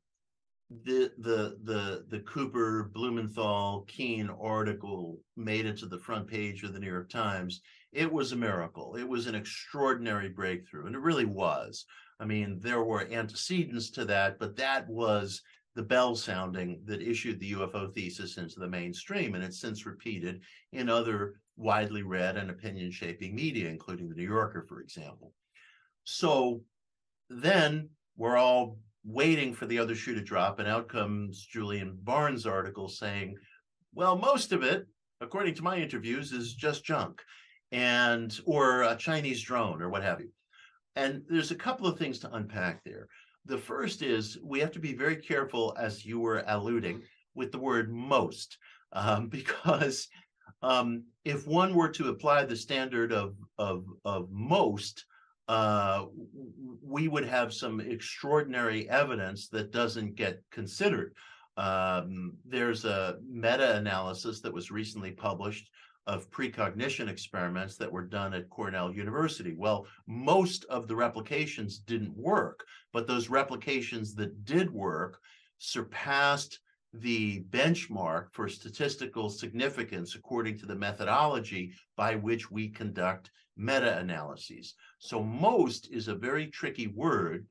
the 0.70 1.12
the 1.18 1.58
the 1.64 2.06
the 2.10 2.20
Cooper 2.22 2.92
Blumenthal 2.94 3.86
Kean 3.88 4.30
article 4.30 5.22
made 5.36 5.66
it 5.66 5.78
to 5.78 5.86
the 5.86 6.00
front 6.00 6.28
page 6.28 6.64
of 6.64 6.74
the 6.74 6.80
New 6.80 6.92
York 6.92 7.10
Times, 7.10 7.62
it 7.94 8.12
was 8.12 8.32
a 8.32 8.36
miracle. 8.36 8.96
It 8.96 9.08
was 9.08 9.28
an 9.28 9.36
extraordinary 9.36 10.30
breakthrough, 10.30 10.88
and 10.88 10.96
it 10.96 11.02
really 11.02 11.26
was. 11.26 11.86
I 12.20 12.26
mean, 12.26 12.60
there 12.60 12.84
were 12.84 13.08
antecedents 13.12 13.92
to 13.92 14.06
that, 14.06 14.40
but 14.40 14.56
that 14.58 14.88
was 14.90 15.42
the 15.76 15.84
bell 15.84 16.16
sounding 16.16 16.82
that 16.86 17.04
issued 17.04 17.40
the 17.40 17.52
UFO 17.54 17.94
thesis 17.94 18.38
into 18.38 18.60
the 18.60 18.68
mainstream, 18.68 19.36
and 19.36 19.44
it's 19.44 19.62
since 19.62 19.86
repeated 19.86 20.42
in 20.74 20.90
other 20.90 21.40
widely 21.56 22.02
read 22.02 22.36
and 22.36 22.50
opinion 22.50 22.92
shaping 22.92 23.36
media, 23.36 23.70
including 23.70 24.10
the 24.10 24.16
New 24.16 24.28
Yorker, 24.28 24.66
for 24.68 24.82
example. 24.82 25.34
So 26.04 26.64
then 27.30 27.90
we're 28.16 28.38
all 28.38 28.78
waiting 29.04 29.54
for 29.54 29.66
the 29.66 29.80
other 29.80 29.96
shoe 29.96 30.14
to 30.14 30.22
drop, 30.22 30.60
and 30.60 30.68
out 30.68 30.90
comes 30.90 31.46
Julian 31.46 31.98
Barnes' 32.04 32.46
article 32.46 32.90
saying, 32.90 33.36
well, 33.94 34.18
most 34.18 34.52
of 34.52 34.64
it, 34.64 34.86
according 35.22 35.56
to 35.56 35.64
my 35.64 35.78
interviews, 35.78 36.32
is 36.32 36.54
just 36.54 36.84
junk 36.84 37.22
and 37.72 38.40
or 38.46 38.84
a 38.84 38.96
Chinese 38.96 39.42
drone 39.42 39.82
or 39.82 39.90
what 39.90 40.04
have 40.04 40.20
you. 40.20 40.30
And 40.96 41.24
there's 41.30 41.52
a 41.52 41.56
couple 41.56 41.88
of 41.88 41.98
things 41.98 42.20
to 42.20 42.36
unpack 42.36 42.84
there. 42.84 43.08
The 43.46 43.58
first 43.58 44.02
is 44.02 44.38
we 44.44 44.60
have 44.60 44.72
to 44.72 44.80
be 44.80 44.94
very 44.94 45.16
careful, 45.16 45.76
as 45.80 46.06
you 46.06 46.20
were 46.20 46.44
alluding, 46.48 47.02
with 47.36 47.52
the 47.52 47.60
word 47.60 47.92
most, 47.92 48.58
um, 48.94 49.28
because 49.30 50.08
um, 50.62 51.04
if 51.24 51.48
one 51.48 51.76
were 51.76 51.90
to 51.90 52.10
apply 52.10 52.46
the 52.46 52.56
standard 52.56 53.12
of 53.12 53.36
of 53.58 53.86
of 54.06 54.28
most, 54.32 55.06
uh, 55.48 56.06
we 56.84 57.08
would 57.08 57.26
have 57.26 57.54
some 57.54 57.80
extraordinary 57.80 58.90
evidence 58.90 59.48
that 59.50 59.72
doesn't 59.72 60.16
get 60.16 60.42
considered. 60.52 61.14
Um, 61.56 62.34
there's 62.46 62.86
a 62.86 63.18
meta-analysis 63.28 64.42
that 64.42 64.54
was 64.54 64.72
recently 64.72 65.12
published 65.12 65.70
of 66.06 66.30
precognition 66.32 67.10
experiments 67.10 67.76
that 67.78 67.92
were 67.92 68.06
done 68.06 68.34
at 68.34 68.50
Cornell 68.50 68.94
University. 68.94 69.54
Well, 69.58 69.86
most 70.08 70.64
of 70.66 70.88
the 70.88 70.96
replications 70.96 71.80
didn't 71.80 72.16
work, 72.16 72.66
but 72.94 73.08
those 73.08 73.30
replications 73.30 74.16
that 74.16 74.46
did 74.46 74.72
work 74.72 75.20
surpassed 75.58 76.60
the 76.94 77.44
benchmark 77.50 78.28
for 78.32 78.48
statistical 78.48 79.30
significance 79.30 80.16
according 80.16 80.58
to 80.60 80.66
the 80.66 80.76
methodology 80.76 81.74
by 81.98 82.16
which 82.16 82.50
we 82.50 82.70
conduct 82.70 83.30
meta-analyses. 83.58 84.76
So 85.00 85.24
most 85.24 85.90
is 85.92 86.08
a 86.08 86.16
very 86.16 86.48
tricky 86.48 86.88
word. 86.88 87.46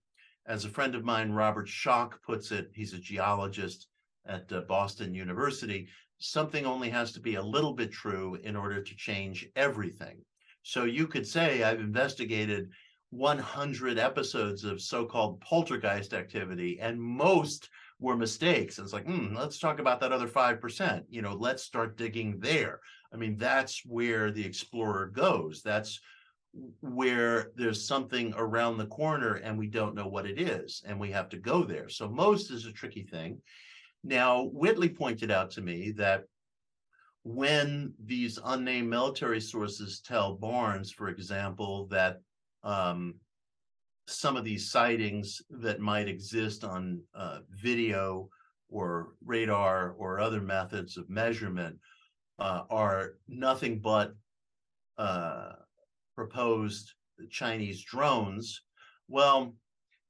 As 0.46 0.64
a 0.64 0.70
friend 0.70 0.94
of 0.94 1.04
mine, 1.04 1.32
Robert 1.32 1.66
Schoch 1.66 2.14
puts 2.24 2.52
it, 2.52 2.70
he's 2.74 2.92
a 2.92 2.98
geologist 2.98 3.88
at 4.26 4.50
uh, 4.52 4.62
Boston 4.62 5.14
University, 5.14 5.88
something 6.18 6.64
only 6.66 6.88
has 6.90 7.12
to 7.12 7.20
be 7.20 7.34
a 7.34 7.42
little 7.42 7.72
bit 7.72 7.92
true 7.92 8.38
in 8.42 8.57
order 8.57 8.82
to 8.82 8.96
change 8.96 9.48
everything. 9.57 10.18
So 10.62 10.84
you 10.84 11.07
could 11.07 11.26
say, 11.26 11.62
I've 11.62 11.80
investigated 11.80 12.70
100 13.11 13.98
episodes 13.98 14.64
of 14.64 14.80
so-called 14.80 15.40
poltergeist 15.40 16.12
activity, 16.12 16.78
and 16.80 17.00
most 17.00 17.68
were 18.00 18.16
mistakes. 18.16 18.78
And 18.78 18.84
it's 18.84 18.92
like, 18.92 19.07
hmm, 19.07 19.34
let's 19.34 19.59
talk 19.59 19.78
about 19.78 20.00
that 20.00 20.12
other 20.12 20.28
5%. 20.28 21.02
You 21.09 21.22
know, 21.22 21.34
let's 21.34 21.62
start 21.62 21.96
digging 21.96 22.38
there. 22.40 22.80
I 23.12 23.16
mean, 23.16 23.36
that's 23.36 23.82
where 23.84 24.30
the 24.30 24.44
explorer 24.44 25.07
goes. 25.07 25.62
That's 25.62 26.00
where 26.80 27.50
there's 27.57 27.86
something 27.86 28.32
around 28.36 28.78
the 28.78 28.86
corner 28.86 29.34
and 29.34 29.59
we 29.59 29.66
don't 29.66 29.94
know 29.94 30.09
what 30.09 30.26
it 30.26 30.40
is 30.40 30.82
and 30.86 30.98
we 30.98 31.11
have 31.11 31.28
to 31.30 31.36
go 31.36 31.64
there. 31.64 31.88
So 31.88 32.09
most 32.09 32.50
is 32.50 32.66
a 32.66 32.72
tricky 32.72 33.02
thing. 33.02 33.40
Now, 34.02 34.44
Whitley 34.44 34.88
pointed 34.88 35.30
out 35.30 35.50
to 35.52 35.61
me 35.61 35.92
that 35.92 36.24
when 37.24 37.92
these 38.04 38.38
unnamed 38.44 38.88
military 38.88 39.40
sources 39.40 40.00
tell 40.00 40.34
Barnes, 40.34 40.92
for 40.92 41.09
example, 41.09 41.88
that 41.90 42.20
um, 42.62 43.14
some 44.07 44.36
of 44.36 44.44
these 44.44 44.70
sightings 44.70 45.42
that 45.50 45.80
might 45.80 46.09
exist 46.09 46.62
on 46.62 47.00
uh, 47.14 47.40
video 47.50 48.28
or 48.68 49.14
radar 49.24 49.94
or 49.98 50.20
other 50.20 50.40
methods 50.40 50.96
of 50.96 51.11
measurement 51.11 51.76
uh, 52.39 52.62
are 52.70 53.14
nothing 53.28 53.78
but 53.78 54.14
uh, 54.99 55.53
proposed 56.14 56.93
Chinese 57.30 57.82
drones. 57.82 58.62
Well, 59.09 59.55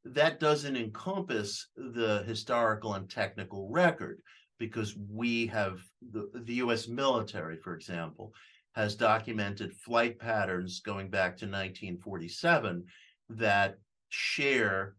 that 0.05 0.41
doesn't 0.41 0.77
encompass 0.77 1.69
the 1.77 2.23
historical 2.27 2.95
and 2.95 3.11
technical 3.11 3.69
record 3.69 4.21
because 4.59 4.97
we 5.11 5.47
have 5.49 5.81
the, 6.13 6.31
the 6.35 6.55
US 6.55 6.89
military, 6.89 7.57
for 7.57 7.75
example, 7.75 8.33
has 8.75 8.95
documented 8.95 9.75
flight 9.75 10.19
patterns 10.19 10.81
going 10.81 11.09
back 11.09 11.37
to 11.39 11.47
1947 11.47 12.85
that 13.31 13.79
share 14.09 14.95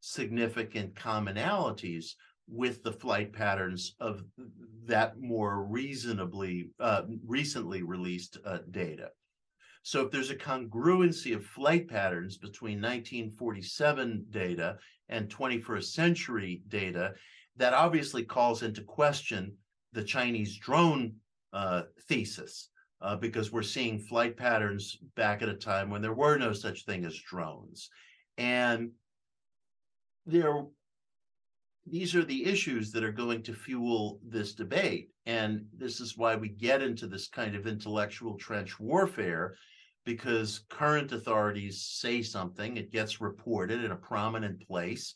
significant 0.00 0.94
commonalities 0.94 2.14
with 2.50 2.82
the 2.82 2.92
flight 2.92 3.32
patterns 3.32 3.94
of 4.00 4.22
that 4.86 5.20
more 5.20 5.64
reasonably 5.64 6.70
uh, 6.80 7.02
recently 7.26 7.82
released 7.82 8.38
uh, 8.44 8.58
data. 8.70 9.10
So 9.82 10.04
if 10.04 10.10
there's 10.10 10.30
a 10.30 10.36
congruency 10.36 11.34
of 11.34 11.44
flight 11.44 11.88
patterns 11.88 12.36
between 12.36 12.80
1947 12.80 14.26
data 14.30 14.76
and 15.08 15.28
21st 15.28 15.84
century 15.84 16.62
data, 16.68 17.14
that 17.56 17.74
obviously 17.74 18.24
calls 18.24 18.62
into 18.62 18.82
question 18.82 19.56
the 19.92 20.04
Chinese 20.04 20.58
drone 20.58 21.14
uh, 21.52 21.82
thesis, 22.08 22.68
uh, 23.00 23.16
because 23.16 23.52
we're 23.52 23.62
seeing 23.62 23.98
flight 23.98 24.36
patterns 24.36 24.98
back 25.16 25.42
at 25.42 25.48
a 25.48 25.54
time 25.54 25.90
when 25.90 26.02
there 26.02 26.12
were 26.12 26.36
no 26.36 26.52
such 26.52 26.84
thing 26.84 27.04
as 27.04 27.16
drones. 27.16 27.88
And 28.36 28.90
there, 30.26 30.64
these 31.90 32.14
are 32.14 32.24
the 32.24 32.44
issues 32.44 32.90
that 32.92 33.04
are 33.04 33.12
going 33.12 33.42
to 33.44 33.54
fuel 33.54 34.20
this 34.26 34.54
debate. 34.54 35.10
And 35.26 35.66
this 35.76 36.00
is 36.00 36.16
why 36.16 36.36
we 36.36 36.48
get 36.48 36.82
into 36.82 37.06
this 37.06 37.28
kind 37.28 37.54
of 37.54 37.66
intellectual 37.66 38.36
trench 38.36 38.78
warfare 38.78 39.56
because 40.04 40.64
current 40.70 41.12
authorities 41.12 41.82
say 41.82 42.22
something, 42.22 42.76
it 42.76 42.90
gets 42.90 43.20
reported 43.20 43.84
in 43.84 43.90
a 43.92 43.96
prominent 43.96 44.66
place. 44.66 45.14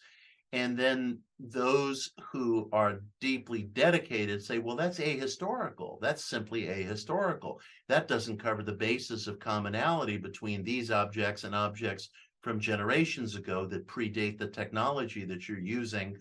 And 0.53 0.77
then 0.77 1.21
those 1.41 2.11
who 2.31 2.69
are 2.73 3.01
deeply 3.19 3.63
dedicated 3.63 4.45
say, 4.45 4.59
well, 4.59 4.77
that's 4.77 4.99
ahistorical. 4.99 5.99
That's 6.03 6.29
simply 6.29 6.65
ahistorical. 6.65 7.57
That 7.89 8.07
doesn't 8.07 8.43
cover 8.43 8.63
the 8.63 8.73
basis 8.73 9.27
of 9.27 9.41
commonality 9.41 10.19
between 10.19 10.63
these 10.63 10.91
objects 10.91 11.45
and 11.45 11.55
objects 11.55 12.11
from 12.43 12.61
generations 12.61 13.35
ago 13.35 13.65
that 13.67 13.87
predate 13.87 14.39
the 14.39 14.49
technology 14.49 15.25
that 15.25 15.49
you're 15.49 15.59
using 15.59 16.19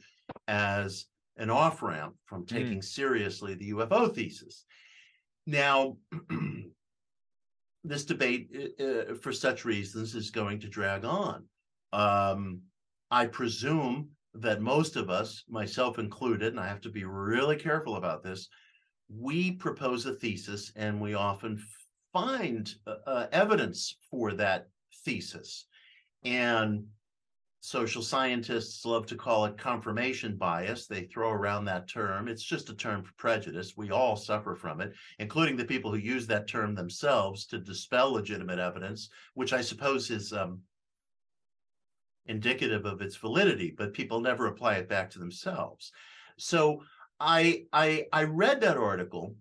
as 0.48 1.06
an 1.38 1.50
off 1.50 1.82
ramp 1.82 2.16
from 2.26 2.46
taking 2.46 2.80
mm. 2.80 2.84
seriously 2.84 3.56
the 3.56 3.72
UFO 3.72 4.14
thesis. 4.14 4.66
Now, 5.48 5.98
this 7.84 8.06
debate, 8.06 8.50
uh, 8.80 8.84
uh, 8.84 9.16
for 9.16 9.32
such 9.32 9.66
reasons, 9.66 10.16
is 10.16 10.30
going 10.30 10.60
to 10.60 10.68
drag 10.68 11.06
on. 11.06 11.46
Um, 11.94 12.62
I 13.10 13.26
presume 13.26 14.10
that 14.36 14.62
most 14.62 14.96
of 14.96 15.10
us, 15.10 15.44
myself 15.50 16.00
included, 16.00 16.54
and 16.54 16.60
I 16.60 16.68
have 16.68 16.82
to 16.82 16.90
be 16.90 17.04
really 17.04 17.58
careful 17.58 17.96
about 17.96 18.24
this, 18.24 18.48
we 19.10 19.52
propose 19.52 20.06
a 20.06 20.14
thesis 20.14 20.72
and 20.76 21.02
we 21.02 21.16
often 21.16 21.62
find 22.14 22.74
uh, 22.88 22.96
uh 23.06 23.28
evidence 23.32 23.98
for 24.10 24.34
that 24.34 24.68
thesis. 25.04 25.66
And 26.24 26.86
social 27.62 28.02
scientists 28.02 28.86
love 28.86 29.06
to 29.06 29.16
call 29.16 29.46
it 29.46 29.58
confirmation 29.58 30.36
bias. 30.36 30.88
They 30.88 31.04
throw 31.04 31.30
around 31.30 31.66
that 31.66 31.88
term. 31.88 32.28
It's 32.28 32.44
just 32.44 32.70
a 32.70 32.76
term 32.76 33.04
for 33.04 33.14
prejudice. 33.14 33.78
We 33.78 33.92
all 33.92 34.16
suffer 34.16 34.56
from 34.56 34.82
it, 34.82 34.94
including 35.20 35.56
the 35.56 35.66
people 35.66 35.92
who 35.92 35.98
use 35.98 36.26
that 36.28 36.48
term 36.48 36.74
themselves 36.74 37.46
to 37.46 37.60
dispel 37.60 38.12
legitimate 38.12 38.58
evidence, 38.58 39.10
which 39.36 39.54
I 39.54 39.62
suppose 39.62 40.10
is 40.10 40.34
um, 40.34 40.62
indicative 42.26 42.86
of 42.86 43.02
its 43.02 43.16
validity, 43.16 43.74
but 43.78 43.94
people 43.94 44.20
never 44.20 44.48
apply 44.48 44.76
it 44.76 44.90
back 44.90 45.12
to 45.12 45.20
themselves. 45.20 45.92
So 46.38 46.82
I 47.20 47.66
I 47.72 48.08
I 48.12 48.24
read 48.24 48.62
that 48.62 48.78
article 48.78 49.36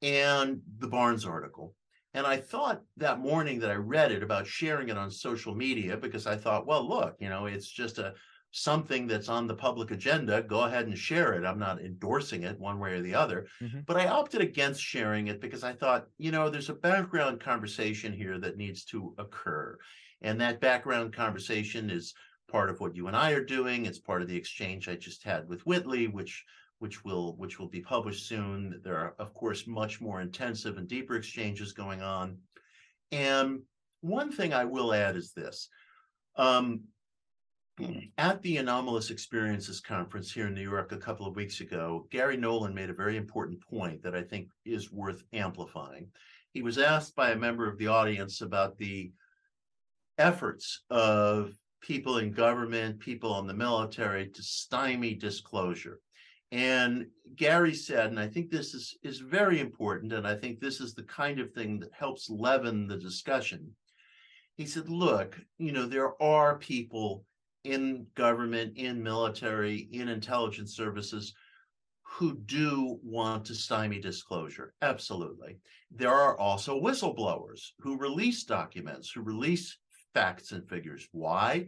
and 0.00 0.62
the 0.78 0.88
Barnes 0.88 1.26
article, 1.26 1.74
and 2.16 2.26
I 2.26 2.38
thought 2.38 2.80
that 2.96 3.20
morning 3.20 3.60
that 3.60 3.70
I 3.70 3.74
read 3.74 4.10
it 4.10 4.22
about 4.22 4.46
sharing 4.46 4.88
it 4.88 4.96
on 4.96 5.10
social 5.10 5.54
media 5.54 5.98
because 5.98 6.26
I 6.26 6.34
thought, 6.34 6.66
well, 6.66 6.88
look, 6.88 7.14
you 7.20 7.28
know, 7.28 7.44
it's 7.44 7.70
just 7.70 7.98
a 7.98 8.14
something 8.52 9.06
that's 9.06 9.28
on 9.28 9.46
the 9.46 9.54
public 9.54 9.90
agenda, 9.90 10.40
go 10.40 10.62
ahead 10.62 10.86
and 10.86 10.96
share 10.96 11.34
it. 11.34 11.44
I'm 11.44 11.58
not 11.58 11.82
endorsing 11.82 12.44
it 12.44 12.58
one 12.58 12.78
way 12.78 12.92
or 12.92 13.02
the 13.02 13.14
other, 13.14 13.48
mm-hmm. 13.62 13.80
but 13.84 13.98
I 13.98 14.06
opted 14.06 14.40
against 14.40 14.80
sharing 14.80 15.26
it 15.26 15.42
because 15.42 15.62
I 15.62 15.74
thought, 15.74 16.06
you 16.16 16.30
know, 16.30 16.48
there's 16.48 16.70
a 16.70 16.74
background 16.74 17.38
conversation 17.38 18.14
here 18.14 18.38
that 18.38 18.56
needs 18.56 18.86
to 18.86 19.14
occur. 19.18 19.76
And 20.22 20.40
that 20.40 20.58
background 20.58 21.12
conversation 21.12 21.90
is 21.90 22.14
part 22.50 22.70
of 22.70 22.80
what 22.80 22.96
you 22.96 23.08
and 23.08 23.16
I 23.16 23.32
are 23.32 23.44
doing. 23.44 23.84
It's 23.84 23.98
part 23.98 24.22
of 24.22 24.28
the 24.28 24.36
exchange 24.36 24.88
I 24.88 24.96
just 24.96 25.22
had 25.22 25.46
with 25.50 25.66
Whitley, 25.66 26.06
which 26.06 26.42
which 26.78 27.04
will 27.04 27.36
which 27.36 27.58
will 27.58 27.68
be 27.68 27.80
published 27.80 28.26
soon. 28.26 28.80
There 28.84 28.96
are, 28.96 29.14
of 29.18 29.32
course, 29.34 29.66
much 29.66 30.00
more 30.00 30.20
intensive 30.20 30.76
and 30.76 30.88
deeper 30.88 31.16
exchanges 31.16 31.72
going 31.72 32.02
on. 32.02 32.38
And 33.12 33.60
one 34.00 34.30
thing 34.30 34.52
I 34.52 34.64
will 34.64 34.92
add 34.92 35.16
is 35.16 35.32
this. 35.32 35.68
Um, 36.36 36.82
at 38.16 38.40
the 38.42 38.56
Anomalous 38.56 39.10
Experiences 39.10 39.80
Conference 39.80 40.32
here 40.32 40.46
in 40.46 40.54
New 40.54 40.62
York 40.62 40.92
a 40.92 40.96
couple 40.96 41.26
of 41.26 41.36
weeks 41.36 41.60
ago, 41.60 42.06
Garry 42.10 42.36
Nolan 42.36 42.74
made 42.74 42.88
a 42.88 42.94
very 42.94 43.18
important 43.18 43.60
point 43.60 44.02
that 44.02 44.14
I 44.14 44.22
think 44.22 44.48
is 44.64 44.90
worth 44.90 45.22
amplifying. 45.34 46.08
He 46.52 46.62
was 46.62 46.78
asked 46.78 47.14
by 47.14 47.32
a 47.32 47.36
member 47.36 47.68
of 47.68 47.76
the 47.76 47.88
audience 47.88 48.40
about 48.40 48.78
the 48.78 49.12
efforts 50.16 50.84
of 50.88 51.52
people 51.82 52.16
in 52.18 52.32
government, 52.32 52.98
people 52.98 53.38
in 53.38 53.46
the 53.46 53.52
military 53.52 54.28
to 54.28 54.42
stymie 54.42 55.14
disclosure. 55.14 56.00
And 56.52 57.06
Garry 57.34 57.74
said, 57.74 58.06
and 58.06 58.20
I 58.20 58.28
think 58.28 58.50
this 58.50 58.72
is, 58.72 58.96
is 59.02 59.18
very 59.18 59.60
important, 59.60 60.12
and 60.12 60.26
I 60.26 60.34
think 60.34 60.60
this 60.60 60.80
is 60.80 60.94
the 60.94 61.02
kind 61.02 61.40
of 61.40 61.52
thing 61.52 61.80
that 61.80 61.92
helps 61.92 62.30
leaven 62.30 62.86
the 62.86 62.96
discussion. 62.96 63.74
He 64.54 64.64
said, 64.66 64.88
look, 64.88 65.38
you 65.58 65.72
know, 65.72 65.86
there 65.86 66.20
are 66.22 66.58
people 66.58 67.24
in 67.64 68.06
government, 68.14 68.76
in 68.76 69.02
military, 69.02 69.88
in 69.92 70.08
intelligence 70.08 70.76
services 70.76 71.34
who 72.04 72.38
do 72.46 72.98
want 73.02 73.44
to 73.44 73.54
stymie 73.54 74.00
disclosure. 74.00 74.72
Absolutely. 74.80 75.58
There 75.90 76.14
are 76.14 76.38
also 76.38 76.80
whistleblowers 76.80 77.60
who 77.80 77.98
release 77.98 78.44
documents, 78.44 79.10
who 79.10 79.22
release 79.22 79.76
facts 80.14 80.52
and 80.52 80.66
figures. 80.68 81.08
Why? 81.10 81.66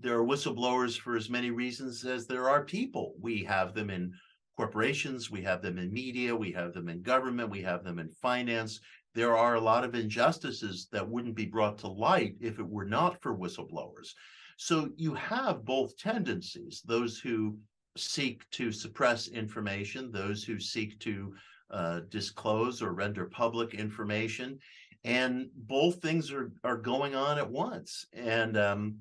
There 0.00 0.18
are 0.18 0.24
whistleblowers 0.24 0.98
for 0.98 1.16
as 1.16 1.30
many 1.30 1.50
reasons 1.50 2.04
as 2.04 2.26
there 2.26 2.48
are 2.48 2.64
people. 2.64 3.14
We 3.20 3.44
have 3.44 3.74
them 3.74 3.90
in 3.90 4.12
corporations, 4.56 5.30
we 5.30 5.42
have 5.42 5.62
them 5.62 5.78
in 5.78 5.92
media, 5.92 6.34
we 6.34 6.52
have 6.52 6.72
them 6.72 6.88
in 6.88 7.02
government, 7.02 7.50
we 7.50 7.62
have 7.62 7.84
them 7.84 7.98
in 7.98 8.10
finance. 8.10 8.80
There 9.14 9.36
are 9.36 9.54
a 9.54 9.60
lot 9.60 9.84
of 9.84 9.94
injustices 9.94 10.88
that 10.92 11.08
wouldn't 11.08 11.34
be 11.34 11.46
brought 11.46 11.78
to 11.78 11.88
light 11.88 12.34
if 12.40 12.58
it 12.58 12.68
were 12.68 12.84
not 12.84 13.22
for 13.22 13.36
whistleblowers. 13.36 14.14
So 14.56 14.90
you 14.96 15.14
have 15.14 15.64
both 15.64 15.96
tendencies 15.96 16.82
those 16.84 17.18
who 17.18 17.56
seek 17.96 18.48
to 18.50 18.72
suppress 18.72 19.28
information, 19.28 20.10
those 20.10 20.42
who 20.44 20.58
seek 20.58 20.98
to 21.00 21.34
uh, 21.70 22.00
disclose 22.08 22.82
or 22.82 22.92
render 22.92 23.26
public 23.26 23.74
information. 23.74 24.58
And 25.04 25.48
both 25.54 26.02
things 26.02 26.32
are, 26.32 26.52
are 26.64 26.76
going 26.76 27.14
on 27.14 27.38
at 27.38 27.48
once. 27.48 28.06
And 28.12 28.56
um, 28.56 28.96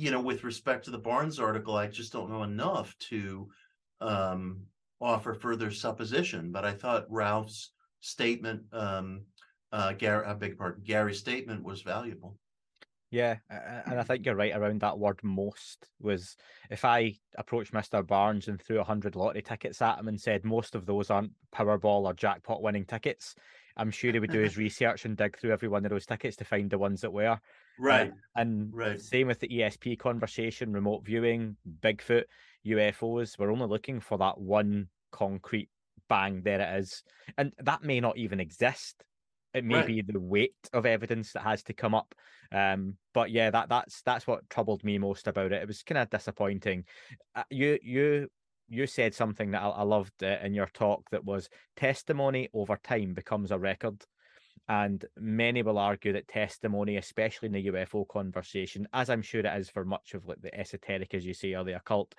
you 0.00 0.10
know, 0.10 0.20
with 0.20 0.44
respect 0.44 0.86
to 0.86 0.90
the 0.90 0.98
Barnes 0.98 1.38
article, 1.38 1.76
I 1.76 1.86
just 1.86 2.10
don't 2.10 2.30
know 2.30 2.42
enough 2.42 2.96
to 3.10 3.48
um, 4.00 4.62
offer 4.98 5.34
further 5.34 5.70
supposition. 5.70 6.50
But 6.52 6.64
I 6.64 6.72
thought 6.72 7.04
Ralph's 7.10 7.72
statement, 8.00 8.62
um, 8.72 9.22
uh, 9.72 9.92
Garry, 9.92 10.24
I 10.24 10.32
beg 10.32 10.56
pardon, 10.56 10.82
Garry's 10.84 11.18
statement 11.18 11.62
was 11.62 11.82
valuable. 11.82 12.38
Yeah, 13.10 13.36
and 13.50 13.98
I 13.98 14.04
think 14.04 14.24
you're 14.24 14.36
right 14.36 14.54
around 14.54 14.80
that 14.80 14.98
word 14.98 15.18
most 15.22 15.88
was 16.00 16.36
if 16.70 16.84
I 16.84 17.16
approached 17.36 17.74
Mr. 17.74 18.06
Barnes 18.06 18.48
and 18.48 18.62
threw 18.62 18.80
a 18.80 18.84
hundred 18.84 19.16
lottery 19.16 19.42
tickets 19.42 19.82
at 19.82 19.98
him 19.98 20.08
and 20.08 20.18
said 20.18 20.44
most 20.44 20.76
of 20.76 20.86
those 20.86 21.10
aren't 21.10 21.32
Powerball 21.52 22.04
or 22.04 22.14
jackpot 22.14 22.62
winning 22.62 22.86
tickets, 22.86 23.34
I'm 23.76 23.90
sure 23.90 24.12
he 24.12 24.18
would 24.20 24.30
do 24.30 24.40
his 24.40 24.56
research 24.56 25.04
and 25.04 25.16
dig 25.16 25.38
through 25.38 25.52
every 25.52 25.68
one 25.68 25.84
of 25.84 25.90
those 25.90 26.06
tickets 26.06 26.36
to 26.36 26.44
find 26.44 26.70
the 26.70 26.78
ones 26.78 27.00
that 27.00 27.12
were. 27.12 27.40
Right. 27.80 28.10
Uh, 28.10 28.40
and 28.40 28.70
right. 28.72 29.00
same 29.00 29.26
with 29.26 29.40
the 29.40 29.48
ESP 29.48 29.98
conversation, 29.98 30.72
remote 30.72 31.04
viewing, 31.04 31.56
Bigfoot, 31.82 32.24
UFOs. 32.66 33.38
We're 33.38 33.50
only 33.50 33.66
looking 33.66 34.00
for 34.00 34.18
that 34.18 34.38
one 34.38 34.88
concrete 35.10 35.70
bang, 36.08 36.42
there 36.42 36.60
it 36.60 36.80
is. 36.80 37.02
And 37.38 37.52
that 37.58 37.82
may 37.82 38.00
not 38.00 38.18
even 38.18 38.40
exist. 38.40 39.02
It 39.54 39.64
may 39.64 39.76
right. 39.76 39.86
be 39.86 40.02
the 40.02 40.20
weight 40.20 40.54
of 40.72 40.86
evidence 40.86 41.32
that 41.32 41.42
has 41.42 41.62
to 41.64 41.72
come 41.72 41.94
up. 41.94 42.14
Um, 42.52 42.96
but 43.14 43.30
yeah, 43.30 43.50
that 43.50 43.68
that's 43.68 44.02
that's 44.02 44.26
what 44.26 44.48
troubled 44.50 44.84
me 44.84 44.98
most 44.98 45.26
about 45.26 45.52
it. 45.52 45.62
It 45.62 45.66
was 45.66 45.82
kind 45.82 45.98
of 45.98 46.10
disappointing. 46.10 46.84
Uh, 47.34 47.44
you 47.50 47.78
you 47.82 48.28
you 48.68 48.86
said 48.86 49.14
something 49.14 49.50
that 49.50 49.62
I, 49.62 49.68
I 49.68 49.82
loved 49.82 50.22
uh, 50.22 50.36
in 50.42 50.54
your 50.54 50.68
talk 50.72 51.02
that 51.10 51.24
was 51.24 51.48
testimony 51.76 52.48
over 52.54 52.78
time 52.82 53.14
becomes 53.14 53.50
a 53.50 53.58
record. 53.58 54.04
And 54.68 55.04
many 55.16 55.62
will 55.62 55.78
argue 55.78 56.12
that 56.12 56.28
testimony, 56.28 56.96
especially 56.96 57.46
in 57.46 57.52
the 57.52 57.66
UFO 57.66 58.06
conversation, 58.06 58.86
as 58.92 59.10
I'm 59.10 59.22
sure 59.22 59.40
it 59.40 59.58
is 59.58 59.68
for 59.68 59.84
much 59.84 60.14
of 60.14 60.26
like 60.26 60.40
the 60.40 60.56
esoteric, 60.56 61.12
as 61.12 61.26
you 61.26 61.34
say, 61.34 61.54
or 61.54 61.64
the 61.64 61.76
occult, 61.76 62.14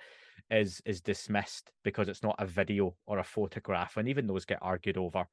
is 0.50 0.82
is 0.84 1.00
dismissed 1.00 1.70
because 1.82 2.08
it's 2.08 2.22
not 2.22 2.36
a 2.38 2.46
video 2.46 2.94
or 3.06 3.18
a 3.18 3.24
photograph, 3.24 3.96
and 3.96 4.08
even 4.08 4.26
those 4.26 4.44
get 4.44 4.58
argued 4.60 4.98
over. 4.98 5.26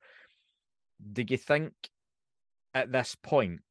Do 1.12 1.26
you 1.28 1.38
think 1.38 1.74
at 2.74 2.92
this 2.92 3.16
point 3.16 3.62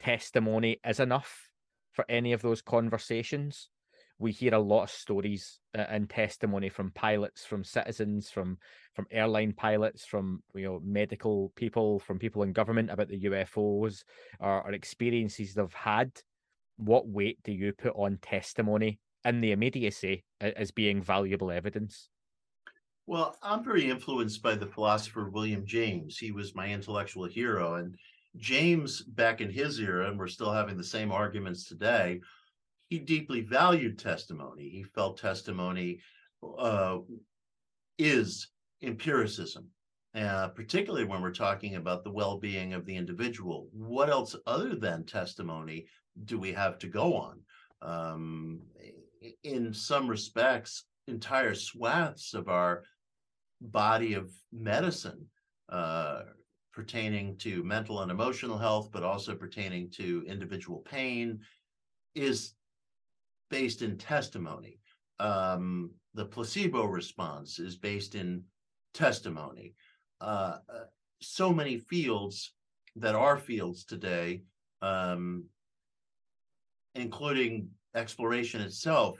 testimony 0.00 0.80
is 0.84 0.98
enough 0.98 1.48
for 1.92 2.04
any 2.08 2.32
of 2.32 2.42
those 2.42 2.62
conversations? 2.62 3.68
We 4.22 4.30
hear 4.30 4.54
a 4.54 4.58
lot 4.58 4.84
of 4.84 4.90
stories 4.90 5.58
uh, 5.76 5.84
and 5.88 6.08
testimony 6.08 6.68
from 6.68 6.92
pilots, 6.92 7.44
from 7.44 7.64
citizens, 7.64 8.30
from 8.30 8.56
from 8.94 9.06
airline 9.10 9.52
pilots, 9.52 10.04
from 10.06 10.42
you 10.54 10.64
know 10.64 10.80
medical 10.84 11.52
people, 11.56 11.98
from 11.98 12.18
people 12.18 12.44
in 12.44 12.52
government 12.52 12.90
about 12.90 13.08
the 13.08 13.24
UFOs 13.24 14.04
or, 14.38 14.62
or 14.62 14.72
experiences 14.72 15.54
they've 15.54 15.74
had. 15.74 16.12
What 16.76 17.08
weight 17.08 17.38
do 17.42 17.52
you 17.52 17.72
put 17.72 17.94
on 17.96 18.18
testimony 18.22 19.00
in 19.24 19.40
the 19.40 19.52
immediacy 19.52 20.24
as 20.40 20.70
being 20.70 21.02
valuable 21.02 21.50
evidence? 21.50 22.08
Well, 23.06 23.36
I'm 23.42 23.64
very 23.64 23.90
influenced 23.90 24.42
by 24.42 24.54
the 24.54 24.66
philosopher 24.66 25.28
William 25.28 25.66
James. 25.66 26.16
He 26.16 26.30
was 26.30 26.54
my 26.54 26.68
intellectual 26.68 27.26
hero. 27.26 27.74
And 27.74 27.96
James, 28.36 29.02
back 29.02 29.40
in 29.40 29.50
his 29.50 29.80
era, 29.80 30.08
and 30.08 30.18
we're 30.18 30.28
still 30.28 30.52
having 30.52 30.76
the 30.76 30.84
same 30.84 31.10
arguments 31.10 31.66
today, 31.66 32.20
he 32.92 32.98
deeply 32.98 33.40
valued 33.40 33.98
testimony. 33.98 34.68
He 34.68 34.82
felt 34.82 35.16
testimony 35.16 36.00
uh, 36.58 36.98
is 37.98 38.48
empiricism, 38.82 39.66
uh, 40.14 40.48
particularly 40.48 41.06
when 41.06 41.22
we're 41.22 41.30
talking 41.30 41.76
about 41.76 42.04
the 42.04 42.10
well 42.10 42.36
being 42.36 42.74
of 42.74 42.84
the 42.84 42.94
individual. 42.94 43.66
What 43.72 44.10
else 44.10 44.36
other 44.46 44.74
than 44.74 45.06
testimony 45.06 45.86
do 46.26 46.38
we 46.38 46.52
have 46.52 46.78
to 46.80 46.86
go 46.86 47.14
on? 47.14 47.40
Um, 47.80 48.60
in 49.42 49.72
some 49.72 50.06
respects, 50.06 50.84
entire 51.08 51.54
swaths 51.54 52.34
of 52.34 52.50
our 52.50 52.82
body 53.62 54.12
of 54.12 54.30
medicine 54.52 55.24
uh, 55.70 56.24
pertaining 56.74 57.38
to 57.38 57.64
mental 57.64 58.02
and 58.02 58.10
emotional 58.10 58.58
health, 58.58 58.90
but 58.92 59.02
also 59.02 59.34
pertaining 59.34 59.88
to 59.92 60.26
individual 60.26 60.80
pain, 60.80 61.40
is 62.14 62.52
based 63.52 63.82
in 63.82 63.98
testimony. 63.98 64.80
Um, 65.20 65.90
the 66.14 66.24
placebo 66.24 66.84
response 66.86 67.58
is 67.58 67.76
based 67.76 68.14
in 68.14 68.42
testimony. 68.94 69.74
Uh, 70.22 70.56
so 71.20 71.52
many 71.52 71.78
fields 71.78 72.54
that 72.96 73.14
are 73.14 73.36
fields 73.36 73.84
today, 73.84 74.42
um, 74.80 75.44
including 76.94 77.68
exploration 77.94 78.62
itself, 78.62 79.18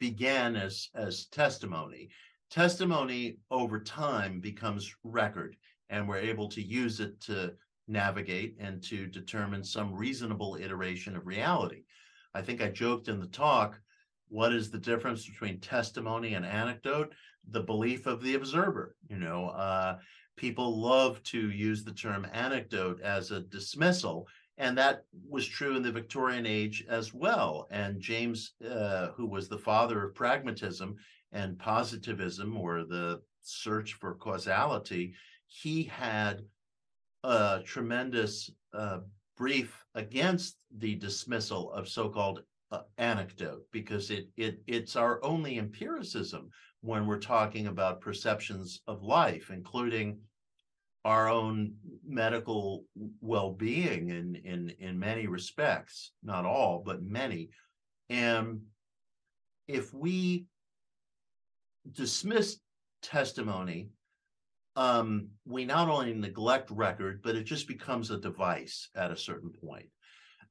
began 0.00 0.56
as 0.56 0.90
as 0.94 1.26
testimony. 1.26 2.08
Testimony 2.50 3.36
over 3.52 3.78
time 3.80 4.40
becomes 4.40 4.94
record, 5.04 5.56
and 5.90 6.08
we're 6.08 6.16
able 6.32 6.48
to 6.48 6.60
use 6.60 6.98
it 6.98 7.20
to 7.20 7.52
navigate 7.86 8.56
and 8.58 8.82
to 8.82 9.06
determine 9.06 9.62
some 9.62 9.94
reasonable 9.94 10.58
iteration 10.60 11.16
of 11.16 11.26
reality. 11.26 11.82
I 12.34 12.42
think 12.42 12.62
I 12.62 12.68
joked 12.68 13.08
in 13.08 13.20
the 13.20 13.26
talk 13.26 13.78
what 14.32 14.54
is 14.54 14.70
the 14.70 14.78
difference 14.78 15.26
between 15.26 15.60
testimony 15.60 16.32
and 16.32 16.46
anecdote? 16.46 17.12
The 17.50 17.60
belief 17.60 18.06
of 18.06 18.22
the 18.22 18.34
observer. 18.34 18.96
You 19.10 19.18
know, 19.18 19.48
uh, 19.48 19.98
people 20.36 20.80
love 20.80 21.22
to 21.24 21.50
use 21.50 21.84
the 21.84 21.92
term 21.92 22.26
anecdote 22.32 23.02
as 23.02 23.30
a 23.30 23.40
dismissal. 23.40 24.26
And 24.56 24.78
that 24.78 25.04
was 25.28 25.46
true 25.46 25.76
in 25.76 25.82
the 25.82 25.92
Victorian 25.92 26.46
age 26.46 26.82
as 26.88 27.12
well. 27.12 27.68
And 27.70 28.00
James, 28.00 28.54
uh, 28.66 29.08
who 29.08 29.26
was 29.26 29.50
the 29.50 29.58
father 29.58 30.02
of 30.02 30.14
pragmatism 30.14 30.96
and 31.32 31.58
positivism, 31.58 32.56
or 32.56 32.84
the 32.84 33.20
search 33.42 33.94
for 33.94 34.14
causality, 34.14 35.12
he 35.46 35.82
had 35.82 36.42
a 37.22 37.60
tremendous 37.66 38.50
uh, 38.72 39.00
brief 39.42 39.84
against 39.96 40.56
the 40.78 40.94
dismissal 40.94 41.72
of 41.72 41.88
so-called 41.88 42.44
uh, 42.70 42.82
anecdote 42.96 43.64
because 43.72 44.08
it 44.12 44.28
it 44.36 44.62
it's 44.68 44.94
our 44.94 45.18
only 45.24 45.58
empiricism 45.58 46.48
when 46.80 47.08
we're 47.08 47.18
talking 47.18 47.66
about 47.66 48.00
perceptions 48.00 48.82
of 48.86 49.02
life, 49.02 49.50
including 49.50 50.16
our 51.04 51.28
own 51.28 51.74
medical 52.06 52.84
well-being 53.20 54.10
in 54.10 54.36
in 54.44 54.70
in 54.78 54.96
many 54.96 55.26
respects, 55.26 56.12
not 56.22 56.44
all, 56.44 56.80
but 56.86 57.02
many. 57.02 57.50
And 58.10 58.60
if 59.66 59.92
we 59.92 60.46
dismiss 61.90 62.60
testimony, 63.02 63.90
um, 64.76 65.28
we 65.46 65.64
not 65.64 65.88
only 65.88 66.14
neglect 66.14 66.70
record, 66.70 67.20
but 67.22 67.36
it 67.36 67.44
just 67.44 67.68
becomes 67.68 68.10
a 68.10 68.18
device 68.18 68.88
at 68.94 69.10
a 69.10 69.16
certain 69.16 69.50
point. 69.50 69.86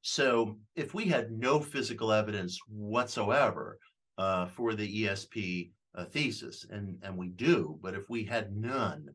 So 0.02 0.58
if 0.74 0.94
we 0.94 1.04
had 1.04 1.30
no 1.30 1.60
physical 1.60 2.12
evidence 2.12 2.58
whatsoever 2.68 3.78
uh, 4.18 4.46
for 4.46 4.74
the 4.74 5.04
ESP 5.04 5.70
uh, 5.94 6.04
thesis, 6.06 6.66
and, 6.70 6.98
and 7.02 7.16
we 7.16 7.28
do, 7.28 7.78
but 7.82 7.94
if 7.94 8.08
we 8.08 8.24
had 8.24 8.54
none, 8.54 9.08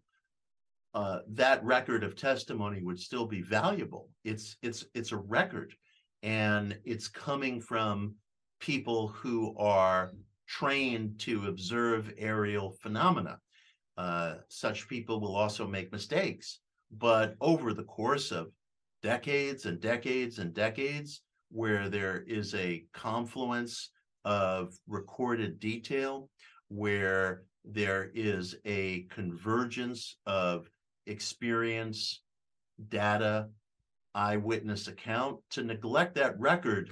uh, 0.93 1.19
that 1.33 1.63
record 1.63 2.03
of 2.03 2.15
testimony 2.15 2.81
would 2.81 2.99
still 2.99 3.25
be 3.25 3.41
valuable. 3.41 4.09
It's 4.23 4.57
it's 4.63 4.85
it's 4.95 5.11
a 5.11 5.17
record, 5.17 5.75
and 6.23 6.75
it's 6.85 7.07
coming 7.07 7.61
from 7.61 8.15
people 8.59 9.09
who 9.09 9.55
are 9.57 10.11
trained 10.47 11.19
to 11.19 11.47
observe 11.47 12.11
aerial 12.17 12.71
phenomena. 12.81 13.37
Uh, 13.97 14.35
such 14.47 14.87
people 14.87 15.19
will 15.19 15.35
also 15.35 15.67
make 15.67 15.91
mistakes, 15.91 16.59
but 16.91 17.35
over 17.41 17.73
the 17.73 17.83
course 17.83 18.31
of 18.31 18.51
decades 19.01 19.65
and 19.65 19.79
decades 19.81 20.37
and 20.37 20.53
decades, 20.53 21.21
where 21.49 21.89
there 21.89 22.23
is 22.27 22.53
a 22.53 22.85
confluence 22.93 23.91
of 24.25 24.77
recorded 24.87 25.59
detail, 25.59 26.29
where 26.67 27.43
there 27.63 28.11
is 28.13 28.55
a 28.65 29.03
convergence 29.09 30.17
of 30.25 30.69
experience, 31.05 32.21
data, 32.89 33.47
eyewitness 34.13 34.87
account, 34.87 35.39
to 35.49 35.63
neglect 35.63 36.15
that 36.15 36.39
record 36.39 36.91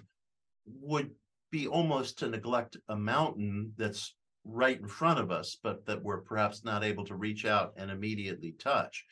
would 0.65 1.11
be 1.51 1.67
almost 1.67 2.19
to 2.19 2.27
neglect 2.27 2.77
a 2.89 2.95
mountain 2.95 3.73
that's 3.77 4.15
right 4.45 4.79
in 4.79 4.87
front 4.87 5.19
of 5.19 5.31
us, 5.31 5.57
but 5.61 5.85
that 5.85 6.01
we're 6.01 6.21
perhaps 6.21 6.63
not 6.63 6.83
able 6.83 7.05
to 7.05 7.15
reach 7.15 7.45
out 7.45 7.73
and 7.77 7.89
immediately 7.89 8.53
touch. 8.53 9.03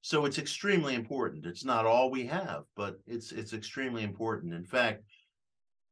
So 0.00 0.24
it's 0.24 0.38
extremely 0.38 0.94
important. 0.94 1.46
It's 1.46 1.64
not 1.64 1.84
all 1.84 2.10
we 2.10 2.26
have, 2.26 2.64
but 2.76 2.98
it's 3.06 3.32
it's 3.32 3.52
extremely 3.52 4.02
important. 4.02 4.54
In 4.54 4.64
fact, 4.64 5.04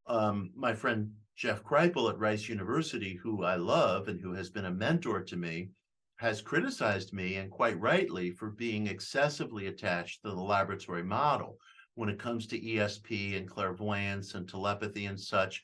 um, 0.06 0.50
my 0.54 0.72
friend 0.72 1.12
Jeff 1.36 1.62
Kripal 1.62 2.08
at 2.08 2.18
Rice 2.18 2.48
University, 2.48 3.14
who 3.14 3.44
I 3.44 3.56
love 3.56 4.08
and 4.08 4.20
who 4.20 4.32
has 4.32 4.48
been 4.48 4.64
a 4.64 4.70
mentor 4.70 5.22
to 5.22 5.36
me, 5.36 5.70
has 6.16 6.40
criticized 6.40 7.12
me, 7.12 7.36
and 7.36 7.50
quite 7.50 7.78
rightly, 7.78 8.30
for 8.30 8.50
being 8.50 8.86
excessively 8.86 9.66
attached 9.66 10.22
to 10.22 10.30
the 10.30 10.40
laboratory 10.40 11.02
model 11.02 11.58
when 11.94 12.08
it 12.08 12.18
comes 12.18 12.46
to 12.46 12.60
ESP 12.60 13.36
and 13.36 13.50
clairvoyance 13.50 14.34
and 14.34 14.48
telepathy 14.48 15.06
and 15.06 15.20
such. 15.20 15.62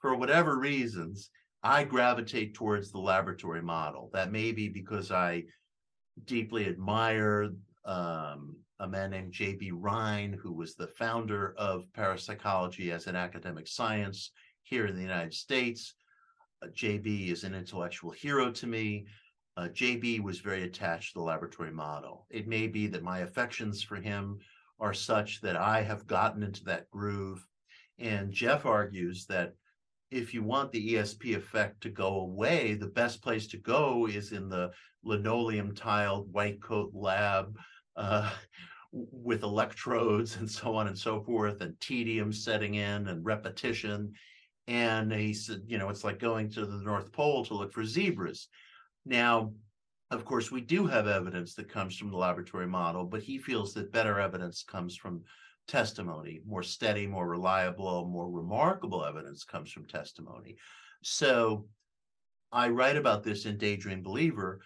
For 0.00 0.16
whatever 0.16 0.58
reasons, 0.58 1.30
I 1.62 1.84
gravitate 1.84 2.54
towards 2.54 2.90
the 2.90 2.98
laboratory 2.98 3.62
model. 3.62 4.10
That 4.12 4.32
may 4.32 4.52
be 4.52 4.68
because 4.68 5.12
I 5.12 5.44
deeply 6.24 6.66
admire 6.66 7.50
um, 7.84 8.56
a 8.80 8.88
man 8.88 9.10
named 9.10 9.32
J.B. 9.32 9.70
Rhine, 9.72 10.32
who 10.32 10.52
was 10.52 10.74
the 10.74 10.88
founder 10.88 11.54
of 11.56 11.86
parapsychology 11.92 12.90
as 12.90 13.06
an 13.06 13.14
academic 13.14 13.68
science 13.68 14.32
here 14.64 14.86
in 14.86 14.96
the 14.96 15.02
United 15.02 15.34
States. 15.34 15.94
Uh, 16.62 16.66
JB 16.68 17.30
is 17.30 17.44
an 17.44 17.54
intellectual 17.54 18.10
hero 18.10 18.50
to 18.50 18.66
me. 18.66 19.06
Uh, 19.56 19.68
JB 19.68 20.20
was 20.20 20.40
very 20.40 20.64
attached 20.64 21.12
to 21.12 21.18
the 21.20 21.24
laboratory 21.24 21.70
model. 21.70 22.26
It 22.30 22.48
may 22.48 22.66
be 22.66 22.88
that 22.88 23.02
my 23.04 23.20
affections 23.20 23.82
for 23.82 23.96
him 23.96 24.38
are 24.80 24.94
such 24.94 25.40
that 25.42 25.56
I 25.56 25.82
have 25.82 26.06
gotten 26.08 26.42
into 26.42 26.64
that 26.64 26.90
groove. 26.90 27.46
And 27.98 28.32
Jeff 28.32 28.66
argues 28.66 29.26
that 29.26 29.54
if 30.12 30.34
you 30.34 30.42
want 30.42 30.70
the 30.70 30.94
ESP 30.94 31.34
effect 31.34 31.80
to 31.80 31.88
go 31.88 32.20
away, 32.20 32.74
the 32.74 32.86
best 32.86 33.22
place 33.22 33.46
to 33.48 33.56
go 33.56 34.06
is 34.06 34.32
in 34.32 34.48
the 34.50 34.70
linoleum 35.02 35.74
tiled 35.74 36.30
white 36.32 36.60
coat 36.60 36.90
lab 36.92 37.56
uh, 37.96 38.30
with 38.92 39.42
electrodes 39.42 40.36
and 40.36 40.50
so 40.50 40.76
on 40.76 40.86
and 40.86 40.98
so 40.98 41.22
forth, 41.22 41.62
and 41.62 41.78
tedium 41.80 42.32
setting 42.32 42.74
in 42.74 43.08
and 43.08 43.24
repetition. 43.24 44.12
And 44.68 45.10
he 45.12 45.32
said, 45.32 45.62
you 45.66 45.78
know, 45.78 45.88
it's 45.88 46.04
like 46.04 46.18
going 46.18 46.50
to 46.50 46.66
the 46.66 46.82
North 46.84 47.10
Pole 47.10 47.44
to 47.46 47.54
look 47.54 47.72
for 47.72 47.84
zebras. 47.84 48.48
Now, 49.06 49.52
of 50.10 50.26
course, 50.26 50.50
we 50.50 50.60
do 50.60 50.86
have 50.86 51.06
evidence 51.06 51.54
that 51.54 51.70
comes 51.70 51.96
from 51.96 52.10
the 52.10 52.18
laboratory 52.18 52.66
model, 52.66 53.04
but 53.04 53.22
he 53.22 53.38
feels 53.38 53.72
that 53.74 53.92
better 53.92 54.20
evidence 54.20 54.62
comes 54.62 54.94
from 54.94 55.22
testimony. 55.68 56.40
More 56.46 56.62
steady, 56.62 57.06
more 57.06 57.28
reliable, 57.28 58.06
more 58.06 58.30
remarkable 58.30 59.04
evidence 59.04 59.44
comes 59.44 59.70
from 59.70 59.86
testimony. 59.86 60.56
So 61.02 61.66
I 62.52 62.68
write 62.68 62.96
about 62.96 63.22
this 63.22 63.46
in 63.46 63.58
Daydream 63.58 64.02
Believer. 64.02 64.60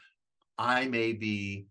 I 0.59 0.87
may 0.87 1.13
be, 1.13 1.67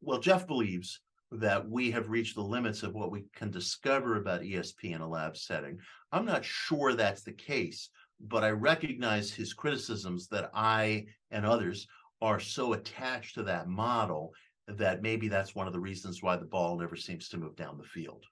well, 0.00 0.18
Jeff 0.18 0.46
believes 0.46 1.00
that 1.30 1.68
we 1.68 1.90
have 1.90 2.10
reached 2.10 2.34
the 2.34 2.42
limits 2.42 2.82
of 2.82 2.94
what 2.94 3.10
we 3.10 3.24
can 3.34 3.50
discover 3.50 4.16
about 4.16 4.42
ESP 4.42 4.94
in 4.94 5.00
a 5.00 5.08
lab 5.08 5.36
setting. 5.36 5.78
I'm 6.12 6.26
not 6.26 6.44
sure 6.44 6.92
that's 6.92 7.22
the 7.22 7.32
case, 7.32 7.88
but 8.20 8.44
I 8.44 8.50
recognize 8.50 9.32
his 9.32 9.54
criticisms 9.54 10.28
that 10.28 10.50
I 10.52 11.06
and 11.30 11.46
others 11.46 11.86
are 12.20 12.38
so 12.38 12.74
attached 12.74 13.34
to 13.34 13.42
that 13.44 13.68
model 13.68 14.32
that 14.68 15.02
maybe 15.02 15.28
that's 15.28 15.54
one 15.54 15.66
of 15.66 15.72
the 15.72 15.80
reasons 15.80 16.22
why 16.22 16.36
the 16.36 16.44
ball 16.44 16.78
never 16.78 16.96
seems 16.96 17.28
to 17.28 17.38
move 17.38 17.56
down 17.56 17.78
the 17.78 17.84
field. 17.84 18.24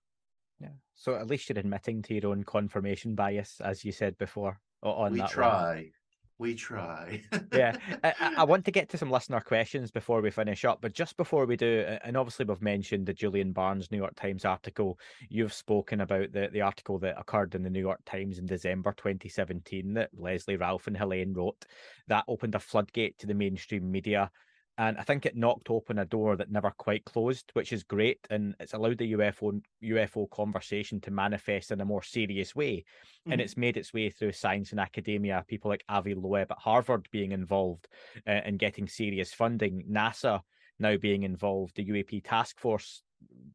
Yeah. 0.60 0.68
So 0.94 1.14
at 1.14 1.26
least 1.26 1.48
you're 1.48 1.58
admitting 1.58 2.02
to 2.02 2.14
your 2.14 2.30
own 2.30 2.44
confirmation 2.44 3.14
bias, 3.14 3.60
as 3.62 3.84
you 3.84 3.92
said 3.92 4.16
before. 4.18 4.60
On 4.82 5.12
we 5.12 5.18
that 5.18 5.30
try. 5.30 5.74
One. 5.74 5.90
We 6.38 6.54
try. 6.54 7.22
yeah. 7.52 7.76
I, 8.02 8.14
I, 8.38 8.44
want 8.44 8.64
to 8.64 8.70
get 8.70 8.88
to 8.90 8.96
some 8.96 9.10
listener 9.10 9.40
questions 9.40 9.90
before 9.90 10.22
we 10.22 10.30
finish 10.30 10.64
up, 10.64 10.78
but 10.80 10.94
just 10.94 11.18
before 11.18 11.44
we 11.44 11.54
do, 11.54 11.84
and 12.02 12.16
obviously 12.16 12.46
we've 12.46 12.62
mentioned 12.62 13.04
the 13.04 13.12
Julian 13.12 13.52
Barnes 13.52 13.90
New 13.90 13.98
York 13.98 14.14
Times 14.16 14.46
article. 14.46 14.98
You've 15.28 15.52
spoken 15.52 16.00
about 16.00 16.32
the, 16.32 16.48
the 16.50 16.62
article 16.62 16.98
that 17.00 17.20
occurred 17.20 17.54
in 17.54 17.62
the 17.62 17.68
New 17.68 17.80
York 17.80 18.00
Times 18.06 18.38
in 18.38 18.46
December 18.46 18.94
2017 18.96 19.92
that 19.94 20.08
Leslie 20.16 20.56
Ralph 20.56 20.86
and 20.86 20.96
Helene 20.96 21.34
wrote. 21.34 21.66
That 22.08 22.24
opened 22.26 22.54
a 22.54 22.58
floodgate 22.58 23.18
to 23.18 23.26
the 23.26 23.34
mainstream 23.34 23.92
media 23.92 24.30
and 24.78 24.96
I 24.96 25.02
think 25.02 25.26
it 25.26 25.36
knocked 25.36 25.70
open 25.70 25.98
a 25.98 26.04
door 26.04 26.36
that 26.36 26.50
never 26.50 26.70
quite 26.70 27.04
closed, 27.04 27.50
which 27.52 27.72
is 27.72 27.82
great, 27.82 28.18
and 28.30 28.54
it's 28.60 28.72
allowed 28.72 28.98
the 28.98 29.12
UFO 29.12 29.60
UFO 29.82 30.30
conversation 30.30 31.00
to 31.02 31.10
manifest 31.10 31.70
in 31.70 31.80
a 31.80 31.84
more 31.84 32.02
serious 32.02 32.54
way, 32.54 32.76
mm-hmm. 32.76 33.32
and 33.32 33.40
it's 33.40 33.56
made 33.56 33.76
its 33.76 33.92
way 33.92 34.10
through 34.10 34.32
science 34.32 34.70
and 34.70 34.80
academia. 34.80 35.44
People 35.48 35.70
like 35.70 35.84
Avi 35.88 36.14
Loeb 36.14 36.50
at 36.50 36.58
Harvard 36.58 37.08
being 37.10 37.32
involved 37.32 37.88
uh, 38.26 38.30
and 38.30 38.58
getting 38.58 38.88
serious 38.88 39.32
funding, 39.32 39.84
NASA 39.90 40.40
now 40.80 40.96
being 40.96 41.22
involved, 41.22 41.76
the 41.76 41.84
UAP 41.84 42.24
task 42.24 42.58
force 42.58 43.02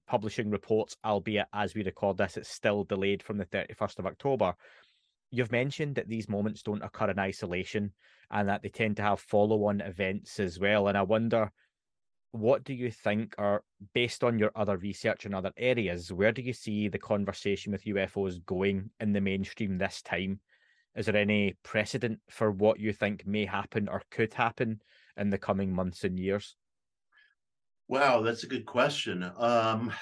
publishing 0.08 0.52
reports, 0.52 0.96
albeit 1.04 1.48
as 1.54 1.74
we 1.74 1.84
record 1.84 2.18
this, 2.18 2.38
it's 2.38 2.50
still 2.50 2.84
delayed 2.84 3.24
from 3.24 3.38
the 3.38 3.46
31st 3.46 4.00
of 4.00 4.06
October. 4.06 4.54
You've 5.32 5.52
mentioned 5.52 5.96
that 5.96 6.08
these 6.08 6.30
moments 6.30 6.62
don't 6.64 6.84
occur 6.84 7.10
in 7.10 7.20
isolation 7.20 7.92
and 8.32 8.48
that 8.50 8.62
they 8.62 8.70
tend 8.70 8.98
to 8.98 9.04
have 9.04 9.20
follow 9.20 9.66
on 9.66 9.82
events 9.82 10.40
as 10.40 10.60
well. 10.60 10.88
And 10.88 10.98
I 10.98 11.02
wonder, 11.02 11.52
what 12.32 12.64
do 12.64 12.74
you 12.74 12.92
think 12.92 13.36
are 13.38 13.64
based 13.94 14.24
on 14.24 14.40
your 14.40 14.52
other 14.56 14.78
research 14.78 15.26
in 15.26 15.34
other 15.34 15.52
areas? 15.58 16.12
Where 16.12 16.32
do 16.32 16.42
you 16.42 16.54
see 16.54 16.88
the 16.88 17.00
conversation 17.00 17.72
with 17.72 17.86
UFOs 17.86 18.44
going 18.46 18.90
in 19.00 19.14
the 19.14 19.22
mainstream 19.22 19.78
this 19.78 20.02
time? 20.02 20.40
Is 20.96 21.08
there 21.08 21.18
any 21.18 21.56
precedent 21.64 22.20
for 22.30 22.52
what 22.52 22.80
you 22.80 22.94
think 22.94 23.26
may 23.26 23.46
happen 23.46 23.90
or 23.90 24.02
could 24.12 24.34
happen 24.34 24.82
in 25.18 25.30
the 25.30 25.38
coming 25.38 25.74
months 25.74 26.04
and 26.04 26.20
years? 26.20 26.56
Wow, 27.88 28.22
that's 28.22 28.44
a 28.44 28.48
good 28.48 28.66
question. 28.66 29.30
Um, 29.38 29.94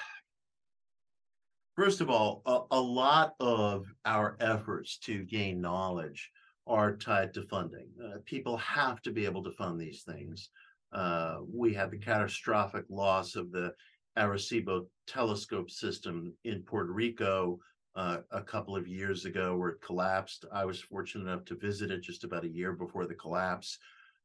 first 1.74 2.00
of 2.00 2.10
all, 2.10 2.42
a, 2.46 2.60
a 2.70 2.80
lot 2.80 3.34
of 3.40 3.86
our 4.04 4.36
efforts 4.40 4.98
to 4.98 5.24
gain 5.24 5.60
knowledge 5.60 6.30
are 6.66 6.96
tied 6.96 7.34
to 7.34 7.42
funding. 7.42 7.88
Uh, 8.02 8.18
people 8.24 8.56
have 8.56 9.02
to 9.02 9.10
be 9.10 9.24
able 9.24 9.42
to 9.42 9.50
fund 9.52 9.78
these 9.78 10.02
things. 10.02 10.50
Uh, 10.92 11.38
we 11.52 11.74
had 11.74 11.90
the 11.90 11.98
catastrophic 11.98 12.84
loss 12.88 13.36
of 13.36 13.50
the 13.50 13.72
Arecibo 14.16 14.86
telescope 15.06 15.70
system 15.70 16.32
in 16.44 16.62
Puerto 16.62 16.92
Rico 16.92 17.58
uh, 17.96 18.18
a 18.30 18.42
couple 18.42 18.76
of 18.76 18.88
years 18.88 19.24
ago, 19.24 19.56
where 19.56 19.70
it 19.70 19.80
collapsed. 19.80 20.44
I 20.52 20.64
was 20.64 20.80
fortunate 20.80 21.24
enough 21.24 21.44
to 21.46 21.56
visit 21.56 21.90
it 21.90 22.02
just 22.02 22.24
about 22.24 22.44
a 22.44 22.48
year 22.48 22.72
before 22.72 23.06
the 23.06 23.14
collapse. 23.14 23.78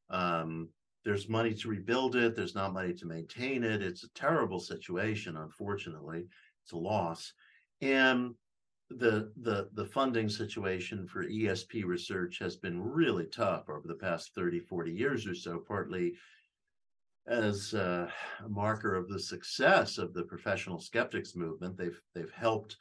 Um, 0.09 0.69
there's 1.05 1.29
money 1.29 1.53
to 1.53 1.69
rebuild 1.69 2.15
it. 2.15 2.35
There's 2.35 2.55
not 2.55 2.73
money 2.73 2.93
to 2.93 3.05
maintain 3.05 3.63
it. 3.63 3.81
It's 3.81 4.03
a 4.03 4.13
terrible 4.13 4.59
situation, 4.59 5.37
unfortunately. 5.37 6.27
It's 6.69 6.73
a 6.75 6.77
loss. 6.77 7.33
And 7.81 8.35
the 8.91 9.31
the 9.41 9.69
the 9.73 9.85
funding 9.85 10.29
situation 10.29 11.07
for 11.07 11.25
ESP 11.25 11.83
research 11.83 12.37
has 12.39 12.57
been 12.57 12.79
really 12.79 13.25
tough 13.25 13.69
over 13.69 13.87
the 13.87 13.95
past 13.95 14.35
30, 14.35 14.59
40 14.59 14.91
years 14.91 15.25
or 15.25 15.33
so, 15.33 15.63
partly 15.67 16.13
as 17.27 17.73
a 17.73 18.11
marker 18.47 18.95
of 18.95 19.09
the 19.09 19.19
success 19.19 19.97
of 19.97 20.13
the 20.13 20.23
professional 20.23 20.79
skeptics 20.79 21.35
movement. 21.35 21.75
They've 21.75 21.99
they've 22.13 22.31
helped 22.35 22.77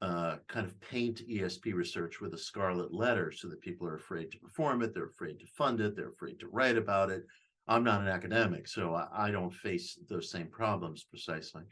uh, 0.00 0.36
kind 0.48 0.64
of 0.64 0.80
paint 0.80 1.20
ESP 1.28 1.74
research 1.74 2.22
with 2.22 2.32
a 2.32 2.38
scarlet 2.38 2.94
letter 2.94 3.30
so 3.30 3.48
that 3.48 3.60
people 3.60 3.86
are 3.86 3.96
afraid 3.96 4.32
to 4.32 4.38
perform 4.38 4.80
it, 4.80 4.94
they're 4.94 5.08
afraid 5.08 5.38
to 5.40 5.46
fund 5.46 5.82
it, 5.82 5.94
they're 5.94 6.08
afraid 6.08 6.40
to 6.40 6.48
write 6.48 6.78
about 6.78 7.10
it. 7.10 7.26
I'm 7.68 7.84
not 7.84 8.00
an 8.00 8.08
academic, 8.08 8.66
so 8.66 8.94
I, 8.94 9.08
I 9.26 9.30
don't 9.30 9.52
face 9.52 9.98
those 10.08 10.30
same 10.30 10.46
problems 10.46 11.04
precisely. 11.04 11.64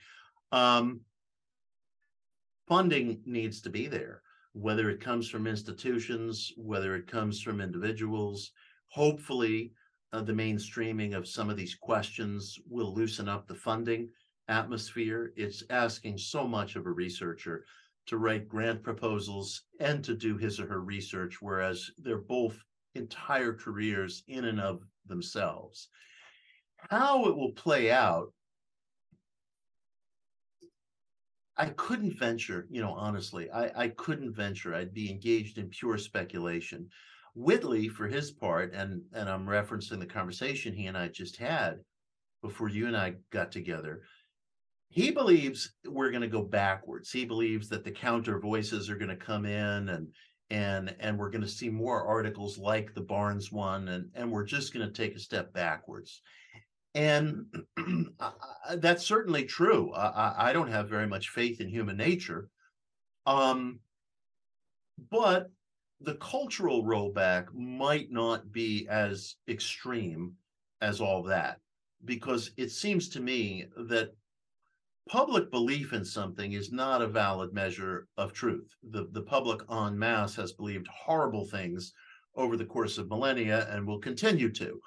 Um, 0.52 1.00
funding 2.66 3.20
needs 3.24 3.60
to 3.62 3.70
be 3.70 3.86
there, 3.86 4.22
whether 4.52 4.90
it 4.90 5.00
comes 5.00 5.28
from 5.28 5.46
institutions, 5.46 6.52
whether 6.56 6.94
it 6.96 7.06
comes 7.06 7.40
from 7.40 7.60
individuals. 7.60 8.52
Hopefully, 8.88 9.72
uh, 10.12 10.22
the 10.22 10.32
mainstreaming 10.32 11.14
of 11.14 11.26
some 11.26 11.50
of 11.50 11.56
these 11.56 11.74
questions 11.74 12.58
will 12.68 12.94
loosen 12.94 13.28
up 13.28 13.46
the 13.46 13.54
funding 13.54 14.08
atmosphere. 14.48 15.32
It's 15.36 15.64
asking 15.70 16.18
so 16.18 16.46
much 16.46 16.76
of 16.76 16.86
a 16.86 16.90
researcher 16.90 17.64
to 18.06 18.18
write 18.18 18.48
grant 18.48 18.82
proposals 18.82 19.62
and 19.80 20.04
to 20.04 20.14
do 20.14 20.36
his 20.36 20.60
or 20.60 20.66
her 20.66 20.80
research, 20.80 21.40
whereas 21.40 21.90
they're 21.98 22.18
both 22.18 22.62
entire 22.94 23.52
careers 23.52 24.22
in 24.28 24.44
and 24.44 24.60
of 24.60 24.82
themselves. 25.06 25.88
How 26.90 27.26
it 27.26 27.36
will 27.36 27.52
play 27.52 27.90
out 27.90 28.32
I 31.57 31.66
couldn't 31.66 32.18
venture, 32.18 32.66
you 32.70 32.80
know, 32.80 32.92
honestly, 32.92 33.50
I, 33.50 33.84
I 33.84 33.88
couldn't 33.88 34.34
venture. 34.34 34.74
I'd 34.74 34.92
be 34.92 35.11
engaged 35.11 35.59
in 35.59 35.68
pure 35.68 35.98
speculation. 35.98 36.88
Whitley, 37.34 37.88
for 37.88 38.07
his 38.07 38.30
part, 38.30 38.72
and 38.74 39.02
and 39.12 39.28
I'm 39.28 39.46
referencing 39.46 39.98
the 39.98 40.07
conversation 40.07 40.72
he 40.72 40.86
and 40.86 40.96
I 40.96 41.09
just 41.09 41.36
had 41.36 41.80
before 42.42 42.68
you 42.68 42.86
and 42.86 42.96
I 42.96 43.14
got 43.30 43.50
together. 43.50 44.02
He 44.88 45.11
believes 45.11 45.74
we're 45.84 46.11
going 46.11 46.22
to 46.22 46.28
go 46.28 46.42
backwards. 46.42 47.11
He 47.11 47.24
believes 47.24 47.68
that 47.68 47.82
the 47.84 47.90
counter 47.90 48.38
voices 48.38 48.88
are 48.88 48.96
going 48.96 49.09
to 49.09 49.16
come 49.16 49.46
in 49.46 49.88
and 49.88 50.09
and 50.50 50.94
and 51.00 51.18
we're 51.18 51.30
going 51.30 51.42
to 51.42 51.48
see 51.48 51.68
more 51.68 52.07
articles 52.07 52.59
like 52.59 52.94
the 52.94 53.00
Barnes 53.00 53.50
one, 53.50 53.88
and 53.88 54.11
and 54.14 54.30
we're 54.30 54.44
just 54.44 54.72
going 54.72 54.86
to 54.86 54.92
take 54.92 55.16
a 55.16 55.20
step 55.20 55.52
backwards. 55.52 56.22
And 56.94 57.46
that's 58.76 59.07
certainly 59.07 59.45
true. 59.45 59.93
I, 59.93 60.51
I, 60.51 60.53
don't 60.53 60.70
have 60.70 60.89
very 60.89 61.07
much 61.07 61.30
faith 61.30 61.61
in 61.61 61.68
human 61.68 61.97
nature. 61.97 62.49
Um, 63.26 63.80
but 65.11 65.51
the 66.01 66.14
cultural 66.16 66.85
rollback 66.85 67.53
might 67.53 68.11
not 68.11 68.53
be 68.53 68.87
as 68.89 69.37
extreme 69.49 70.35
as 70.80 71.01
all 71.01 71.22
that, 71.24 71.61
because 72.05 72.51
it 72.57 72.70
seems 72.70 73.09
to 73.11 73.20
me 73.20 73.66
that 73.76 74.14
public 75.09 75.51
belief 75.51 75.93
in 75.93 76.05
something 76.05 76.53
is 76.53 76.72
not 76.72 77.03
a 77.03 77.07
valid 77.07 77.53
measure 77.53 78.07
of 78.16 78.32
truth. 78.32 78.74
The, 78.91 79.09
the 79.12 79.22
public 79.22 79.61
en 79.70 79.99
masse 79.99 80.35
has 80.37 80.53
believed 80.53 80.87
horrible 80.89 81.47
things 81.47 81.93
over 82.37 82.57
the 82.57 82.64
course 82.64 82.99
of 82.99 83.09
millennia 83.09 83.68
and 83.70 83.87
will 83.87 83.99
continue 83.99 84.51
to. 84.53 84.80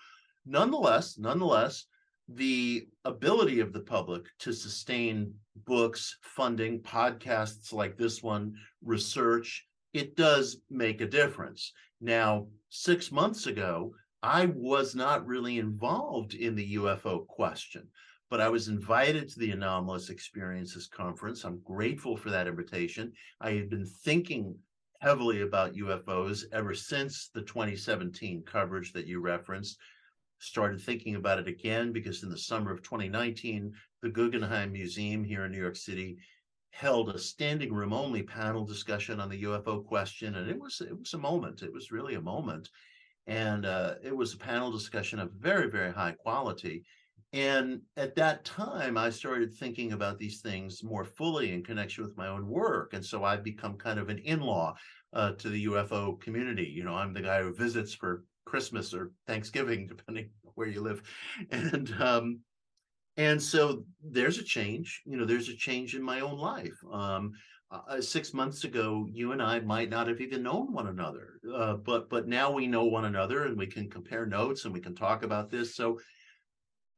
Nonetheless, 0.46 1.18
nonetheless, 1.18 1.86
the 2.28 2.88
ability 3.06 3.60
of 3.60 3.74
the 3.74 3.80
public 3.80 4.26
to 4.40 4.52
sustain 4.52 5.34
books, 5.66 6.18
funding, 6.22 6.82
podcasts 6.82 7.72
like 7.72 7.98
this 7.98 8.22
one, 8.22 8.54
research, 8.84 9.66
it 9.94 10.16
does 10.16 10.58
make 10.70 11.02
a 11.02 11.08
difference. 11.08 11.72
Now, 12.02 12.48
six 12.70 13.12
months 13.12 13.48
ago, 13.48 13.94
I 14.22 14.48
was 14.48 14.94
not 14.94 15.26
really 15.26 15.58
involved 15.58 16.34
in 16.34 16.56
the 16.56 16.76
UFO 16.76 17.26
question, 17.28 17.88
but 18.30 18.42
I 18.42 18.50
was 18.50 18.68
invited 18.68 19.30
to 19.30 19.40
the 19.40 19.52
Anomalous 19.52 20.10
Experiences 20.10 20.88
Conference. 20.88 21.44
I'm 21.44 21.62
grateful 21.64 22.18
for 22.18 22.30
that 22.32 22.48
invitation. 22.48 23.14
I 23.40 23.52
had 23.52 23.70
been 23.70 23.86
thinking 23.86 24.56
heavily 25.00 25.42
about 25.42 25.76
UFOs 25.76 26.44
ever 26.52 26.74
since 26.74 27.30
the 27.34 27.44
2017 27.44 28.44
coverage 28.46 28.92
that 28.94 29.08
you 29.08 29.22
referenced 29.22 29.78
started 30.40 30.82
thinking 30.82 31.16
about 31.16 31.40
it 31.40 31.48
again 31.48 31.92
because 31.92 32.24
in 32.24 32.30
the 32.30 32.38
summer 32.38 32.72
of 32.72 32.84
2019, 32.84 33.74
the 34.02 34.10
Guggenheim 34.10 34.72
Museum 34.72 35.24
here 35.24 35.46
in 35.46 35.52
New 35.52 35.60
York 35.60 35.76
City 35.76 36.18
held 36.72 37.10
a 37.10 37.18
standing 37.18 37.74
room 37.74 37.92
only 37.92 38.22
panel 38.22 38.64
discussion 38.64 39.20
on 39.20 39.30
the 39.30 39.44
UFO 39.44 39.84
question, 39.84 40.36
and 40.36 40.50
it 40.50 40.60
was 40.60 40.82
it 40.82 40.98
was 40.98 41.14
a 41.14 41.18
moment. 41.18 41.64
It 41.64 41.74
was 41.74 41.92
really 41.92 42.16
a 42.16 42.22
moment, 42.22 42.70
and 43.26 43.66
uh, 43.66 43.96
it 44.04 44.16
was 44.16 44.34
a 44.34 44.38
panel 44.38 44.72
discussion 44.72 45.20
of 45.20 45.32
very 45.32 45.70
very 45.70 45.92
high 45.92 46.12
quality. 46.12 46.84
And 47.34 47.82
at 47.98 48.16
that 48.16 48.46
time, 48.46 48.98
I 48.98 49.10
started 49.10 49.54
thinking 49.54 49.92
about 49.92 50.18
these 50.18 50.40
things 50.40 50.84
more 50.84 51.04
fully 51.04 51.52
in 51.52 51.64
connection 51.64 52.04
with 52.04 52.16
my 52.16 52.28
own 52.28 52.48
work, 52.48 52.94
and 52.94 53.04
so 53.04 53.24
I've 53.24 53.44
become 53.44 53.78
kind 53.78 54.00
of 54.00 54.10
an 54.10 54.20
in-law 54.20 54.76
uh, 55.14 55.32
to 55.34 55.50
the 55.50 55.66
UFO 55.66 56.20
community. 56.22 56.66
You 56.66 56.84
know, 56.84 56.94
I'm 56.94 57.14
the 57.14 57.22
guy 57.22 57.42
who 57.42 57.54
visits 57.54 57.94
for 57.94 58.24
Christmas 58.48 58.94
or 58.94 59.12
Thanksgiving, 59.28 59.88
depending 59.96 60.30
where 60.56 60.68
you 60.68 60.82
live. 60.82 61.04
And 61.52 61.94
um, 62.00 62.40
and 63.18 63.42
so 63.42 63.84
there's 64.04 64.38
a 64.38 64.44
change. 64.44 65.02
You 65.06 65.18
know, 65.18 65.26
there's 65.26 65.50
a 65.50 65.56
change 65.56 65.96
in 65.96 66.02
my 66.02 66.22
own 66.22 66.38
life. 66.38 66.78
Um, 66.92 67.34
uh, 67.70 68.00
six 68.00 68.34
months 68.34 68.64
ago, 68.64 69.06
you 69.12 69.34
and 69.34 69.42
I 69.42 69.60
might 69.60 69.90
not 69.90 70.08
have 70.08 70.22
even 70.22 70.42
known 70.42 70.72
one 70.72 70.88
another, 70.88 71.40
uh, 71.54 71.74
but 71.74 72.10
but 72.10 72.28
now 72.28 72.50
we 72.50 72.66
know 72.66 72.86
one 72.86 73.06
another, 73.06 73.46
and 73.46 73.58
we 73.58 73.68
can 73.68 73.90
compare 73.90 74.26
notes, 74.26 74.64
and 74.64 74.74
we 74.74 74.80
can 74.80 74.96
talk 74.96 75.24
about 75.24 75.50
this. 75.50 75.76
So 75.76 76.00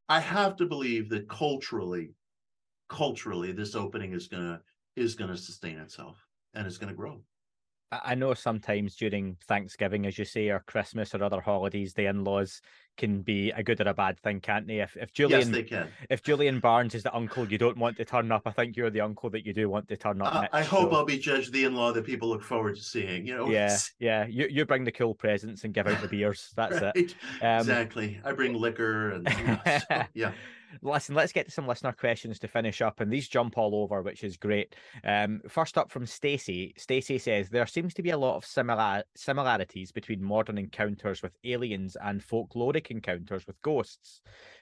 I 0.08 0.20
have 0.20 0.56
to 0.58 0.66
believe 0.66 1.10
that 1.10 1.28
culturally, 1.30 2.14
culturally, 2.88 3.52
this 3.52 3.76
opening 3.76 4.14
is 4.14 4.28
gonna 4.28 4.62
is 4.96 5.16
gonna 5.16 5.38
sustain 5.38 5.80
itself 5.80 6.18
and 6.54 6.68
it's 6.68 6.78
gonna 6.78 6.94
grow. 6.94 7.22
I 7.92 8.14
know 8.16 8.34
sometimes 8.36 8.96
during 8.96 9.38
Thanksgiving, 9.48 10.06
as 10.06 10.18
you 10.18 10.26
say, 10.26 10.50
or 10.50 10.64
Christmas 10.68 11.16
or 11.16 11.24
other 11.24 11.42
holidays, 11.42 11.94
the 11.94 12.06
in-laws 12.06 12.62
can 12.98 13.22
be 13.22 13.50
a 13.52 13.64
good 13.64 13.82
or 13.82 13.90
a 13.90 13.94
bad 13.94 14.20
thing, 14.20 14.42
can't 14.42 14.68
they? 14.68 14.80
If 14.80 14.96
if 14.96 15.12
Julian, 15.12 15.40
yes, 15.40 15.50
they 15.50 15.64
can. 15.64 15.88
If 16.10 16.22
Julian 16.22 16.60
Barnes 16.60 16.94
is 16.94 17.02
the 17.02 17.16
uncle 17.16 17.48
you 17.48 17.58
don't 17.58 17.78
want 17.78 17.98
to 17.98 18.06
turn 18.06 18.32
up, 18.32 18.44
I 18.46 18.52
think 18.52 18.78
you're 18.78 18.92
the 18.92 19.02
uncle 19.02 19.30
that 19.32 19.46
you 19.46 19.54
do 19.54 19.70
want 19.70 19.88
to 19.88 19.98
turn 19.98 20.22
up. 20.22 20.34
I, 20.34 20.60
I 20.60 20.64
hope 20.64 20.92
so. 20.92 20.98
I'll 20.98 21.06
be 21.06 21.18
judged 21.18 21.52
the 21.52 21.64
in-law 21.64 21.94
that 21.94 22.06
people 22.06 22.30
look 22.30 22.44
forward 22.44 22.76
to 22.76 22.82
seeing. 22.82 23.26
You 23.26 23.38
know. 23.38 23.50
Yeah, 23.50 23.76
yeah. 24.00 24.28
You 24.28 24.48
you 24.52 24.66
bring 24.66 24.84
the 24.84 24.92
cool 24.92 25.16
presents 25.16 25.64
and 25.64 25.74
give 25.74 25.88
out 25.88 26.00
the 26.02 26.08
beers. 26.10 26.52
That's 26.56 26.82
right. 26.82 26.96
it. 26.96 27.16
Um, 27.42 27.60
exactly. 27.62 28.20
I 28.24 28.34
bring 28.34 28.54
liquor 28.54 29.12
and 29.12 29.28
you 29.28 29.48
know, 29.48 29.60
so, 29.66 30.04
yeah. 30.14 30.32
Listen, 30.82 31.16
let's 31.16 31.32
get 31.32 31.46
to 31.46 31.52
some 31.52 31.68
listener 31.68 31.92
questions 31.92 32.40
to 32.40 32.48
finish 32.48 32.82
up, 32.82 33.00
and 33.00 33.12
these 33.12 33.28
jump 33.28 33.58
all 33.58 33.76
over, 33.76 34.02
which 34.02 34.24
is 34.24 34.38
great. 34.38 34.76
Um, 35.04 35.42
first 35.48 35.78
up 35.78 35.92
from 35.92 36.06
Stacy. 36.06 36.74
Stacy 36.78 37.18
says 37.18 37.50
there 37.50 37.66
seems 37.66 37.94
to 37.96 38.04
be 38.04 38.12
a 38.12 38.18
lot 38.18 38.36
of 38.36 38.46
similar 38.46 39.04
similarities 39.16 39.92
between 39.92 40.24
modern 40.24 40.58
encounters 40.58 41.22
with 41.22 41.36
aliens 41.44 41.98
and 42.02 42.22
folkloric 42.22 42.92
encounters 42.92 43.48
with 43.48 43.62
ghosts. 43.62 44.22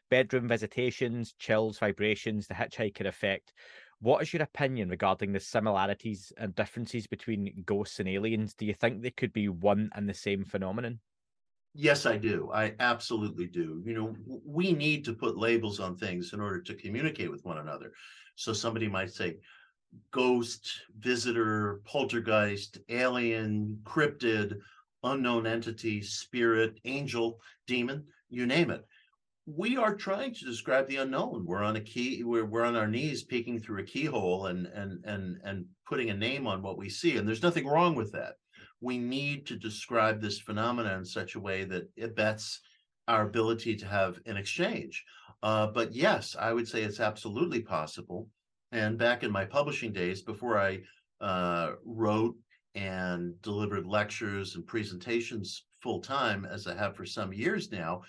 Bedroom 0.09 0.47
visitations, 0.47 1.33
chills, 1.37 1.77
vibrations, 1.79 2.47
the 2.47 2.53
hitchhiker 2.53 3.05
effect. 3.05 3.53
What 3.99 4.21
is 4.21 4.31
your 4.31 4.43
opinion 4.43 4.89
regarding 4.89 5.33
the 5.33 5.39
similarities 5.39 6.31
and 6.37 6.55
differences 6.55 7.07
between 7.07 7.63
ghosts 7.65 7.99
and 7.99 8.07
aliens? 8.07 8.53
Do 8.53 8.65
you 8.65 8.73
think 8.73 9.01
they 9.01 9.11
could 9.11 9.33
be 9.33 9.49
one 9.49 9.89
and 9.95 10.07
the 10.07 10.13
same 10.13 10.45
phenomenon? 10.45 10.99
Yes, 11.79 12.07
I 12.07 12.17
do. 12.17 12.49
I 12.51 12.73
absolutely 12.79 13.45
do. 13.45 13.83
You 13.85 13.93
know, 13.93 14.15
we 14.43 14.71
need 14.71 15.05
to 15.05 15.13
put 15.13 15.37
labels 15.37 15.79
on 15.79 15.95
things 15.95 16.33
in 16.33 16.41
order 16.41 16.59
to 16.59 16.73
communicate 16.73 17.29
with 17.29 17.45
one 17.45 17.59
another. 17.59 17.91
So 18.35 18.51
somebody 18.51 18.87
might 18.87 19.11
say 19.11 19.35
ghost, 20.09 20.67
visitor, 20.97 21.81
poltergeist, 21.85 22.79
alien, 22.89 23.79
cryptid, 23.83 24.57
unknown 25.03 25.45
entity, 25.45 26.01
spirit, 26.01 26.79
angel, 26.85 27.39
demon, 27.67 28.05
you 28.31 28.47
name 28.47 28.71
it. 28.71 28.83
We 29.45 29.77
are 29.77 29.95
trying 29.95 30.33
to 30.33 30.45
describe 30.45 30.87
the 30.87 30.97
unknown. 30.97 31.45
We're 31.45 31.63
on 31.63 31.75
a 31.75 31.81
key, 31.81 32.23
we're, 32.23 32.45
we're 32.45 32.65
on 32.65 32.75
our 32.75 32.87
knees 32.87 33.23
peeking 33.23 33.59
through 33.59 33.81
a 33.81 33.85
keyhole 33.85 34.47
and 34.47 34.65
and 34.65 35.05
and 35.05 35.37
and 35.43 35.65
putting 35.87 36.09
a 36.09 36.17
name 36.17 36.47
on 36.47 36.63
what 36.63 36.79
we 36.79 36.89
see. 36.89 37.17
And 37.17 37.27
there's 37.27 37.43
nothing 37.43 37.67
wrong 37.67 37.93
with 37.93 38.11
that 38.13 38.33
we 38.81 38.97
need 38.97 39.45
to 39.47 39.55
describe 39.55 40.21
this 40.21 40.39
phenomena 40.39 40.95
in 40.97 41.05
such 41.05 41.35
a 41.35 41.39
way 41.39 41.63
that 41.65 41.89
it 41.95 42.15
bets 42.15 42.61
our 43.07 43.23
ability 43.23 43.75
to 43.75 43.87
have 43.87 44.19
an 44.25 44.37
exchange. 44.37 45.03
Uh, 45.43 45.67
but 45.67 45.93
yes, 45.93 46.35
I 46.39 46.53
would 46.53 46.67
say 46.67 46.83
it's 46.83 46.99
absolutely 46.99 47.61
possible. 47.61 48.27
And 48.71 48.97
back 48.97 49.23
in 49.23 49.31
my 49.31 49.45
publishing 49.45 49.93
days, 49.93 50.21
before 50.21 50.59
I 50.59 50.81
uh, 51.21 51.73
wrote 51.85 52.35
and 52.75 53.41
delivered 53.41 53.87
lectures 53.87 54.55
and 54.55 54.65
presentations 54.65 55.65
full 55.81 56.01
time, 56.01 56.45
as 56.45 56.67
I 56.67 56.75
have 56.75 56.95
for 56.95 57.05
some 57.05 57.33
years 57.33 57.71
now, 57.71 58.01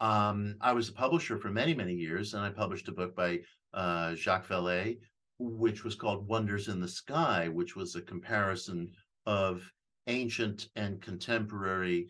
um, 0.00 0.56
I 0.60 0.72
was 0.72 0.88
a 0.88 0.92
publisher 0.92 1.38
for 1.38 1.50
many, 1.50 1.74
many 1.74 1.94
years, 1.94 2.34
and 2.34 2.42
I 2.42 2.50
published 2.50 2.88
a 2.88 2.92
book 2.92 3.14
by 3.14 3.40
uh, 3.74 4.14
Jacques 4.14 4.48
Vallée, 4.48 4.98
which 5.38 5.84
was 5.84 5.94
called 5.94 6.26
Wonders 6.26 6.68
in 6.68 6.80
the 6.80 6.88
Sky, 6.88 7.48
which 7.48 7.76
was 7.76 7.94
a 7.94 8.02
comparison 8.02 8.90
of 9.26 9.70
ancient 10.06 10.68
and 10.76 11.00
contemporary 11.00 12.08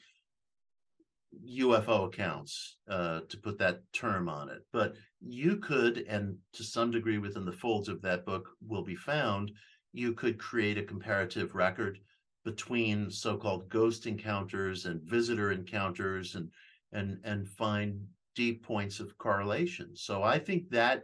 UFO 1.45 2.07
accounts, 2.07 2.77
uh, 2.89 3.21
to 3.29 3.37
put 3.37 3.59
that 3.59 3.81
term 3.93 4.29
on 4.29 4.49
it. 4.49 4.63
But 4.73 4.95
you 5.21 5.57
could, 5.57 5.99
and 6.09 6.37
to 6.55 6.65
some 6.65 6.91
degree 6.91 7.19
within 7.19 7.45
the 7.45 7.53
folds 7.53 7.89
of 7.89 8.03
that 8.03 8.25
book 8.25 8.49
will 8.67 8.83
be 8.83 8.97
found, 8.97 9.53
you 9.93 10.13
could 10.13 10.39
create 10.39 10.79
a 10.79 10.83
comparative 10.83 11.55
record 11.55 11.99
between 12.45 13.11
so-called 13.11 13.69
ghost 13.69 14.07
encounters 14.07 14.87
and 14.87 15.03
visitor 15.03 15.53
encounters 15.53 16.37
and 16.37 16.51
and 16.93 17.19
and 17.25 17.49
find 17.49 18.07
deep 18.35 18.63
points 18.65 19.01
of 19.01 19.19
correlation. 19.19 19.97
So 19.97 20.23
I 20.23 20.39
think 20.39 20.71
that 20.71 21.03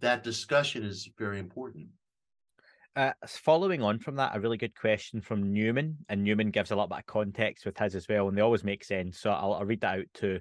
that 0.00 0.24
discussion 0.24 0.82
is 0.82 1.10
very 1.18 1.38
important. 1.38 1.88
Uh, 2.94 3.12
following 3.26 3.82
on 3.82 3.98
from 3.98 4.16
that, 4.16 4.36
a 4.36 4.40
really 4.40 4.58
good 4.58 4.74
question 4.74 5.22
from 5.22 5.52
Newman, 5.52 5.96
and 6.10 6.22
Newman 6.22 6.50
gives 6.50 6.70
a 6.70 6.74
little 6.74 6.88
bit 6.88 6.98
of 6.98 7.06
context 7.06 7.64
with 7.64 7.78
his 7.78 7.94
as 7.94 8.06
well, 8.06 8.28
and 8.28 8.36
they 8.36 8.42
always 8.42 8.64
make 8.64 8.84
sense. 8.84 9.18
So 9.18 9.30
I'll, 9.30 9.54
I'll 9.54 9.64
read 9.64 9.80
that 9.80 9.98
out 9.98 10.06
too. 10.12 10.40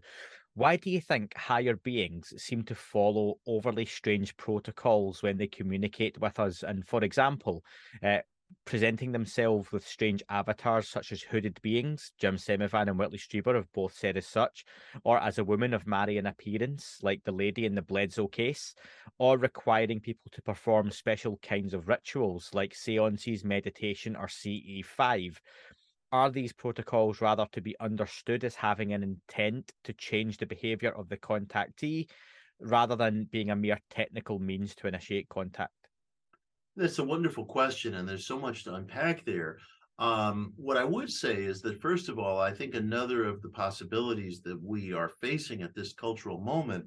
Why 0.54 0.76
do 0.76 0.90
you 0.90 1.00
think 1.00 1.34
higher 1.38 1.78
beings 1.78 2.34
seem 2.36 2.64
to 2.64 2.76
follow 2.76 3.36
overly 3.48 3.86
strange 3.86 4.36
protocols 4.36 5.24
when 5.24 5.38
they 5.38 5.48
communicate 5.48 6.20
with 6.20 6.38
us? 6.42 6.64
And 6.64 6.86
for 6.86 7.06
example, 7.06 7.64
uh, 8.04 8.20
presenting 8.66 9.12
themselves 9.12 9.72
with 9.72 9.88
strange 9.88 10.24
avatars 10.30 10.90
such 10.90 11.12
as 11.12 11.22
hooded 11.22 11.60
beings. 11.62 12.12
Jim 12.20 12.38
Semivan 12.38 12.90
and 12.90 12.98
Whitley 12.98 13.18
Strieber 13.18 13.56
have 13.56 13.72
both 13.74 13.94
said 13.94 14.18
as 14.18 14.28
such, 14.28 14.66
or 15.04 15.20
as 15.20 15.38
a 15.38 15.44
woman 15.44 15.74
of 15.74 15.88
Marian 15.88 16.26
appearance, 16.26 17.00
like 17.02 17.24
the 17.24 17.32
lady 17.32 17.66
in 17.66 17.76
the 17.76 17.82
Bledsoe 17.82 18.28
case, 18.28 18.76
or 19.18 19.38
requiring 19.38 20.00
people 20.00 20.30
to 20.32 20.42
perform 20.42 20.92
special 20.92 21.38
kinds 21.42 21.74
of 21.74 21.88
rituals 21.88 22.50
like 22.54 22.76
seances, 22.76 23.44
meditation, 23.44 24.16
or 24.16 24.28
CE5. 24.28 25.38
Are 26.12 26.30
these 26.30 26.52
protocols 26.52 27.22
rather 27.22 27.48
to 27.54 27.62
be 27.62 27.76
understood 27.80 28.44
as 28.44 28.56
having 28.56 28.92
an 28.92 29.02
intent 29.02 29.72
to 29.86 29.94
change 29.94 30.38
the 30.38 30.46
behavior 30.46 30.92
of 30.92 31.08
the 31.08 31.18
contactee 31.18 32.10
rather 32.60 32.96
than 32.96 33.26
being 33.32 33.50
a 33.50 33.56
mere 33.56 33.80
technical 33.90 34.38
means 34.38 34.76
to 34.76 34.88
initiate 34.88 35.30
contact? 35.30 35.81
That's 36.76 37.00
a 37.00 37.04
wonderful 37.04 37.46
question, 37.46 37.96
and 37.96 38.08
there's 38.08 38.26
so 38.26 38.40
much 38.40 38.64
to 38.64 38.76
unpack 38.76 39.26
there. 39.26 39.58
Um, 40.00 40.54
what 40.56 40.78
I 40.78 40.84
would 40.84 41.12
say 41.12 41.44
is 41.44 41.62
that, 41.62 41.82
first 41.82 42.08
of 42.08 42.18
all, 42.18 42.40
I 42.40 42.54
think 42.54 42.74
another 42.74 43.26
of 43.26 43.42
the 43.42 43.50
possibilities 43.50 44.42
that 44.42 44.60
we 44.64 44.94
are 44.94 45.10
facing 45.10 45.62
at 45.62 45.76
this 45.76 45.94
cultural 45.94 46.40
moment 46.40 46.86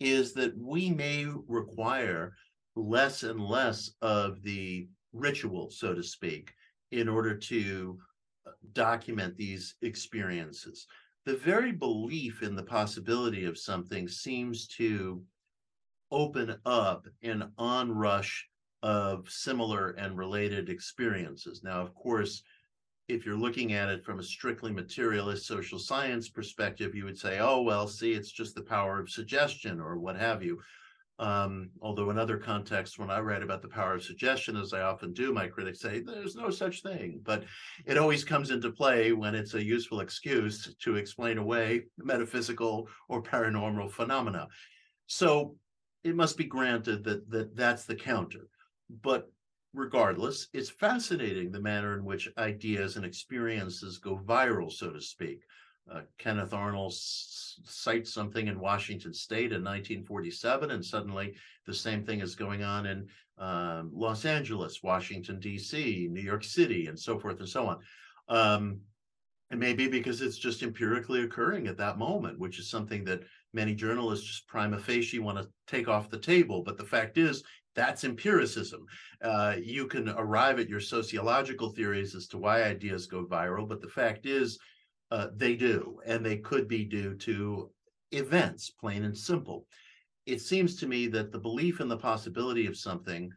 is 0.00 0.32
that 0.34 0.56
we 0.56 0.90
may 0.90 1.26
require 1.46 2.32
less 2.74 3.22
and 3.22 3.40
less 3.40 3.90
of 4.00 4.42
the 4.42 4.88
ritual, 5.12 5.70
so 5.70 5.94
to 5.94 6.02
speak, 6.02 6.52
in 6.90 7.08
order 7.08 7.36
to 7.36 7.98
uh, 8.46 8.52
document 8.72 9.36
these 9.36 9.74
experiences. 9.82 10.86
The 11.26 11.36
very 11.36 11.72
belief 11.72 12.42
in 12.42 12.56
the 12.56 12.62
possibility 12.62 13.44
of 13.44 13.58
something 13.58 14.08
seems 14.08 14.66
to 14.68 15.22
open 16.10 16.56
up 16.64 17.06
an 17.22 17.52
onrush 17.58 18.48
of 18.82 19.28
similar 19.28 19.90
and 19.90 20.16
related 20.16 20.68
experiences. 20.68 21.62
Now, 21.62 21.80
of 21.80 21.94
course, 21.94 22.42
if 23.08 23.24
you're 23.24 23.36
looking 23.36 23.72
at 23.72 23.88
it 23.88 24.04
from 24.04 24.20
a 24.20 24.22
strictly 24.22 24.70
materialist 24.70 25.46
social 25.46 25.78
science 25.78 26.28
perspective, 26.28 26.94
you 26.94 27.04
would 27.04 27.18
say, 27.18 27.38
oh, 27.38 27.62
well, 27.62 27.88
see, 27.88 28.12
it's 28.12 28.30
just 28.30 28.54
the 28.54 28.62
power 28.62 29.00
of 29.00 29.10
suggestion 29.10 29.80
or 29.80 29.98
what 29.98 30.16
have 30.16 30.42
you. 30.42 30.60
Um, 31.18 31.70
although 31.82 32.10
in 32.10 32.18
other 32.18 32.36
contexts, 32.36 32.98
when 32.98 33.10
I 33.10 33.18
write 33.18 33.42
about 33.42 33.60
the 33.60 33.68
power 33.68 33.94
of 33.94 34.04
suggestion, 34.04 34.56
as 34.56 34.72
I 34.72 34.82
often 34.82 35.12
do, 35.12 35.32
my 35.32 35.48
critics 35.48 35.80
say 35.80 36.00
there's 36.00 36.36
no 36.36 36.50
such 36.50 36.82
thing. 36.82 37.20
But 37.24 37.44
it 37.86 37.98
always 37.98 38.22
comes 38.22 38.50
into 38.50 38.70
play 38.70 39.12
when 39.12 39.34
it's 39.34 39.54
a 39.54 39.64
useful 39.64 40.00
excuse 40.00 40.72
to 40.76 40.94
explain 40.94 41.38
away 41.38 41.86
metaphysical 41.96 42.88
or 43.08 43.20
paranormal 43.20 43.90
phenomena. 43.90 44.46
So 45.06 45.56
it 46.04 46.14
must 46.14 46.36
be 46.36 46.44
granted 46.44 47.02
that, 47.04 47.28
that 47.30 47.56
that's 47.56 47.84
the 47.84 47.96
counter. 47.96 48.46
But 48.90 49.30
regardless, 49.74 50.48
it's 50.52 50.70
fascinating 50.70 51.50
the 51.50 51.60
manner 51.60 51.94
in 51.94 52.04
which 52.04 52.28
ideas 52.38 52.96
and 52.96 53.04
experiences 53.04 53.98
go 53.98 54.16
viral, 54.18 54.72
so 54.72 54.90
to 54.90 55.00
speak. 55.00 55.42
Uh, 55.90 56.02
Kenneth 56.18 56.52
Arnold 56.52 56.92
s- 56.92 57.60
sights 57.64 58.12
something 58.12 58.46
in 58.48 58.60
Washington 58.60 59.12
State 59.14 59.52
in 59.52 59.64
1947, 59.64 60.70
and 60.70 60.84
suddenly 60.84 61.34
the 61.66 61.74
same 61.74 62.04
thing 62.04 62.20
is 62.20 62.34
going 62.34 62.62
on 62.62 62.86
in 62.86 63.08
um, 63.38 63.90
Los 63.94 64.24
Angeles, 64.24 64.82
Washington, 64.82 65.38
D.C., 65.40 66.08
New 66.10 66.20
York 66.20 66.44
City, 66.44 66.86
and 66.86 66.98
so 66.98 67.18
forth 67.18 67.38
and 67.38 67.48
so 67.48 67.66
on. 67.66 67.78
Um, 68.28 68.80
and 69.50 69.58
maybe 69.58 69.88
because 69.88 70.20
it's 70.20 70.36
just 70.36 70.62
empirically 70.62 71.22
occurring 71.22 71.68
at 71.68 71.78
that 71.78 71.98
moment, 71.98 72.38
which 72.38 72.58
is 72.58 72.68
something 72.68 73.04
that 73.04 73.22
many 73.54 73.74
journalists 73.74 74.26
just 74.26 74.46
prima 74.46 74.78
facie 74.78 75.20
want 75.20 75.38
to 75.38 75.48
take 75.66 75.88
off 75.88 76.10
the 76.10 76.18
table. 76.18 76.62
But 76.62 76.76
the 76.76 76.84
fact 76.84 77.16
is, 77.16 77.42
that's 77.74 78.04
empiricism. 78.04 78.86
Uh, 79.22 79.56
you 79.62 79.86
can 79.86 80.08
arrive 80.10 80.58
at 80.58 80.68
your 80.68 80.80
sociological 80.80 81.70
theories 81.70 82.14
as 82.14 82.26
to 82.28 82.38
why 82.38 82.62
ideas 82.62 83.06
go 83.06 83.24
viral, 83.24 83.68
but 83.68 83.80
the 83.80 83.88
fact 83.88 84.26
is 84.26 84.58
uh, 85.10 85.28
they 85.36 85.54
do, 85.54 86.00
and 86.06 86.24
they 86.24 86.36
could 86.36 86.68
be 86.68 86.84
due 86.84 87.14
to 87.14 87.70
events, 88.12 88.70
plain 88.70 89.04
and 89.04 89.16
simple. 89.16 89.66
It 90.26 90.40
seems 90.40 90.76
to 90.76 90.86
me 90.86 91.06
that 91.08 91.32
the 91.32 91.38
belief 91.38 91.80
in 91.80 91.88
the 91.88 91.96
possibility 91.96 92.66
of 92.66 92.76
something 92.76 93.32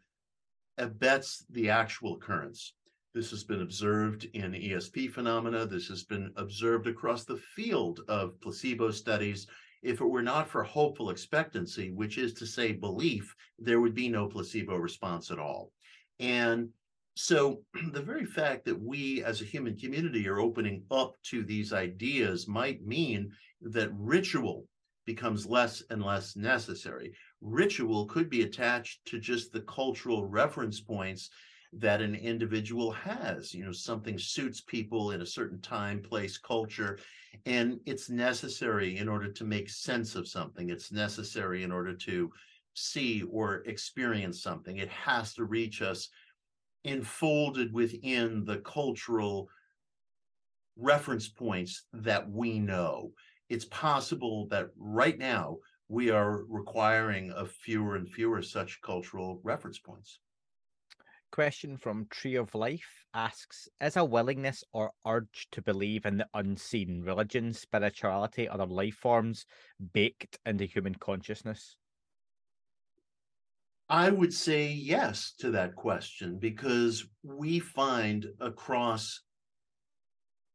abets 0.78 1.44
the 1.50 1.70
actual 1.70 2.14
occurrence. 2.14 2.74
This 3.14 3.30
has 3.30 3.44
been 3.44 3.62
observed 3.62 4.24
in 4.32 4.52
ESP 4.52 5.10
phenomena. 5.12 5.66
This 5.66 5.88
has 5.88 6.02
been 6.02 6.32
observed 6.36 6.86
across 6.86 7.24
the 7.24 7.36
field 7.36 8.00
of 8.08 8.40
placebo 8.40 8.90
studies 8.90 9.46
if 9.82 10.00
it 10.00 10.06
were 10.06 10.22
not 10.22 10.48
for 10.48 10.62
hopeful 10.62 11.10
expectancy, 11.10 11.90
which 11.90 12.18
is 12.18 12.32
to 12.34 12.46
say 12.46 12.72
belief, 12.72 13.34
there 13.58 13.80
would 13.80 13.94
be 13.94 14.08
no 14.08 14.28
placebo 14.28 14.76
response 14.76 15.30
at 15.30 15.38
all. 15.38 15.72
And 16.20 16.68
so 17.14 17.62
the 17.92 18.02
very 18.02 18.24
fact 18.24 18.64
that 18.64 18.80
we 18.80 19.22
as 19.24 19.40
a 19.40 19.46
human 19.46 19.76
community 19.76 20.28
are 20.28 20.40
opening 20.40 20.84
up 20.90 21.14
to 21.24 21.42
these 21.42 21.72
ideas 21.72 22.48
might 22.48 22.86
mean 22.86 23.32
that 23.60 23.90
ritual 23.92 24.66
becomes 25.04 25.46
less 25.46 25.82
and 25.90 26.02
less 26.02 26.36
necessary. 26.36 27.12
Ritual 27.40 28.06
could 28.06 28.30
be 28.30 28.42
attached 28.42 29.04
to 29.06 29.18
just 29.18 29.52
the 29.52 29.62
cultural 29.62 30.26
reference 30.26 30.80
points 30.80 31.30
that 31.72 32.02
an 32.02 32.14
individual 32.14 32.90
has. 32.90 33.54
You 33.54 33.64
know, 33.64 33.72
something 33.72 34.18
suits 34.18 34.60
people 34.60 35.12
in 35.12 35.22
a 35.22 35.26
certain 35.26 35.60
time, 35.60 36.02
place, 36.02 36.36
culture, 36.36 36.98
and 37.46 37.80
it's 37.86 38.10
necessary 38.10 38.98
in 38.98 39.08
order 39.08 39.30
to 39.32 39.44
make 39.44 39.70
sense 39.70 40.14
of 40.14 40.28
something. 40.28 40.68
It's 40.68 40.92
necessary 40.92 41.62
in 41.62 41.72
order 41.72 41.94
to 41.94 42.30
see 42.74 43.22
or 43.22 43.62
experience 43.66 44.42
something. 44.42 44.78
It 44.78 44.90
has 44.90 45.34
to 45.34 45.44
reach 45.44 45.82
us 45.82 46.08
enfolded 46.84 47.72
within 47.72 48.44
the 48.44 48.58
cultural 48.58 49.48
reference 50.76 51.28
points 51.28 51.84
that 51.92 52.28
we 52.30 52.58
know. 52.58 53.12
It's 53.48 53.66
possible 53.66 54.46
that 54.48 54.70
right 54.76 55.18
now 55.18 55.58
we 55.88 56.10
are 56.10 56.44
requiring 56.48 57.30
of 57.32 57.50
fewer 57.50 57.96
and 57.96 58.08
fewer 58.08 58.42
such 58.42 58.80
cultural 58.82 59.40
reference 59.42 59.78
points 59.78 60.18
question 61.32 61.78
from 61.78 62.06
Tree 62.10 62.36
of 62.36 62.54
Life 62.54 63.06
asks 63.14 63.66
Is 63.80 63.96
a 63.96 64.04
willingness 64.04 64.62
or 64.72 64.92
urge 65.06 65.48
to 65.52 65.62
believe 65.62 66.04
in 66.04 66.18
the 66.18 66.28
unseen, 66.34 67.00
religion, 67.02 67.54
spirituality, 67.54 68.48
other 68.48 68.66
life 68.66 68.96
forms 68.96 69.46
baked 69.92 70.38
into 70.44 70.66
human 70.66 70.94
consciousness? 70.94 71.76
I 73.88 74.10
would 74.10 74.32
say 74.32 74.68
yes 74.68 75.32
to 75.40 75.50
that 75.52 75.74
question 75.74 76.38
because 76.38 77.06
we 77.22 77.58
find 77.58 78.26
across 78.38 79.22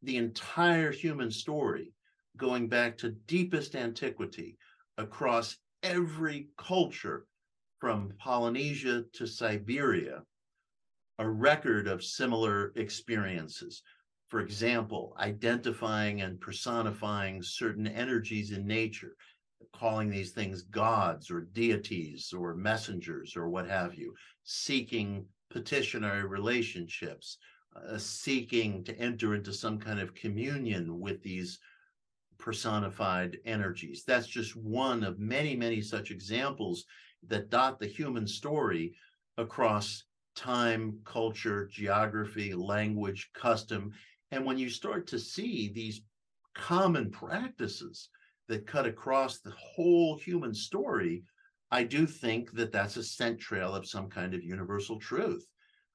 the 0.03 0.17
entire 0.17 0.91
human 0.91 1.31
story, 1.31 1.91
going 2.37 2.69
back 2.69 2.97
to 2.99 3.15
deepest 3.25 3.75
antiquity, 3.75 4.57
across 4.97 5.57
every 5.81 6.49
culture 6.57 7.25
from 7.79 8.13
Polynesia 8.19 9.03
to 9.13 9.27
Siberia, 9.27 10.23
a 11.19 11.27
record 11.27 11.87
of 11.87 12.03
similar 12.03 12.71
experiences. 12.75 13.81
For 14.27 14.39
example, 14.41 15.15
identifying 15.19 16.21
and 16.21 16.39
personifying 16.39 17.41
certain 17.41 17.87
energies 17.87 18.51
in 18.51 18.67
nature, 18.67 19.15
calling 19.73 20.09
these 20.09 20.31
things 20.31 20.63
gods 20.63 21.31
or 21.31 21.41
deities 21.53 22.33
or 22.33 22.53
messengers 22.55 23.35
or 23.35 23.49
what 23.49 23.67
have 23.67 23.95
you, 23.95 24.13
seeking 24.43 25.25
petitionary 25.49 26.25
relationships, 26.25 27.37
uh, 27.75 27.97
seeking 27.97 28.83
to 28.83 28.97
enter 28.99 29.33
into 29.33 29.53
some 29.53 29.79
kind 29.79 29.99
of 29.99 30.13
communion 30.13 30.99
with 30.99 31.21
these 31.23 31.59
personified 32.37 33.37
energies. 33.45 34.03
That's 34.05 34.27
just 34.27 34.55
one 34.55 35.03
of 35.03 35.19
many, 35.19 35.55
many 35.55 35.81
such 35.81 36.11
examples 36.11 36.85
that 37.27 37.49
dot 37.49 37.79
the 37.79 37.87
human 37.87 38.27
story 38.27 38.93
across 39.37 40.03
time, 40.37 40.99
culture, 41.03 41.67
geography, 41.69 42.53
language, 42.53 43.29
custom. 43.33 43.91
And 44.31 44.45
when 44.45 44.57
you 44.57 44.69
start 44.69 45.07
to 45.07 45.19
see 45.19 45.71
these 45.73 46.01
common 46.53 47.11
practices 47.11 48.09
that 48.47 48.67
cut 48.67 48.85
across 48.85 49.39
the 49.39 49.53
whole 49.57 50.17
human 50.17 50.53
story, 50.53 51.23
I 51.71 51.83
do 51.83 52.05
think 52.05 52.51
that 52.53 52.71
that's 52.71 52.95
a 52.95 53.03
scent 53.03 53.39
trail 53.39 53.75
of 53.75 53.87
some 53.87 54.09
kind 54.09 54.33
of 54.33 54.43
universal 54.43 54.99
truth. 54.99 55.45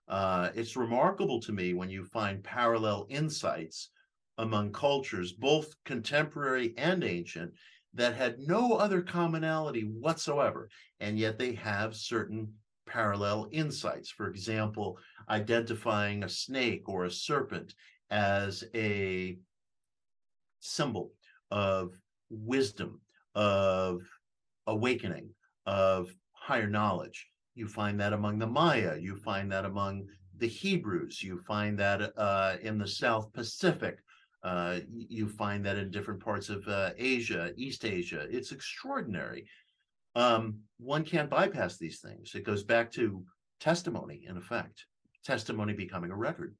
Uh, 0.08 0.50
it's 0.54 0.76
remarkable 0.76 1.40
to 1.40 1.52
me 1.52 1.72
when 1.72 1.88
you 1.88 2.04
find 2.04 2.44
parallel 2.44 3.06
insights 3.08 3.90
among 4.38 4.72
cultures, 4.72 5.32
both 5.32 5.72
contemporary 5.84 6.74
and 6.76 7.04
ancient, 7.04 7.52
that 7.94 8.14
had 8.14 8.38
no 8.38 8.74
other 8.74 9.02
commonality 9.02 9.82
whatsoever, 9.82 10.68
and 11.00 11.18
yet 11.18 11.38
they 11.38 11.52
have 11.52 11.94
certain 11.94 12.52
parallel 12.92 13.48
insights. 13.52 14.10
For 14.10 14.28
example, 14.28 14.98
identifying 15.28 16.22
a 16.22 16.28
snake 16.28 16.82
or 16.86 17.04
a 17.04 17.10
serpent 17.10 17.74
as 18.10 18.64
a 18.74 19.38
symbol 20.60 21.12
of 21.50 21.92
wisdom, 22.30 23.00
of 23.34 24.02
awakening, 24.66 25.30
of 25.66 26.10
higher 26.32 26.68
knowledge. 26.68 27.26
You 27.54 27.66
find 27.66 27.98
that 28.00 28.12
among 28.12 28.38
the 28.38 28.46
Maya, 28.46 28.96
you 28.98 29.16
find 29.16 29.50
that 29.52 29.64
among 29.64 30.06
the 30.38 30.48
Hebrews, 30.48 31.22
you 31.22 31.40
find 31.46 31.78
that 31.78 32.12
uh, 32.16 32.56
in 32.62 32.78
the 32.78 32.86
South 32.86 33.32
Pacific, 33.32 33.96
uh, 34.42 34.80
you 34.90 35.28
find 35.28 35.64
that 35.64 35.78
in 35.78 35.90
different 35.90 36.20
parts 36.20 36.48
of 36.48 36.66
uh, 36.66 36.90
Asia, 36.98 37.52
East 37.56 37.84
Asia. 37.84 38.26
It's 38.30 38.52
extraordinary. 38.52 39.46
Um, 40.14 40.60
one 40.78 41.04
can't 41.04 41.30
bypass 41.30 41.78
these 41.78 42.00
things. 42.00 42.34
It 42.34 42.44
goes 42.44 42.62
back 42.62 42.90
to 42.92 43.24
testimony, 43.60 44.26
in 44.28 44.36
effect, 44.36 44.86
testimony 45.24 45.72
becoming 45.72 46.10
a 46.10 46.16
record. 46.16 46.54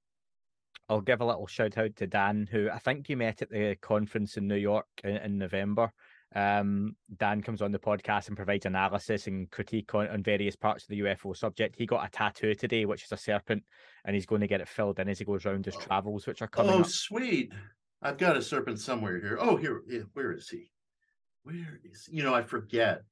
I'll 0.88 1.00
give 1.00 1.20
a 1.20 1.26
little 1.26 1.46
shout 1.46 1.78
out 1.78 1.96
to 1.96 2.06
Dan, 2.06 2.48
who 2.50 2.68
I 2.70 2.78
think 2.78 3.08
you 3.08 3.16
met 3.16 3.42
at 3.42 3.50
the 3.50 3.76
conference 3.80 4.36
in 4.36 4.46
New 4.46 4.56
York 4.56 4.86
in, 5.04 5.16
in 5.16 5.38
November. 5.38 5.92
Um, 6.34 6.96
Dan 7.18 7.42
comes 7.42 7.60
on 7.60 7.72
the 7.72 7.78
podcast 7.78 8.28
and 8.28 8.36
provides 8.36 8.64
analysis 8.64 9.26
and 9.26 9.50
critique 9.50 9.94
on, 9.94 10.08
on 10.08 10.22
various 10.22 10.56
parts 10.56 10.84
of 10.84 10.88
the 10.88 11.00
UFO 11.00 11.36
subject. 11.36 11.76
He 11.76 11.86
got 11.86 12.06
a 12.06 12.10
tattoo 12.10 12.54
today, 12.54 12.86
which 12.86 13.04
is 13.04 13.12
a 13.12 13.16
serpent, 13.16 13.62
and 14.04 14.14
he's 14.14 14.26
going 14.26 14.40
to 14.40 14.46
get 14.46 14.60
it 14.60 14.68
filled 14.68 14.98
in 14.98 15.08
as 15.08 15.18
he 15.18 15.24
goes 15.24 15.44
around 15.44 15.66
his 15.66 15.76
oh. 15.76 15.80
travels, 15.80 16.26
which 16.26 16.40
are 16.40 16.48
coming. 16.48 16.72
Oh, 16.72 16.80
up. 16.80 16.86
sweet! 16.86 17.52
I've 18.00 18.18
got 18.18 18.36
a 18.36 18.42
serpent 18.42 18.80
somewhere 18.80 19.20
here. 19.20 19.38
Oh, 19.40 19.56
here, 19.56 19.82
where 20.14 20.32
is 20.32 20.48
he? 20.48 20.70
Where 21.44 21.80
is 21.84 22.06
he? 22.06 22.16
you 22.16 22.22
know? 22.22 22.34
I 22.34 22.42
forget. 22.42 23.02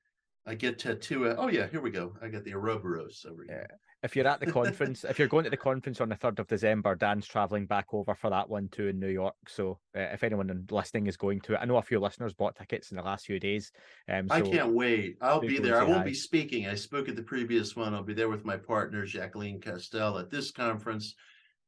I 0.46 0.54
get 0.54 0.78
tattoo. 0.78 1.26
Oh 1.36 1.48
yeah, 1.48 1.66
here 1.68 1.80
we 1.80 1.90
go. 1.90 2.16
I 2.22 2.28
got 2.28 2.44
the 2.44 2.54
Ouroboros 2.54 3.24
over 3.28 3.44
here. 3.44 3.66
Yeah 3.70 3.76
if 4.02 4.16
you're 4.16 4.26
at 4.26 4.40
the 4.40 4.46
conference, 4.52 5.04
if 5.04 5.18
you're 5.18 5.28
going 5.28 5.44
to 5.44 5.50
the 5.50 5.56
conference 5.56 6.00
on 6.00 6.08
the 6.08 6.16
third 6.16 6.38
of 6.38 6.46
December, 6.46 6.94
Dan's 6.94 7.26
traveling 7.26 7.66
back 7.66 7.86
over 7.92 8.14
for 8.14 8.30
that 8.30 8.48
one 8.48 8.68
too 8.68 8.88
in 8.88 8.98
New 8.98 9.08
York. 9.08 9.34
So 9.48 9.78
uh, 9.96 10.00
if 10.00 10.24
anyone 10.24 10.66
listening 10.70 11.06
is 11.06 11.16
going 11.16 11.40
to 11.42 11.54
it, 11.54 11.58
I 11.60 11.64
know 11.64 11.76
a 11.76 11.82
few 11.82 12.00
listeners 12.00 12.32
bought 12.32 12.56
tickets 12.56 12.90
in 12.90 12.96
the 12.96 13.02
last 13.02 13.26
few 13.26 13.38
days. 13.38 13.72
Um, 14.08 14.28
so 14.28 14.34
I 14.34 14.40
can't 14.40 14.72
wait. 14.72 15.16
I'll 15.20 15.40
be 15.40 15.58
there. 15.58 15.80
I 15.80 15.84
won't 15.84 15.98
hi. 15.98 16.04
be 16.04 16.14
speaking. 16.14 16.66
I 16.66 16.74
spoke 16.74 17.08
at 17.08 17.16
the 17.16 17.22
previous 17.22 17.76
one. 17.76 17.94
I'll 17.94 18.02
be 18.02 18.14
there 18.14 18.28
with 18.28 18.44
my 18.44 18.56
partner 18.56 19.04
Jacqueline 19.04 19.60
Castell 19.60 20.18
at 20.18 20.30
this 20.30 20.50
conference. 20.50 21.14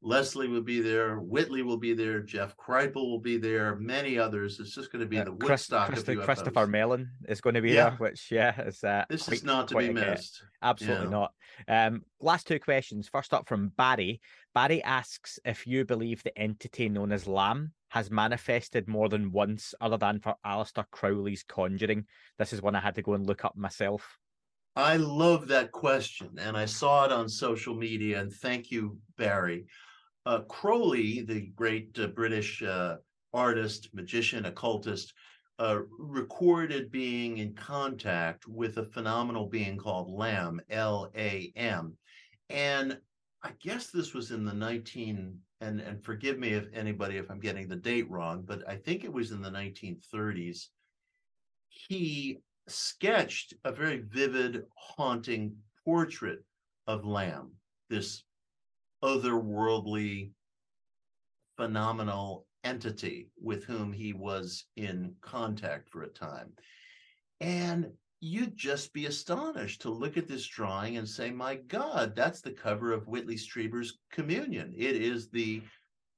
Leslie 0.03 0.49
will 0.49 0.61
be 0.61 0.81
there. 0.81 1.15
Whitley 1.15 1.61
will 1.61 1.77
be 1.77 1.93
there. 1.93 2.19
Jeff 2.19 2.57
Kripal 2.57 3.09
will 3.09 3.19
be 3.19 3.37
there. 3.37 3.77
Many 3.77 4.19
others. 4.19 4.59
It's 4.59 4.75
just 4.75 4.91
going 4.91 4.99
to 4.99 5.07
be 5.07 5.17
uh, 5.17 5.23
the 5.23 5.31
Woodstock 5.31 5.87
Chris, 5.87 6.01
of 6.01 6.07
UFOs. 6.07 6.25
Christopher 6.25 6.67
Mellon 6.67 7.09
is 7.27 7.39
going 7.39 7.55
to 7.55 7.61
be 7.61 7.71
yeah. 7.71 7.91
there, 7.91 7.97
which 7.99 8.29
yeah, 8.29 8.61
is 8.61 8.83
uh, 8.83 9.05
this 9.09 9.23
quite, 9.23 9.37
is 9.37 9.43
not 9.43 9.69
to 9.69 9.77
be 9.77 9.91
missed. 9.91 10.43
Absolutely 10.61 11.05
yeah. 11.05 11.09
not. 11.09 11.33
Um, 11.67 12.03
last 12.19 12.47
two 12.47 12.59
questions. 12.59 13.07
First 13.07 13.33
up 13.33 13.47
from 13.47 13.71
Barry. 13.77 14.19
Barry 14.53 14.83
asks 14.83 15.39
if 15.45 15.65
you 15.65 15.85
believe 15.85 16.21
the 16.23 16.37
entity 16.37 16.89
known 16.89 17.11
as 17.13 17.25
Lam 17.25 17.71
has 17.89 18.11
manifested 18.11 18.87
more 18.87 19.07
than 19.07 19.31
once, 19.31 19.73
other 19.79 19.97
than 19.97 20.19
for 20.19 20.35
Aleister 20.45 20.83
Crowley's 20.91 21.43
conjuring. 21.43 22.05
This 22.37 22.51
is 22.51 22.61
one 22.61 22.75
I 22.75 22.81
had 22.81 22.95
to 22.95 23.01
go 23.01 23.13
and 23.13 23.25
look 23.25 23.45
up 23.45 23.55
myself. 23.55 24.19
I 24.75 24.97
love 24.97 25.47
that 25.49 25.71
question, 25.71 26.31
and 26.39 26.57
I 26.57 26.65
saw 26.65 27.05
it 27.05 27.11
on 27.11 27.29
social 27.29 27.75
media. 27.75 28.19
And 28.19 28.33
thank 28.33 28.71
you, 28.71 28.97
Barry. 29.17 29.67
Uh, 30.25 30.39
Crowley, 30.41 31.21
the 31.21 31.47
great 31.55 31.97
uh, 31.99 32.07
British 32.07 32.63
uh, 32.63 32.97
artist, 33.33 33.89
magician, 33.93 34.45
occultist, 34.45 35.13
uh, 35.59 35.79
recorded 35.99 36.91
being 36.91 37.37
in 37.37 37.53
contact 37.53 38.47
with 38.47 38.77
a 38.77 38.85
phenomenal 38.85 39.47
being 39.47 39.77
called 39.77 40.09
Lam, 40.09 40.61
L 40.69 41.11
A 41.15 41.51
M. 41.55 41.97
And 42.49 42.97
I 43.43 43.51
guess 43.61 43.87
this 43.87 44.13
was 44.13 44.31
in 44.31 44.45
the 44.45 44.53
19, 44.53 45.37
and, 45.61 45.79
and 45.81 46.03
forgive 46.03 46.39
me 46.39 46.49
if 46.49 46.65
anybody 46.73 47.17
if 47.17 47.29
I'm 47.29 47.39
getting 47.39 47.67
the 47.67 47.75
date 47.75 48.09
wrong, 48.09 48.43
but 48.45 48.67
I 48.67 48.77
think 48.77 49.03
it 49.03 49.11
was 49.11 49.31
in 49.31 49.41
the 49.41 49.49
1930s. 49.49 50.67
He 51.67 52.39
sketched 52.67 53.53
a 53.65 53.71
very 53.71 54.03
vivid, 54.07 54.63
haunting 54.75 55.55
portrait 55.83 56.39
of 56.87 57.05
Lam, 57.05 57.51
this 57.89 58.23
otherworldly, 59.03 60.31
phenomenal 61.57 62.45
entity 62.63 63.29
with 63.41 63.65
whom 63.65 63.91
he 63.91 64.13
was 64.13 64.65
in 64.77 65.13
contact 65.21 65.89
for 65.89 66.03
a 66.03 66.09
time. 66.09 66.53
And 67.41 67.91
you'd 68.21 68.55
just 68.55 68.93
be 68.93 69.07
astonished 69.07 69.81
to 69.81 69.89
look 69.89 70.15
at 70.15 70.29
this 70.29 70.47
drawing 70.47 70.95
and 70.95 71.07
say, 71.07 71.29
my 71.29 71.55
God, 71.55 72.15
that's 72.15 72.39
the 72.39 72.51
cover 72.51 72.93
of 72.93 73.07
Whitley 73.07 73.35
Strieber's 73.35 73.99
Communion. 74.11 74.73
It 74.75 74.95
is 74.95 75.29
the 75.29 75.61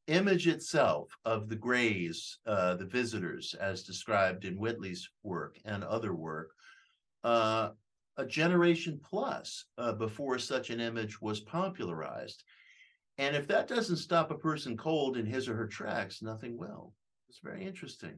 image 0.07 0.47
itself 0.47 1.09
of 1.25 1.49
the 1.49 1.55
Greys, 1.55 2.37
uh, 2.45 2.75
the 2.75 2.85
visitors, 2.85 3.55
as 3.59 3.81
described 3.81 4.45
in 4.45 4.59
Whitley's 4.59 5.09
work 5.23 5.57
and 5.65 5.83
other 5.83 6.13
work, 6.13 6.51
uh, 7.23 7.69
a 8.17 8.25
generation 8.25 8.99
plus 9.03 9.65
uh, 9.79 9.93
before 9.93 10.37
such 10.37 10.69
an 10.69 10.79
image 10.79 11.19
was 11.21 11.39
popularized. 11.39 12.43
And 13.17 13.35
if 13.35 13.47
that 13.47 13.67
doesn't 13.67 13.97
stop 13.97 14.31
a 14.31 14.37
person 14.37 14.75
cold 14.75 15.17
in 15.17 15.25
his 15.25 15.47
or 15.47 15.55
her 15.55 15.67
tracks, 15.67 16.21
nothing 16.21 16.57
will. 16.57 16.93
It's 17.29 17.39
very 17.43 17.65
interesting. 17.65 18.17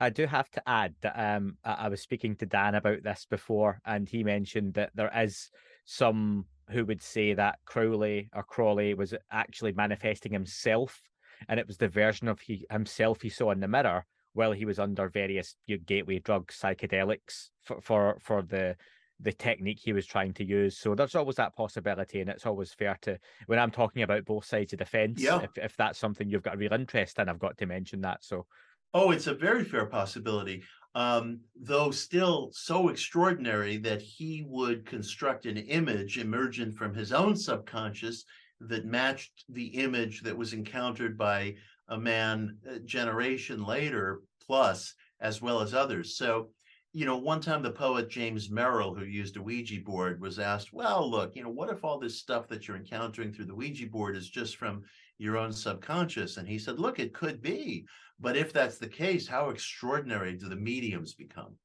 I 0.00 0.10
do 0.10 0.26
have 0.26 0.50
to 0.50 0.62
add 0.68 0.94
that 1.02 1.14
um, 1.16 1.56
I 1.64 1.88
was 1.88 2.00
speaking 2.00 2.36
to 2.36 2.46
Dan 2.46 2.74
about 2.74 3.02
this 3.02 3.26
before, 3.28 3.80
and 3.84 4.08
he 4.08 4.24
mentioned 4.24 4.74
that 4.74 4.90
there 4.94 5.12
is 5.16 5.50
some 5.84 6.46
who 6.70 6.84
would 6.84 7.02
say 7.02 7.34
that 7.34 7.58
Crowley 7.64 8.28
or 8.34 8.42
Crawley 8.42 8.94
was 8.94 9.14
actually 9.30 9.72
manifesting 9.72 10.32
himself, 10.32 11.00
and 11.48 11.60
it 11.60 11.66
was 11.66 11.76
the 11.76 11.88
version 11.88 12.26
of 12.28 12.40
he 12.40 12.66
himself 12.70 13.22
he 13.22 13.28
saw 13.28 13.50
in 13.50 13.60
the 13.60 13.68
mirror 13.68 14.04
while 14.32 14.52
he 14.52 14.64
was 14.64 14.78
under 14.78 15.08
various 15.08 15.54
you 15.66 15.76
know, 15.76 15.82
gateway 15.86 16.18
drugs, 16.18 16.58
psychedelics 16.60 17.50
for, 17.62 17.80
for 17.80 18.18
for 18.20 18.42
the 18.42 18.76
the 19.20 19.32
technique 19.32 19.80
he 19.82 19.92
was 19.92 20.06
trying 20.06 20.32
to 20.34 20.44
use. 20.44 20.76
So 20.78 20.94
there's 20.94 21.14
always 21.14 21.36
that 21.36 21.54
possibility, 21.54 22.20
and 22.20 22.30
it's 22.30 22.46
always 22.46 22.72
fair 22.72 22.98
to 23.02 23.18
when 23.46 23.58
I'm 23.58 23.70
talking 23.70 24.02
about 24.02 24.24
both 24.24 24.44
sides 24.44 24.72
of 24.72 24.78
the 24.78 24.84
fence. 24.84 25.22
Yeah. 25.22 25.40
If 25.42 25.56
if 25.56 25.76
that's 25.76 25.98
something 25.98 26.28
you've 26.28 26.42
got 26.42 26.54
a 26.54 26.58
real 26.58 26.72
interest 26.72 27.18
in, 27.18 27.28
I've 27.28 27.38
got 27.38 27.58
to 27.58 27.66
mention 27.66 28.00
that. 28.02 28.24
So. 28.24 28.46
Oh, 28.92 29.10
it's 29.10 29.26
a 29.26 29.34
very 29.34 29.64
fair 29.64 29.86
possibility. 29.86 30.62
Um, 30.94 31.40
though 31.60 31.90
still 31.90 32.50
so 32.52 32.88
extraordinary 32.88 33.78
that 33.78 34.00
he 34.00 34.44
would 34.46 34.86
construct 34.86 35.46
an 35.46 35.56
image 35.56 36.18
emergent 36.18 36.76
from 36.76 36.94
his 36.94 37.12
own 37.12 37.34
subconscious 37.34 38.24
that 38.60 38.86
matched 38.86 39.44
the 39.48 39.66
image 39.66 40.22
that 40.22 40.36
was 40.36 40.52
encountered 40.52 41.18
by 41.18 41.56
a 41.88 41.98
man 41.98 42.56
a 42.68 42.78
generation 42.78 43.64
later 43.64 44.20
plus 44.46 44.94
as 45.20 45.42
well 45.42 45.60
as 45.60 45.74
others 45.74 46.16
so 46.16 46.48
you 46.94 47.04
know, 47.04 47.16
one 47.16 47.40
time 47.40 47.60
the 47.60 47.72
poet 47.72 48.08
James 48.08 48.50
Merrill, 48.50 48.94
who 48.94 49.04
used 49.04 49.36
a 49.36 49.42
Ouija 49.42 49.80
board, 49.80 50.20
was 50.20 50.38
asked, 50.38 50.72
well, 50.72 51.10
look, 51.10 51.34
you 51.34 51.42
know, 51.42 51.50
what 51.50 51.68
if 51.68 51.82
all 51.82 51.98
this 51.98 52.16
stuff 52.16 52.46
that 52.46 52.68
you're 52.68 52.76
encountering 52.76 53.32
through 53.32 53.46
the 53.46 53.54
Ouija 53.54 53.86
board 53.88 54.14
is 54.14 54.30
just 54.30 54.56
from 54.56 54.84
your 55.18 55.36
own 55.36 55.52
subconscious? 55.52 56.36
And 56.36 56.46
he 56.46 56.56
said, 56.56 56.78
look, 56.78 57.00
it 57.00 57.12
could 57.12 57.42
be. 57.42 57.84
But 58.20 58.36
if 58.36 58.52
that's 58.52 58.78
the 58.78 58.86
case, 58.86 59.26
how 59.26 59.48
extraordinary 59.48 60.34
do 60.34 60.48
the 60.48 60.54
mediums 60.54 61.14
become? 61.14 61.56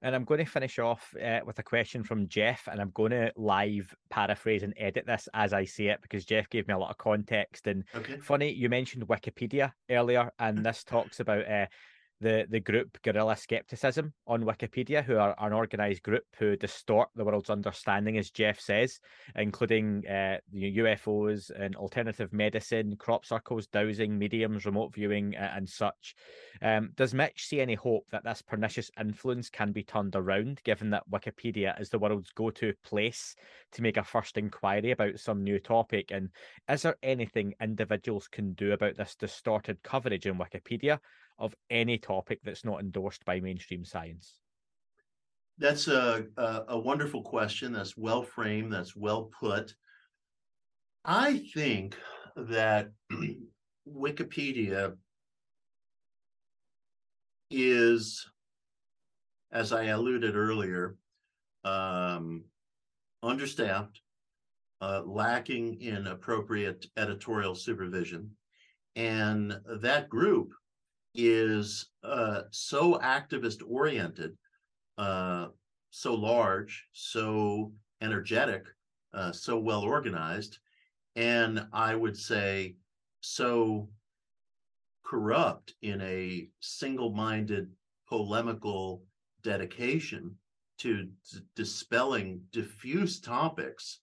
And 0.00 0.14
I'm 0.14 0.24
going 0.24 0.42
to 0.42 0.50
finish 0.50 0.78
off 0.78 1.14
uh, 1.22 1.40
with 1.44 1.58
a 1.58 1.62
question 1.62 2.02
from 2.02 2.26
Jeff, 2.26 2.66
and 2.66 2.80
I'm 2.80 2.92
going 2.94 3.10
to 3.10 3.30
live 3.36 3.94
paraphrase 4.08 4.62
and 4.62 4.72
edit 4.78 5.04
this 5.06 5.28
as 5.34 5.52
I 5.52 5.66
say 5.66 5.88
it 5.88 6.00
because 6.00 6.24
Jeff 6.24 6.48
gave 6.48 6.66
me 6.66 6.72
a 6.72 6.78
lot 6.78 6.88
of 6.88 6.96
context. 6.96 7.66
And 7.66 7.84
okay. 7.94 8.16
funny, 8.16 8.50
you 8.50 8.70
mentioned 8.70 9.06
Wikipedia 9.06 9.72
earlier, 9.90 10.32
and 10.38 10.58
this 10.64 10.82
talks 10.82 11.20
about 11.20 11.46
uh, 11.46 11.66
the 12.20 12.46
the 12.50 12.60
group 12.60 12.98
Guerrilla 13.02 13.36
Skepticism 13.36 14.12
on 14.26 14.44
Wikipedia, 14.44 15.02
who 15.02 15.16
are 15.16 15.34
an 15.38 15.52
organized 15.52 16.02
group 16.02 16.24
who 16.38 16.56
distort 16.56 17.08
the 17.14 17.24
world's 17.24 17.50
understanding, 17.50 18.18
as 18.18 18.30
Jeff 18.30 18.60
says, 18.60 19.00
including 19.36 20.06
uh, 20.06 20.38
UFOs 20.54 21.50
and 21.58 21.76
alternative 21.76 22.32
medicine, 22.32 22.96
crop 22.96 23.24
circles, 23.24 23.66
dowsing, 23.66 24.18
mediums, 24.18 24.66
remote 24.66 24.94
viewing, 24.94 25.34
uh, 25.36 25.52
and 25.56 25.68
such. 25.68 26.14
Um, 26.62 26.90
does 26.96 27.14
Mitch 27.14 27.46
see 27.46 27.60
any 27.60 27.74
hope 27.74 28.04
that 28.10 28.24
this 28.24 28.42
pernicious 28.42 28.90
influence 29.00 29.48
can 29.48 29.72
be 29.72 29.82
turned 29.82 30.14
around, 30.14 30.60
given 30.64 30.90
that 30.90 31.08
Wikipedia 31.10 31.80
is 31.80 31.88
the 31.88 31.98
world's 31.98 32.30
go-to 32.30 32.74
place 32.84 33.34
to 33.72 33.82
make 33.82 33.96
a 33.96 34.04
first 34.04 34.36
inquiry 34.36 34.90
about 34.90 35.18
some 35.18 35.42
new 35.42 35.58
topic? 35.58 36.10
And 36.10 36.28
is 36.68 36.82
there 36.82 36.96
anything 37.02 37.54
individuals 37.62 38.28
can 38.28 38.52
do 38.52 38.72
about 38.72 38.96
this 38.96 39.16
distorted 39.16 39.82
coverage 39.82 40.26
in 40.26 40.36
Wikipedia? 40.36 40.98
Of 41.40 41.54
any 41.70 41.98
topic 41.98 42.40
that's 42.44 42.64
not 42.64 42.80
endorsed 42.80 43.24
by 43.24 43.40
mainstream 43.40 43.84
science? 43.84 44.38
That's 45.58 45.88
a, 45.88 46.26
a, 46.36 46.62
a 46.68 46.78
wonderful 46.78 47.22
question. 47.22 47.72
That's 47.72 47.96
well 47.96 48.22
framed. 48.22 48.72
That's 48.72 48.94
well 48.94 49.30
put. 49.40 49.74
I 51.04 51.42
think 51.54 51.96
that 52.36 52.90
Wikipedia 53.88 54.96
is, 57.50 58.26
as 59.50 59.72
I 59.72 59.84
alluded 59.84 60.36
earlier, 60.36 60.96
um, 61.64 62.44
understaffed, 63.22 64.00
uh, 64.80 65.02
lacking 65.04 65.80
in 65.80 66.06
appropriate 66.06 66.86
editorial 66.96 67.54
supervision. 67.54 68.30
And 68.96 69.58
that 69.82 70.08
group 70.08 70.52
is 71.14 71.90
uh, 72.04 72.42
so 72.50 72.98
activist 72.98 73.62
oriented, 73.66 74.36
uh, 74.98 75.48
so 75.90 76.14
large, 76.14 76.86
so 76.92 77.72
energetic, 78.00 78.64
uh, 79.12 79.32
so 79.32 79.58
well 79.58 79.82
organized, 79.82 80.58
and 81.16 81.66
I 81.72 81.94
would 81.94 82.16
say 82.16 82.76
so 83.20 83.88
corrupt 85.04 85.74
in 85.82 86.00
a 86.02 86.48
single 86.60 87.12
minded 87.12 87.68
polemical 88.08 89.02
dedication 89.42 90.36
to 90.78 91.04
d- 91.04 91.40
dispelling 91.56 92.40
diffuse 92.52 93.20
topics 93.20 94.00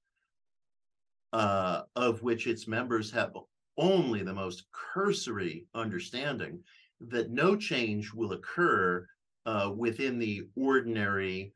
uh, 1.34 1.84
of 1.96 2.22
which 2.24 2.48
its 2.48 2.68
members 2.68 3.12
have 3.12 3.34
only 3.78 4.24
the 4.24 4.34
most 4.34 4.66
cursory 4.72 5.66
understanding 5.74 6.60
that 7.02 7.30
no 7.30 7.56
change 7.56 8.14
will 8.14 8.34
occur 8.34 9.08
uh, 9.46 9.72
within 9.76 10.20
the 10.20 10.48
ordinary 10.56 11.54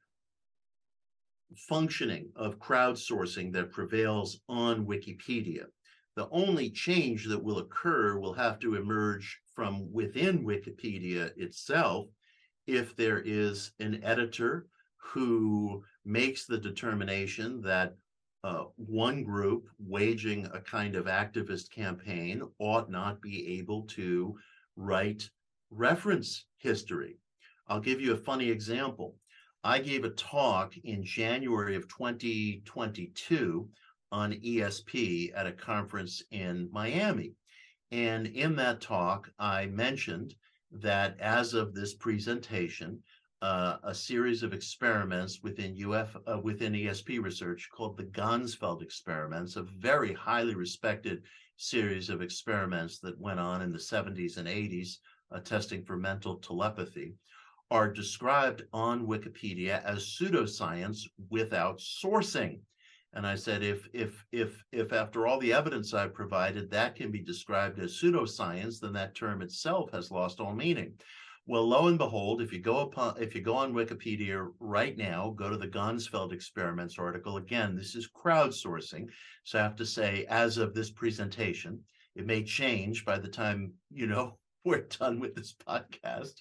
functioning 1.58 2.30
of 2.36 2.60
crowdsourcing 2.60 3.52
that 3.54 3.72
prevails 3.72 4.40
on 4.48 4.86
Wikipedia. 4.86 5.66
The 6.16 6.30
only 6.30 6.70
change 6.70 7.28
that 7.28 7.44
will 7.44 7.60
occur 7.60 8.18
will 8.20 8.34
have 8.34 8.60
to 8.60 8.76
emerge 8.76 9.40
from 9.56 9.92
within 9.92 10.46
Wikipedia 10.46 11.32
itself 11.38 12.08
if 12.68 12.96
there 12.96 13.20
is 13.20 13.72
an 13.80 14.02
editor 14.04 14.68
who 14.98 15.84
makes 16.06 16.46
the 16.46 16.58
determination 16.58 17.62
that 17.62 17.96
uh, 18.44 18.66
one 18.76 19.24
group 19.24 19.68
waging 19.80 20.46
a 20.54 20.60
kind 20.60 20.96
of 20.96 21.06
activist 21.06 21.70
campaign 21.70 22.42
ought 22.60 22.90
not 22.90 23.22
be 23.22 23.60
able 23.60 23.84
to 23.84 24.36
write 24.76 25.30
reference 25.70 26.46
history. 26.58 27.18
I'll 27.68 27.80
give 27.80 28.02
you 28.02 28.14
a 28.14 28.18
funny 28.18 28.50
example. 28.50 29.16
I 29.64 29.80
gave 29.80 30.04
a 30.04 30.10
talk 30.10 30.76
in 30.78 31.04
January 31.04 31.76
of 31.76 31.88
2022 31.88 33.70
on 34.12 34.34
ESP 34.34 35.32
at 35.36 35.48
a 35.48 35.52
conference 35.52 36.24
in 36.32 36.70
Miami. 36.72 37.36
And 37.92 38.28
in 38.28 38.56
that 38.56 38.82
talk, 38.82 39.32
I 39.38 39.68
mentioned 39.68 40.36
that 40.72 41.20
as 41.20 41.54
of 41.54 41.74
this 41.74 41.94
presentation, 41.94 43.04
uh, 43.42 43.78
a 43.84 43.94
series 43.94 44.44
of 44.44 44.54
experiments 44.54 45.42
within 45.42 45.76
UF 45.84 46.16
uh, 46.28 46.40
within 46.40 46.74
ESP 46.74 47.22
research 47.22 47.70
called 47.76 47.98
the 47.98 48.04
Ganzfeld 48.04 48.82
experiments, 48.82 49.56
a 49.56 49.64
very 49.64 50.14
highly 50.14 50.56
respected 50.56 51.24
series 51.58 52.10
of 52.10 52.22
experiments 52.22 53.00
that 53.00 53.20
went 53.20 53.40
on 53.40 53.62
in 53.62 53.72
the 53.72 53.78
70s 53.78 54.38
and 54.38 54.48
80s, 54.48 54.98
uh, 55.32 55.40
testing 55.40 55.84
for 55.84 55.98
mental 55.98 56.38
telepathy, 56.38 57.16
are 57.70 57.92
described 57.92 58.64
on 58.74 59.08
Wikipedia 59.08 59.84
as 59.84 60.04
pseudoscience 60.06 61.08
without 61.30 61.80
sourcing. 61.80 62.60
And 63.14 63.28
I 63.28 63.36
said, 63.36 63.64
if 63.64 63.88
if 63.94 64.26
if 64.32 64.64
if 64.72 64.94
after 64.94 65.28
all 65.28 65.40
the 65.40 65.54
evidence 65.54 65.94
I've 65.94 66.14
provided, 66.14 66.72
that 66.72 66.96
can 66.96 67.12
be 67.12 67.20
described 67.20 67.80
as 67.80 68.00
pseudoscience, 68.00 68.80
then 68.80 68.94
that 68.94 69.16
term 69.16 69.42
itself 69.42 69.92
has 69.92 70.12
lost 70.12 70.40
all 70.40 70.54
meaning. 70.54 70.94
Well, 71.52 71.68
lo 71.68 71.88
and 71.88 71.98
behold, 71.98 72.42
if 72.42 72.54
you 72.54 72.60
go 72.60 72.80
upon 72.80 73.22
if 73.22 73.36
you 73.36 73.42
go 73.42 73.56
on 73.58 73.74
Wikipedia 73.74 74.50
right 74.62 74.96
now, 74.96 75.32
go 75.32 75.50
to 75.50 75.58
the 75.58 75.68
Ganzfeld 75.68 76.32
experiments 76.32 76.98
article. 76.98 77.36
Again, 77.36 77.76
this 77.76 77.94
is 77.94 78.08
crowdsourcing. 78.08 79.10
So 79.44 79.60
I 79.60 79.64
have 79.64 79.76
to 79.76 79.86
say, 79.86 80.26
as 80.30 80.58
of 80.58 80.74
this 80.74 80.92
presentation, 80.92 81.82
it 82.16 82.26
may 82.26 82.42
change 82.42 83.04
by 83.04 83.20
the 83.20 83.28
time 83.28 83.74
you 83.92 84.08
know 84.08 84.38
we're 84.64 84.84
done 84.84 85.20
with 85.20 85.36
this 85.36 85.54
podcast. 85.68 86.36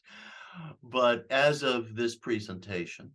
But 0.81 1.27
as 1.29 1.65
of 1.65 1.97
this 1.97 2.15
presentation, 2.15 3.11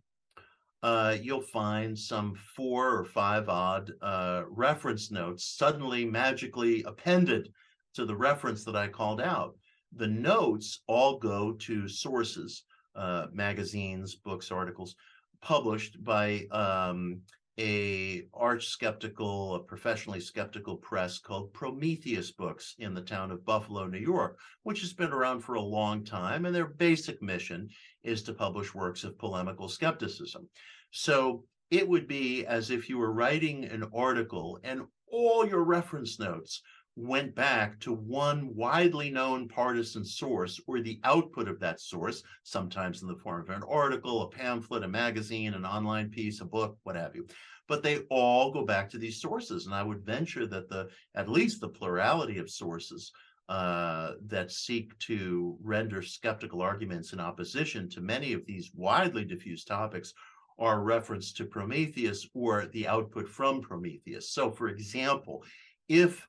uh, 0.82 1.16
you'll 1.18 1.40
find 1.40 1.98
some 1.98 2.34
four 2.54 2.94
or 2.94 3.06
five 3.06 3.48
odd 3.48 3.90
uh, 4.02 4.42
reference 4.50 5.10
notes 5.10 5.56
suddenly 5.56 6.04
magically 6.04 6.82
appended 6.82 7.48
to 7.94 8.04
the 8.04 8.16
reference 8.16 8.64
that 8.64 8.76
I 8.76 8.88
called 8.88 9.22
out 9.22 9.56
the 9.96 10.06
notes 10.06 10.80
all 10.86 11.18
go 11.18 11.52
to 11.52 11.88
sources, 11.88 12.64
uh, 12.94 13.26
magazines, 13.32 14.14
books, 14.14 14.50
articles 14.50 14.94
published 15.40 16.02
by 16.02 16.46
um, 16.50 17.20
a 17.58 18.24
arch 18.34 18.66
skeptical, 18.66 19.54
a 19.54 19.62
professionally 19.62 20.20
skeptical 20.20 20.76
press 20.76 21.18
called 21.18 21.52
Prometheus 21.54 22.30
Books 22.30 22.74
in 22.78 22.92
the 22.94 23.00
town 23.00 23.30
of 23.30 23.44
Buffalo, 23.44 23.86
New 23.86 23.98
York, 23.98 24.38
which 24.62 24.80
has 24.80 24.92
been 24.92 25.12
around 25.12 25.40
for 25.40 25.54
a 25.54 25.60
long 25.60 26.04
time. 26.04 26.44
And 26.44 26.54
their 26.54 26.66
basic 26.66 27.22
mission 27.22 27.68
is 28.02 28.22
to 28.24 28.34
publish 28.34 28.74
works 28.74 29.04
of 29.04 29.18
polemical 29.18 29.68
skepticism. 29.68 30.48
So 30.90 31.44
it 31.70 31.88
would 31.88 32.06
be 32.06 32.44
as 32.46 32.70
if 32.70 32.88
you 32.88 32.98
were 32.98 33.12
writing 33.12 33.64
an 33.64 33.84
article 33.94 34.58
and 34.62 34.82
all 35.10 35.46
your 35.46 35.64
reference 35.64 36.18
notes 36.18 36.62
went 36.96 37.34
back 37.34 37.78
to 37.80 37.92
one 37.92 38.54
widely 38.54 39.10
known 39.10 39.46
partisan 39.46 40.04
source 40.04 40.58
or 40.66 40.80
the 40.80 40.98
output 41.04 41.46
of 41.46 41.60
that 41.60 41.78
source, 41.78 42.22
sometimes 42.42 43.02
in 43.02 43.08
the 43.08 43.16
form 43.16 43.42
of 43.42 43.50
an 43.50 43.62
article, 43.68 44.22
a 44.22 44.28
pamphlet, 44.28 44.82
a 44.82 44.88
magazine, 44.88 45.52
an 45.52 45.66
online 45.66 46.08
piece, 46.08 46.40
a 46.40 46.44
book, 46.44 46.78
what 46.84 46.96
have 46.96 47.14
you. 47.14 47.26
But 47.68 47.82
they 47.82 47.98
all 48.10 48.50
go 48.50 48.64
back 48.64 48.88
to 48.90 48.98
these 48.98 49.20
sources. 49.20 49.66
And 49.66 49.74
I 49.74 49.82
would 49.82 50.06
venture 50.06 50.46
that 50.46 50.70
the 50.70 50.88
at 51.14 51.28
least 51.28 51.60
the 51.60 51.68
plurality 51.68 52.38
of 52.38 52.50
sources 52.50 53.12
uh, 53.48 54.12
that 54.26 54.50
seek 54.50 54.98
to 55.00 55.56
render 55.62 56.02
skeptical 56.02 56.62
arguments 56.62 57.12
in 57.12 57.20
opposition 57.20 57.88
to 57.90 58.00
many 58.00 58.32
of 58.32 58.46
these 58.46 58.70
widely 58.74 59.24
diffused 59.24 59.68
topics 59.68 60.14
are 60.58 60.82
reference 60.82 61.32
to 61.34 61.44
Prometheus 61.44 62.26
or 62.34 62.66
the 62.72 62.88
output 62.88 63.28
from 63.28 63.60
Prometheus. 63.60 64.30
So, 64.30 64.50
for 64.50 64.68
example, 64.68 65.44
if 65.88 66.26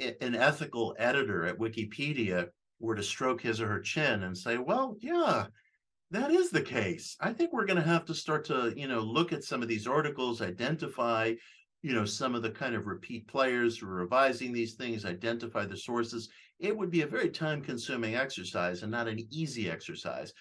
an 0.00 0.34
ethical 0.34 0.94
editor 0.98 1.46
at 1.46 1.58
Wikipedia 1.58 2.48
were 2.80 2.94
to 2.94 3.02
stroke 3.02 3.40
his 3.40 3.60
or 3.60 3.68
her 3.68 3.80
chin 3.80 4.24
and 4.24 4.36
say, 4.36 4.58
well, 4.58 4.96
yeah, 5.00 5.46
that 6.10 6.30
is 6.30 6.50
the 6.50 6.62
case. 6.62 7.16
I 7.20 7.32
think 7.32 7.52
we're 7.52 7.66
going 7.66 7.80
to 7.80 7.88
have 7.88 8.04
to 8.06 8.14
start 8.14 8.44
to, 8.46 8.72
you 8.76 8.88
know, 8.88 9.00
look 9.00 9.32
at 9.32 9.44
some 9.44 9.62
of 9.62 9.68
these 9.68 9.86
articles, 9.86 10.42
identify, 10.42 11.34
you 11.82 11.94
know, 11.94 12.04
some 12.04 12.34
of 12.34 12.42
the 12.42 12.50
kind 12.50 12.74
of 12.74 12.86
repeat 12.86 13.26
players 13.28 13.78
who 13.78 13.86
are 13.86 13.94
revising 13.94 14.52
these 14.52 14.74
things, 14.74 15.04
identify 15.04 15.64
the 15.64 15.76
sources. 15.76 16.28
It 16.58 16.76
would 16.76 16.90
be 16.90 17.02
a 17.02 17.06
very 17.06 17.30
time 17.30 17.62
consuming 17.62 18.16
exercise 18.16 18.82
and 18.82 18.92
not 18.92 19.08
an 19.08 19.26
easy 19.30 19.70
exercise. 19.70 20.32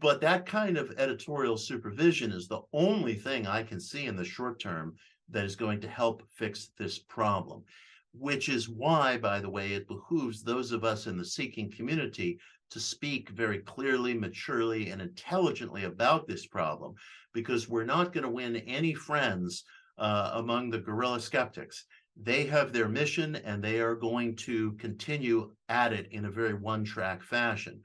But 0.00 0.20
that 0.20 0.44
kind 0.44 0.76
of 0.76 0.92
editorial 0.98 1.56
supervision 1.56 2.30
is 2.30 2.46
the 2.46 2.60
only 2.72 3.14
thing 3.14 3.46
I 3.46 3.62
can 3.62 3.80
see 3.80 4.04
in 4.04 4.16
the 4.16 4.24
short 4.24 4.60
term 4.60 4.94
that 5.30 5.44
is 5.44 5.56
going 5.56 5.80
to 5.80 5.88
help 5.88 6.22
fix 6.34 6.70
this 6.78 6.98
problem 6.98 7.64
which 8.12 8.48
is 8.48 8.68
why, 8.68 9.16
by 9.18 9.40
the 9.40 9.50
way, 9.50 9.72
it 9.72 9.88
behooves 9.88 10.42
those 10.42 10.72
of 10.72 10.84
us 10.84 11.06
in 11.06 11.16
the 11.16 11.24
seeking 11.24 11.70
community 11.70 12.38
to 12.70 12.80
speak 12.80 13.30
very 13.30 13.58
clearly, 13.60 14.14
maturely, 14.14 14.90
and 14.90 15.00
intelligently 15.00 15.84
about 15.84 16.26
this 16.26 16.46
problem, 16.46 16.94
because 17.32 17.68
we're 17.68 17.84
not 17.84 18.12
going 18.12 18.24
to 18.24 18.30
win 18.30 18.56
any 18.56 18.92
friends 18.94 19.64
uh, 19.98 20.32
among 20.34 20.70
the 20.70 20.78
guerrilla 20.78 21.20
skeptics. 21.20 21.86
They 22.20 22.44
have 22.46 22.72
their 22.72 22.88
mission 22.88 23.36
and 23.36 23.62
they 23.62 23.80
are 23.80 23.94
going 23.94 24.36
to 24.36 24.72
continue 24.72 25.52
at 25.68 25.92
it 25.92 26.08
in 26.10 26.24
a 26.24 26.30
very 26.30 26.54
one 26.54 26.84
track 26.84 27.22
fashion. 27.22 27.80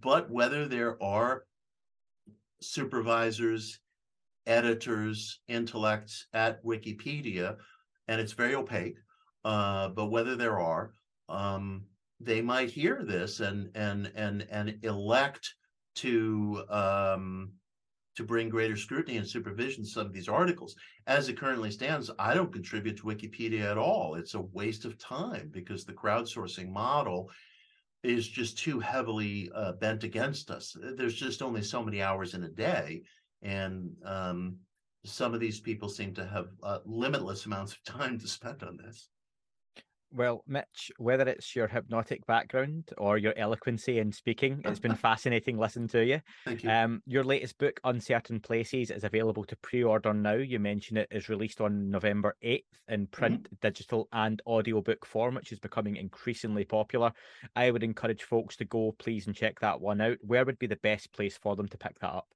but 0.00 0.30
whether 0.30 0.66
there 0.66 1.02
are 1.02 1.44
supervisors, 2.60 3.80
editors, 4.46 5.40
intellects 5.48 6.26
at 6.32 6.64
Wikipedia, 6.64 7.56
and 8.08 8.20
it's 8.20 8.32
very 8.32 8.54
opaque, 8.54 8.96
uh, 9.44 9.88
but 9.88 10.06
whether 10.06 10.36
there 10.36 10.60
are, 10.60 10.92
um, 11.28 11.84
they 12.20 12.40
might 12.40 12.70
hear 12.70 13.02
this 13.02 13.40
and 13.40 13.70
and 13.74 14.12
and 14.14 14.46
and 14.50 14.78
elect 14.82 15.54
to 15.96 16.64
um, 16.68 17.52
to 18.14 18.24
bring 18.24 18.48
greater 18.48 18.76
scrutiny 18.76 19.16
and 19.16 19.26
supervision 19.26 19.84
to 19.84 19.90
some 19.90 20.06
of 20.06 20.12
these 20.12 20.28
articles. 20.28 20.76
As 21.06 21.28
it 21.28 21.38
currently 21.38 21.70
stands, 21.70 22.10
I 22.18 22.34
don't 22.34 22.52
contribute 22.52 22.96
to 22.98 23.04
Wikipedia 23.04 23.70
at 23.70 23.78
all. 23.78 24.14
It's 24.14 24.34
a 24.34 24.40
waste 24.40 24.84
of 24.84 24.98
time 24.98 25.50
because 25.50 25.84
the 25.84 25.94
crowdsourcing 25.94 26.70
model 26.70 27.30
is 28.02 28.28
just 28.28 28.58
too 28.58 28.80
heavily 28.80 29.50
uh, 29.54 29.72
bent 29.72 30.04
against 30.04 30.50
us. 30.50 30.76
There's 30.96 31.14
just 31.14 31.40
only 31.40 31.62
so 31.62 31.82
many 31.82 32.02
hours 32.02 32.34
in 32.34 32.44
a 32.44 32.48
day, 32.48 33.02
and 33.42 33.90
um, 34.04 34.56
some 35.04 35.34
of 35.34 35.40
these 35.40 35.60
people 35.60 35.88
seem 35.88 36.12
to 36.14 36.26
have 36.26 36.48
uh, 36.62 36.78
limitless 36.84 37.46
amounts 37.46 37.72
of 37.72 37.84
time 37.84 38.18
to 38.18 38.28
spend 38.28 38.62
on 38.62 38.76
this. 38.76 39.08
Well, 40.14 40.44
Mitch, 40.46 40.92
whether 40.98 41.26
it's 41.26 41.56
your 41.56 41.66
hypnotic 41.66 42.26
background 42.26 42.90
or 42.98 43.16
your 43.16 43.32
eloquency 43.36 43.98
in 43.98 44.12
speaking, 44.12 44.60
it's 44.64 44.78
been 44.78 44.94
fascinating 44.94 45.56
listening 45.56 45.88
to 45.88 46.04
you. 46.04 46.20
Thank 46.44 46.62
you. 46.62 46.70
Um, 46.70 47.02
your 47.06 47.24
latest 47.24 47.56
book, 47.56 47.80
Uncertain 47.84 48.38
Places, 48.38 48.90
is 48.90 49.04
available 49.04 49.44
to 49.44 49.56
pre-order 49.56 50.12
now. 50.12 50.34
You 50.34 50.58
mentioned 50.58 50.98
it 50.98 51.08
is 51.10 51.30
released 51.30 51.62
on 51.62 51.90
November 51.90 52.36
8th 52.44 52.64
in 52.88 53.06
print, 53.06 53.44
mm-hmm. 53.44 53.54
digital, 53.62 54.08
and 54.12 54.42
audiobook 54.46 55.06
form, 55.06 55.36
which 55.36 55.50
is 55.50 55.58
becoming 55.58 55.96
increasingly 55.96 56.64
popular. 56.64 57.12
I 57.56 57.70
would 57.70 57.82
encourage 57.82 58.24
folks 58.24 58.56
to 58.56 58.66
go, 58.66 58.94
please, 58.98 59.26
and 59.26 59.34
check 59.34 59.60
that 59.60 59.80
one 59.80 60.02
out. 60.02 60.18
Where 60.20 60.44
would 60.44 60.58
be 60.58 60.66
the 60.66 60.76
best 60.76 61.10
place 61.14 61.38
for 61.38 61.56
them 61.56 61.68
to 61.68 61.78
pick 61.78 61.98
that 62.00 62.12
up? 62.12 62.28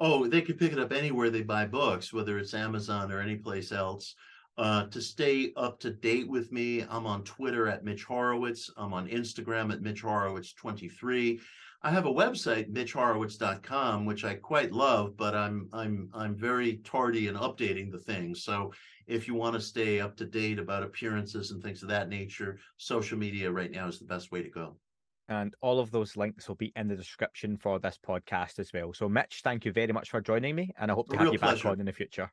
Oh, 0.00 0.26
they 0.26 0.40
can 0.40 0.56
pick 0.56 0.72
it 0.72 0.78
up 0.78 0.92
anywhere 0.92 1.28
they 1.28 1.42
buy 1.42 1.66
books, 1.66 2.12
whether 2.12 2.38
it's 2.38 2.54
Amazon 2.54 3.12
or 3.12 3.20
any 3.20 3.36
place 3.36 3.72
else. 3.72 4.14
Uh, 4.58 4.86
to 4.86 5.00
stay 5.00 5.52
up 5.56 5.78
to 5.78 5.90
date 5.90 6.28
with 6.28 6.50
me, 6.50 6.84
I'm 6.90 7.06
on 7.06 7.22
Twitter 7.22 7.68
at 7.68 7.84
Mitch 7.84 8.02
Horowitz. 8.02 8.68
I'm 8.76 8.92
on 8.92 9.06
Instagram 9.06 9.72
at 9.72 9.82
Mitch 9.82 10.02
Horowitz23. 10.02 11.40
I 11.82 11.90
have 11.92 12.06
a 12.06 12.12
website, 12.12 12.72
mitchhorowitz.com, 12.72 14.04
which 14.04 14.24
I 14.24 14.34
quite 14.34 14.72
love, 14.72 15.16
but 15.16 15.36
I'm 15.36 15.68
I'm 15.72 16.10
I'm 16.12 16.34
very 16.34 16.78
tardy 16.78 17.28
in 17.28 17.36
updating 17.36 17.92
the 17.92 18.00
things. 18.00 18.42
So 18.42 18.72
if 19.06 19.28
you 19.28 19.34
want 19.34 19.54
to 19.54 19.60
stay 19.60 20.00
up 20.00 20.16
to 20.16 20.26
date 20.26 20.58
about 20.58 20.82
appearances 20.82 21.52
and 21.52 21.62
things 21.62 21.84
of 21.84 21.88
that 21.90 22.08
nature, 22.08 22.58
social 22.78 23.16
media 23.16 23.52
right 23.52 23.70
now 23.70 23.86
is 23.86 24.00
the 24.00 24.06
best 24.06 24.32
way 24.32 24.42
to 24.42 24.50
go. 24.50 24.76
And 25.28 25.54
all 25.60 25.78
of 25.78 25.92
those 25.92 26.16
links 26.16 26.48
will 26.48 26.56
be 26.56 26.72
in 26.74 26.88
the 26.88 26.96
description 26.96 27.58
for 27.58 27.78
this 27.78 27.98
podcast 28.04 28.58
as 28.58 28.72
well. 28.72 28.92
So, 28.92 29.08
Mitch, 29.08 29.42
thank 29.44 29.64
you 29.64 29.72
very 29.72 29.92
much 29.92 30.10
for 30.10 30.20
joining 30.20 30.56
me, 30.56 30.72
and 30.80 30.90
I 30.90 30.94
hope 30.94 31.10
to 31.10 31.16
have 31.18 31.32
you 31.32 31.38
pleasure. 31.38 31.64
back 31.64 31.72
on 31.72 31.80
in 31.80 31.86
the 31.86 31.92
future. 31.92 32.32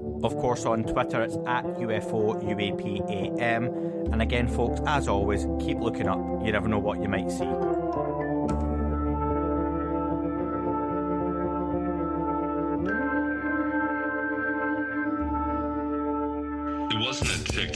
of 0.23 0.35
course, 0.37 0.65
on 0.65 0.83
Twitter, 0.83 1.21
it's 1.21 1.37
at 1.47 1.65
UFO 1.65 2.41
UAPAM. 2.43 4.11
And 4.11 4.21
again, 4.21 4.47
folks, 4.47 4.81
as 4.85 5.07
always, 5.07 5.47
keep 5.59 5.79
looking 5.79 6.07
up. 6.07 6.19
You 6.45 6.51
never 6.51 6.67
know 6.67 6.79
what 6.79 7.01
you 7.01 7.07
might 7.07 7.31
see. 7.31 7.45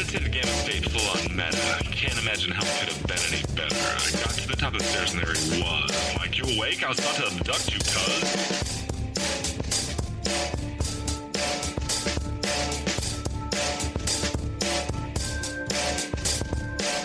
Meditative 0.00 0.32
gamma 0.32 0.52
state 0.52 0.88
full 0.88 1.10
on 1.10 1.36
meta. 1.36 1.76
I 1.78 1.82
can't 1.92 2.18
imagine 2.22 2.52
how 2.52 2.62
it 2.62 2.72
could 2.80 2.88
have 2.88 3.06
been 3.06 3.18
any 3.28 3.42
better. 3.54 3.76
I 3.76 4.10
got 4.24 4.32
to 4.32 4.48
the 4.48 4.56
top 4.56 4.72
of 4.72 4.78
the 4.78 4.84
stairs 4.86 5.12
and 5.12 5.20
there 5.20 5.34
he 5.34 5.60
was. 5.60 5.90
Mike, 6.16 6.38
you 6.38 6.44
awake? 6.56 6.82
I 6.82 6.88
was 6.88 6.98
about 7.00 7.16
to 7.16 7.26
abduct 7.26 7.70
you, 7.74 7.80
cuz. 7.80 8.24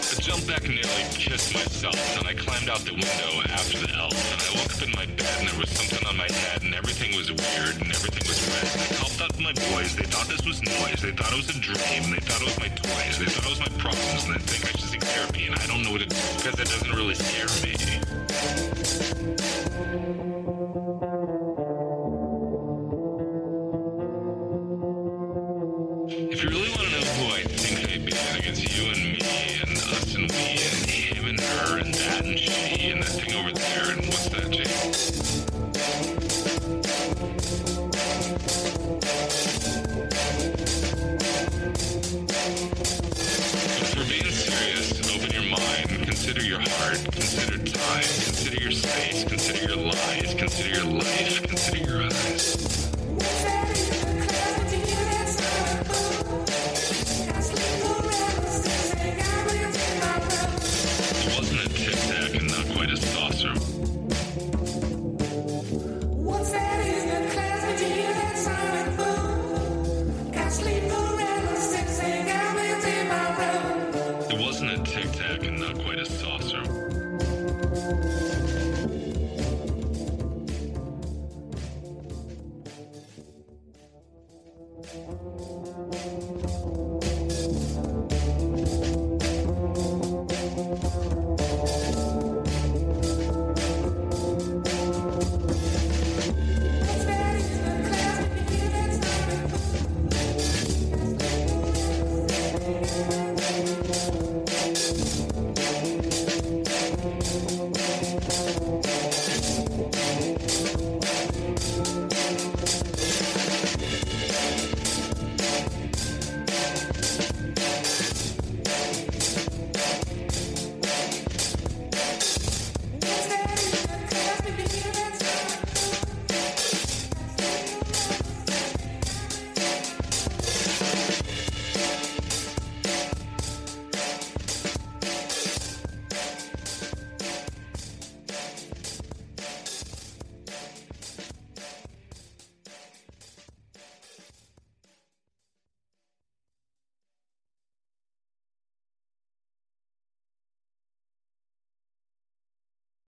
I 0.08 0.22
jumped 0.22 0.48
back 0.48 0.64
and 0.64 0.76
nearly 0.76 1.04
kissed 1.12 1.54
myself, 1.54 2.00
and 2.18 2.26
I 2.30 2.34
climbed 2.34 2.70
out 2.70 2.80
the 2.80 2.94
window 2.94 3.42
after 3.52 3.78
the 3.86 3.94
elf, 3.94 4.16
and 4.32 4.42
I 4.42 4.50
woke 4.56 4.74
up 4.74 4.82
in 4.88 4.92
my 4.96 5.06
bed, 5.18 5.36
and 5.40 5.50
there 5.50 5.60
was 5.60 5.65
something 5.86 6.08
on 6.08 6.18
my 6.18 6.30
head, 6.32 6.64
and 6.64 6.74
everything 6.74 7.16
was 7.16 7.30
weird, 7.30 7.76
and 7.82 7.90
everything 7.94 8.26
was 8.28 8.40
red. 8.50 8.66
And 8.74 8.82
I 8.82 8.88
called 8.98 9.22
out 9.22 9.40
my 9.40 9.54
boys. 9.74 9.96
They 9.96 10.04
thought 10.10 10.28
this 10.28 10.46
was 10.46 10.62
noise. 10.64 11.02
They 11.02 11.12
thought 11.12 11.32
it 11.32 11.38
was 11.38 11.50
a 11.50 11.60
dream. 11.60 12.04
They 12.12 12.22
thought 12.26 12.42
it 12.42 12.50
was 12.50 12.60
my 12.60 12.70
toys. 12.70 13.20
They 13.20 13.26
thought 13.26 13.46
it 13.46 13.54
was 13.54 13.60
my 13.60 13.74
problems, 13.78 14.26
and 14.26 14.36
they 14.36 14.44
think 14.50 14.66
I 14.66 14.72
should 14.78 14.90
seek 14.90 15.04
therapy, 15.04 15.46
and 15.46 15.56
I 15.56 15.66
don't 15.68 15.84
know 15.84 15.92
what 15.92 16.02
it 16.02 16.12
is 16.12 16.20
because 16.38 16.60
it 16.60 16.68
doesn't 16.68 16.92
really 16.92 17.16
scare 17.16 17.50
me. 17.62 19.45